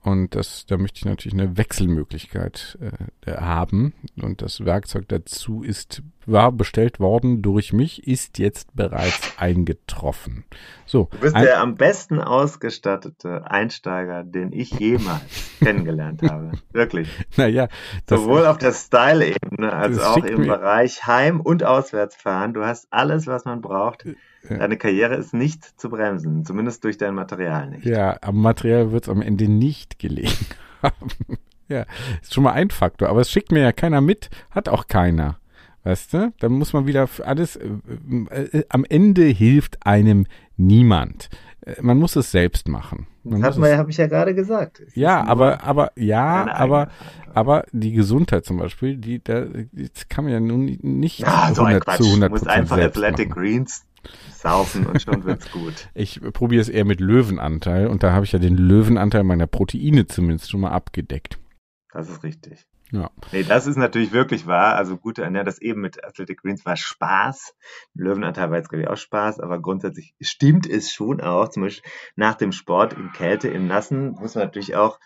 Und 0.04 0.34
das, 0.34 0.66
da 0.66 0.76
möchte 0.76 0.98
ich 0.98 1.04
natürlich 1.06 1.32
eine 1.40 1.56
Wechselmöglichkeit 1.56 2.78
äh, 3.26 3.32
haben. 3.36 3.94
Und 4.20 4.42
das 4.42 4.62
Werkzeug 4.64 5.08
dazu 5.08 5.62
ist, 5.62 6.02
war 6.26 6.52
bestellt 6.52 7.00
worden 7.00 7.40
durch 7.40 7.72
mich, 7.72 8.06
ist 8.06 8.38
jetzt 8.38 8.76
bereits 8.76 9.32
eingetroffen. 9.38 10.44
So. 10.84 11.08
Du 11.10 11.18
bist 11.20 11.34
ein- 11.34 11.44
der 11.44 11.60
am 11.60 11.76
besten 11.76 12.20
ausgestattete 12.20 13.50
Einsteiger, 13.50 14.24
den 14.24 14.52
ich 14.52 14.78
jemals 14.78 15.22
kennengelernt 15.60 16.22
habe. 16.22 16.52
Wirklich. 16.72 17.08
Naja, 17.38 17.68
Sowohl 18.06 18.44
auf 18.46 18.58
der 18.58 18.72
Style-Ebene 18.72 19.72
als 19.72 19.98
auch 20.00 20.18
im 20.18 20.42
Bereich 20.46 21.06
Heim- 21.06 21.40
und 21.40 21.64
Auswärtsfahren. 21.64 22.52
Du 22.52 22.62
hast 22.64 22.88
alles, 22.90 23.26
was 23.26 23.44
man 23.46 23.62
braucht. 23.62 24.04
Ja. 24.48 24.58
Deine 24.58 24.76
Karriere 24.76 25.14
ist 25.16 25.32
nicht 25.34 25.64
zu 25.80 25.88
bremsen, 25.88 26.44
zumindest 26.44 26.84
durch 26.84 26.98
dein 26.98 27.14
Material 27.14 27.70
nicht. 27.70 27.84
ja, 27.86 28.16
am 28.20 28.40
Material 28.40 28.92
wird 28.92 29.04
es 29.04 29.08
am 29.08 29.22
Ende 29.22 29.48
nicht 29.48 29.98
gelegen 29.98 30.46
haben. 30.82 31.08
ja, 31.68 31.86
ist 32.22 32.34
schon 32.34 32.44
mal 32.44 32.52
ein 32.52 32.70
Faktor. 32.70 33.08
Aber 33.08 33.20
es 33.20 33.30
schickt 33.30 33.52
mir 33.52 33.60
ja 33.62 33.72
keiner 33.72 34.00
mit, 34.00 34.28
hat 34.50 34.68
auch 34.68 34.86
keiner. 34.86 35.38
Weißt 35.84 36.14
du? 36.14 36.32
Dann 36.40 36.52
muss 36.52 36.72
man 36.72 36.86
wieder 36.86 37.06
alles, 37.24 37.56
äh, 37.56 37.68
äh, 38.30 38.58
äh, 38.58 38.64
am 38.70 38.86
Ende 38.88 39.24
hilft 39.24 39.86
einem 39.86 40.26
niemand. 40.56 41.28
Äh, 41.60 41.74
man 41.82 41.98
muss 41.98 42.16
es 42.16 42.30
selbst 42.30 42.68
machen. 42.68 43.06
Man 43.22 43.42
Das 43.42 43.58
habe 43.58 43.90
ich 43.90 43.96
ja 43.98 44.06
gerade 44.06 44.34
gesagt. 44.34 44.80
Es 44.80 44.94
Ja, 44.94 45.24
aber, 45.24 45.62
aber, 45.62 45.92
ja, 45.96 46.50
aber, 46.54 46.88
aber 47.34 47.64
die 47.72 47.92
Gesundheit 47.92 48.44
zum 48.46 48.58
Beispiel, 48.58 48.96
die, 48.96 49.22
da, 49.22 49.46
das 49.72 50.08
kann 50.08 50.24
man 50.24 50.32
ja 50.32 50.40
nun 50.40 50.78
nicht 50.82 51.20
Ja, 51.20 51.50
so 51.54 51.62
ein 51.62 51.76
100 51.76 51.84
Quatsch. 51.84 51.96
zu 51.98 52.04
100 52.06 52.28
Du 52.30 52.32
musst 52.34 52.48
einfach 52.48 52.78
Athletic 52.78 53.30
machen. 53.30 53.40
Greens 53.42 53.84
saufen 54.32 54.86
und 54.86 55.00
schon 55.00 55.24
wird's 55.24 55.50
gut. 55.50 55.88
Ich 55.94 56.20
probiere 56.20 56.60
es 56.60 56.68
eher 56.68 56.84
mit 56.84 57.00
Löwenanteil 57.00 57.86
und 57.86 58.02
da 58.02 58.12
habe 58.12 58.24
ich 58.24 58.32
ja 58.32 58.38
den 58.38 58.56
Löwenanteil 58.56 59.24
meiner 59.24 59.46
Proteine 59.46 60.06
zumindest 60.06 60.50
schon 60.50 60.60
mal 60.60 60.70
abgedeckt. 60.70 61.38
Das 61.92 62.08
ist 62.08 62.22
richtig. 62.24 62.66
Ja. 62.90 63.10
Nee, 63.32 63.42
das 63.42 63.66
ist 63.66 63.76
natürlich 63.76 64.12
wirklich 64.12 64.46
wahr. 64.46 64.76
Also 64.76 64.96
gute 64.96 65.22
Ernährung, 65.22 65.46
das 65.46 65.60
eben 65.60 65.80
mit 65.80 66.04
Athletic 66.04 66.42
Greens 66.42 66.64
war 66.64 66.76
Spaß. 66.76 67.54
Löwenanteil 67.94 68.50
war 68.50 68.58
jetzt, 68.58 68.68
glaube 68.68 68.82
ich, 68.82 68.88
auch 68.88 68.96
Spaß, 68.96 69.40
aber 69.40 69.60
grundsätzlich 69.60 70.14
stimmt 70.20 70.68
es 70.68 70.92
schon 70.92 71.20
auch. 71.20 71.48
Zum 71.48 71.64
Beispiel 71.64 71.90
nach 72.14 72.34
dem 72.34 72.52
Sport 72.52 72.92
in 72.92 73.10
Kälte, 73.12 73.48
im 73.48 73.66
Nassen, 73.66 74.12
muss 74.12 74.34
man 74.34 74.44
natürlich 74.44 74.76
auch 74.76 75.00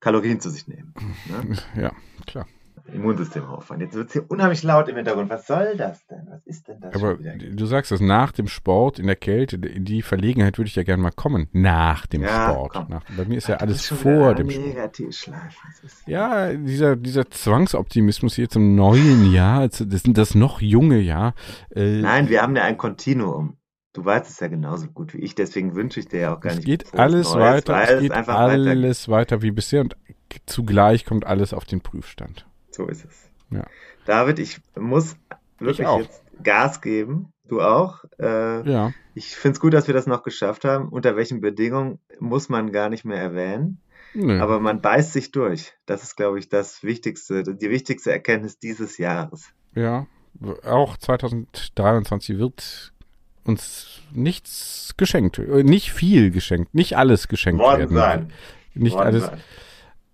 Kalorien 0.00 0.38
zu 0.38 0.50
sich 0.50 0.68
nehmen. 0.68 0.94
Ne? 1.26 1.56
Ja, 1.80 1.92
klar. 2.26 2.46
Immunsystem 2.92 3.48
hochfahren. 3.48 3.80
Jetzt 3.80 3.94
wird 3.94 4.08
es 4.08 4.12
hier 4.12 4.30
unheimlich 4.30 4.62
laut 4.62 4.88
im 4.88 4.96
Hintergrund. 4.96 5.30
Was 5.30 5.46
soll 5.46 5.76
das 5.76 6.06
denn? 6.06 6.26
Was 6.28 6.44
ist 6.46 6.68
denn 6.68 6.80
das? 6.80 6.94
Aber 6.94 7.14
du 7.16 7.66
sagst 7.66 7.90
das 7.90 8.00
nach 8.00 8.32
dem 8.32 8.46
Sport 8.46 8.98
in 8.98 9.06
der 9.06 9.16
Kälte, 9.16 9.56
in 9.56 9.84
die 9.84 10.02
Verlegenheit 10.02 10.58
würde 10.58 10.68
ich 10.68 10.76
ja 10.76 10.82
gerne 10.82 11.02
mal 11.02 11.10
kommen. 11.10 11.48
Nach 11.52 12.06
dem 12.06 12.22
Ja, 12.22 12.50
Sport. 12.50 12.88
Nach, 12.88 13.02
bei 13.16 13.24
mir 13.24 13.38
ist 13.38 13.48
ja 13.48 13.56
Das 13.56 13.62
alles 13.62 13.86
vor 13.86 14.34
dem 14.34 14.50
Sport. 14.50 15.00
Ja, 16.06 16.52
dieser, 16.52 16.96
dieser 16.96 17.30
Zwangsoptimismus 17.30 18.36
jetzt 18.36 18.56
im 18.56 18.74
neuen 18.74 19.32
Jahr, 19.32 19.68
das, 19.68 20.02
das 20.04 20.34
noch 20.34 20.60
junge 20.60 20.98
Jahr. 21.00 21.34
Äh, 21.74 22.00
Nein, 22.00 22.28
wir 22.28 22.42
haben 22.42 22.54
ja 22.56 22.62
ein 22.64 22.76
Kontinuum. 22.76 23.56
Du 23.92 24.04
weißt 24.04 24.28
es 24.28 24.40
ja 24.40 24.48
genauso 24.48 24.88
gut 24.88 25.14
wie 25.14 25.18
ich, 25.18 25.36
deswegen 25.36 25.76
wünsche 25.76 26.00
ich 26.00 26.08
dir 26.08 26.20
ja 26.20 26.34
auch 26.36 26.40
gar 26.40 26.50
es 26.50 26.56
nicht. 26.56 26.66
geht 26.66 26.94
alles 26.94 27.32
Neues, 27.32 27.68
weiter, 27.68 27.82
es 27.94 28.00
geht 28.00 28.12
einfach 28.12 28.34
weitergeht. 28.34 28.68
alles 28.68 29.08
weiter 29.08 29.40
wie 29.42 29.52
bisher 29.52 29.82
und 29.82 29.96
zugleich 30.46 31.04
kommt 31.04 31.26
alles 31.26 31.54
auf 31.54 31.64
den 31.64 31.80
Prüfstand. 31.80 32.44
So 32.74 32.86
ist 32.86 33.04
es. 33.04 33.28
Ja. 33.50 33.64
David, 34.04 34.38
ich 34.38 34.60
muss 34.78 35.16
wirklich 35.58 35.86
auch. 35.86 36.00
jetzt 36.00 36.22
Gas 36.42 36.80
geben. 36.80 37.32
Du 37.46 37.60
auch. 37.62 38.04
Äh, 38.18 38.68
Ja. 38.70 38.92
Ich 39.14 39.36
finde 39.36 39.54
es 39.54 39.60
gut, 39.60 39.72
dass 39.74 39.86
wir 39.86 39.94
das 39.94 40.06
noch 40.08 40.24
geschafft 40.24 40.64
haben. 40.64 40.88
Unter 40.88 41.14
welchen 41.14 41.40
Bedingungen 41.40 42.00
muss 42.18 42.48
man 42.48 42.72
gar 42.72 42.88
nicht 42.88 43.04
mehr 43.04 43.18
erwähnen. 43.18 43.78
Nö. 44.12 44.40
Aber 44.40 44.58
man 44.58 44.80
beißt 44.80 45.12
sich 45.12 45.30
durch. 45.30 45.72
Das 45.86 46.02
ist, 46.02 46.16
glaube 46.16 46.38
ich, 46.40 46.48
das 46.48 46.82
Wichtigste, 46.82 47.44
die 47.44 47.70
wichtigste 47.70 48.10
Erkenntnis 48.10 48.58
dieses 48.58 48.98
Jahres. 48.98 49.50
Ja, 49.76 50.06
auch 50.64 50.96
2023 50.96 52.38
wird 52.38 52.92
uns 53.44 54.00
nichts 54.12 54.94
geschenkt, 54.96 55.38
äh, 55.38 55.62
nicht 55.62 55.92
viel 55.92 56.30
geschenkt, 56.30 56.74
nicht 56.74 56.96
alles 56.96 57.28
geschenkt 57.28 57.60
Worden 57.60 57.90
werden. 57.90 57.96
sein. 57.96 58.32
Nicht 58.74 58.94
Worden 58.96 59.06
alles. 59.06 59.26
sein. 59.26 59.40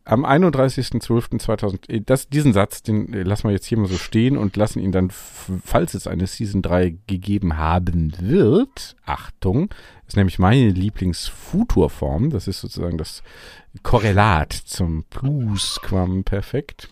Am 0.04 0.24
31.12.2000, 0.24 1.90
äh, 1.90 2.26
diesen 2.32 2.52
Satz, 2.52 2.82
den 2.82 3.12
äh, 3.12 3.22
lassen 3.22 3.44
wir 3.44 3.52
jetzt 3.52 3.66
hier 3.66 3.78
mal 3.78 3.86
so 3.86 3.98
stehen 3.98 4.36
und 4.36 4.56
lassen 4.56 4.80
ihn 4.80 4.92
dann, 4.92 5.10
falls 5.10 5.94
es 5.94 6.06
eine 6.06 6.26
Season 6.26 6.62
3 6.62 6.96
gegeben 7.06 7.58
haben 7.58 8.12
wird, 8.18 8.96
Achtung, 9.04 9.68
ist 10.06 10.16
nämlich 10.16 10.38
meine 10.38 10.70
Lieblingsfuturform, 10.70 12.30
das 12.30 12.48
ist 12.48 12.60
sozusagen 12.60 12.98
das 12.98 13.22
Korrelat 13.82 14.52
zum 14.52 15.04
Plusquamperfekt, 15.04 16.88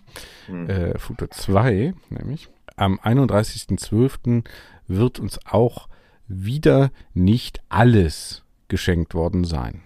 Hm. 0.46 0.68
äh, 0.68 0.98
Futur 0.98 1.30
2, 1.30 1.94
nämlich. 2.10 2.48
Am 2.76 2.98
31.12. 3.00 4.44
wird 4.86 5.18
uns 5.18 5.38
auch 5.46 5.88
wieder 6.28 6.90
nicht 7.14 7.60
alles 7.68 8.44
geschenkt 8.68 9.14
worden 9.14 9.44
sein. 9.44 9.82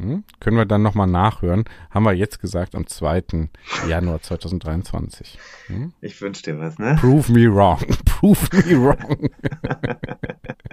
Hm? 0.00 0.24
Können 0.40 0.56
wir 0.56 0.64
dann 0.64 0.82
nochmal 0.82 1.06
nachhören. 1.06 1.64
Haben 1.90 2.04
wir 2.04 2.14
jetzt 2.14 2.40
gesagt 2.40 2.74
am 2.74 2.86
2. 2.86 3.50
Januar 3.86 4.22
2023. 4.22 5.38
Hm? 5.66 5.92
Ich 6.00 6.20
wünsche 6.22 6.42
dir 6.42 6.58
was, 6.58 6.78
ne? 6.78 6.96
Prove 6.98 7.30
me 7.30 7.54
wrong. 7.54 7.84
Prove 8.06 8.48
me 8.52 8.82
wrong. 8.82 9.28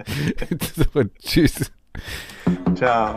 so, 0.92 1.04
tschüss. 1.18 1.70
Ciao. 2.74 3.16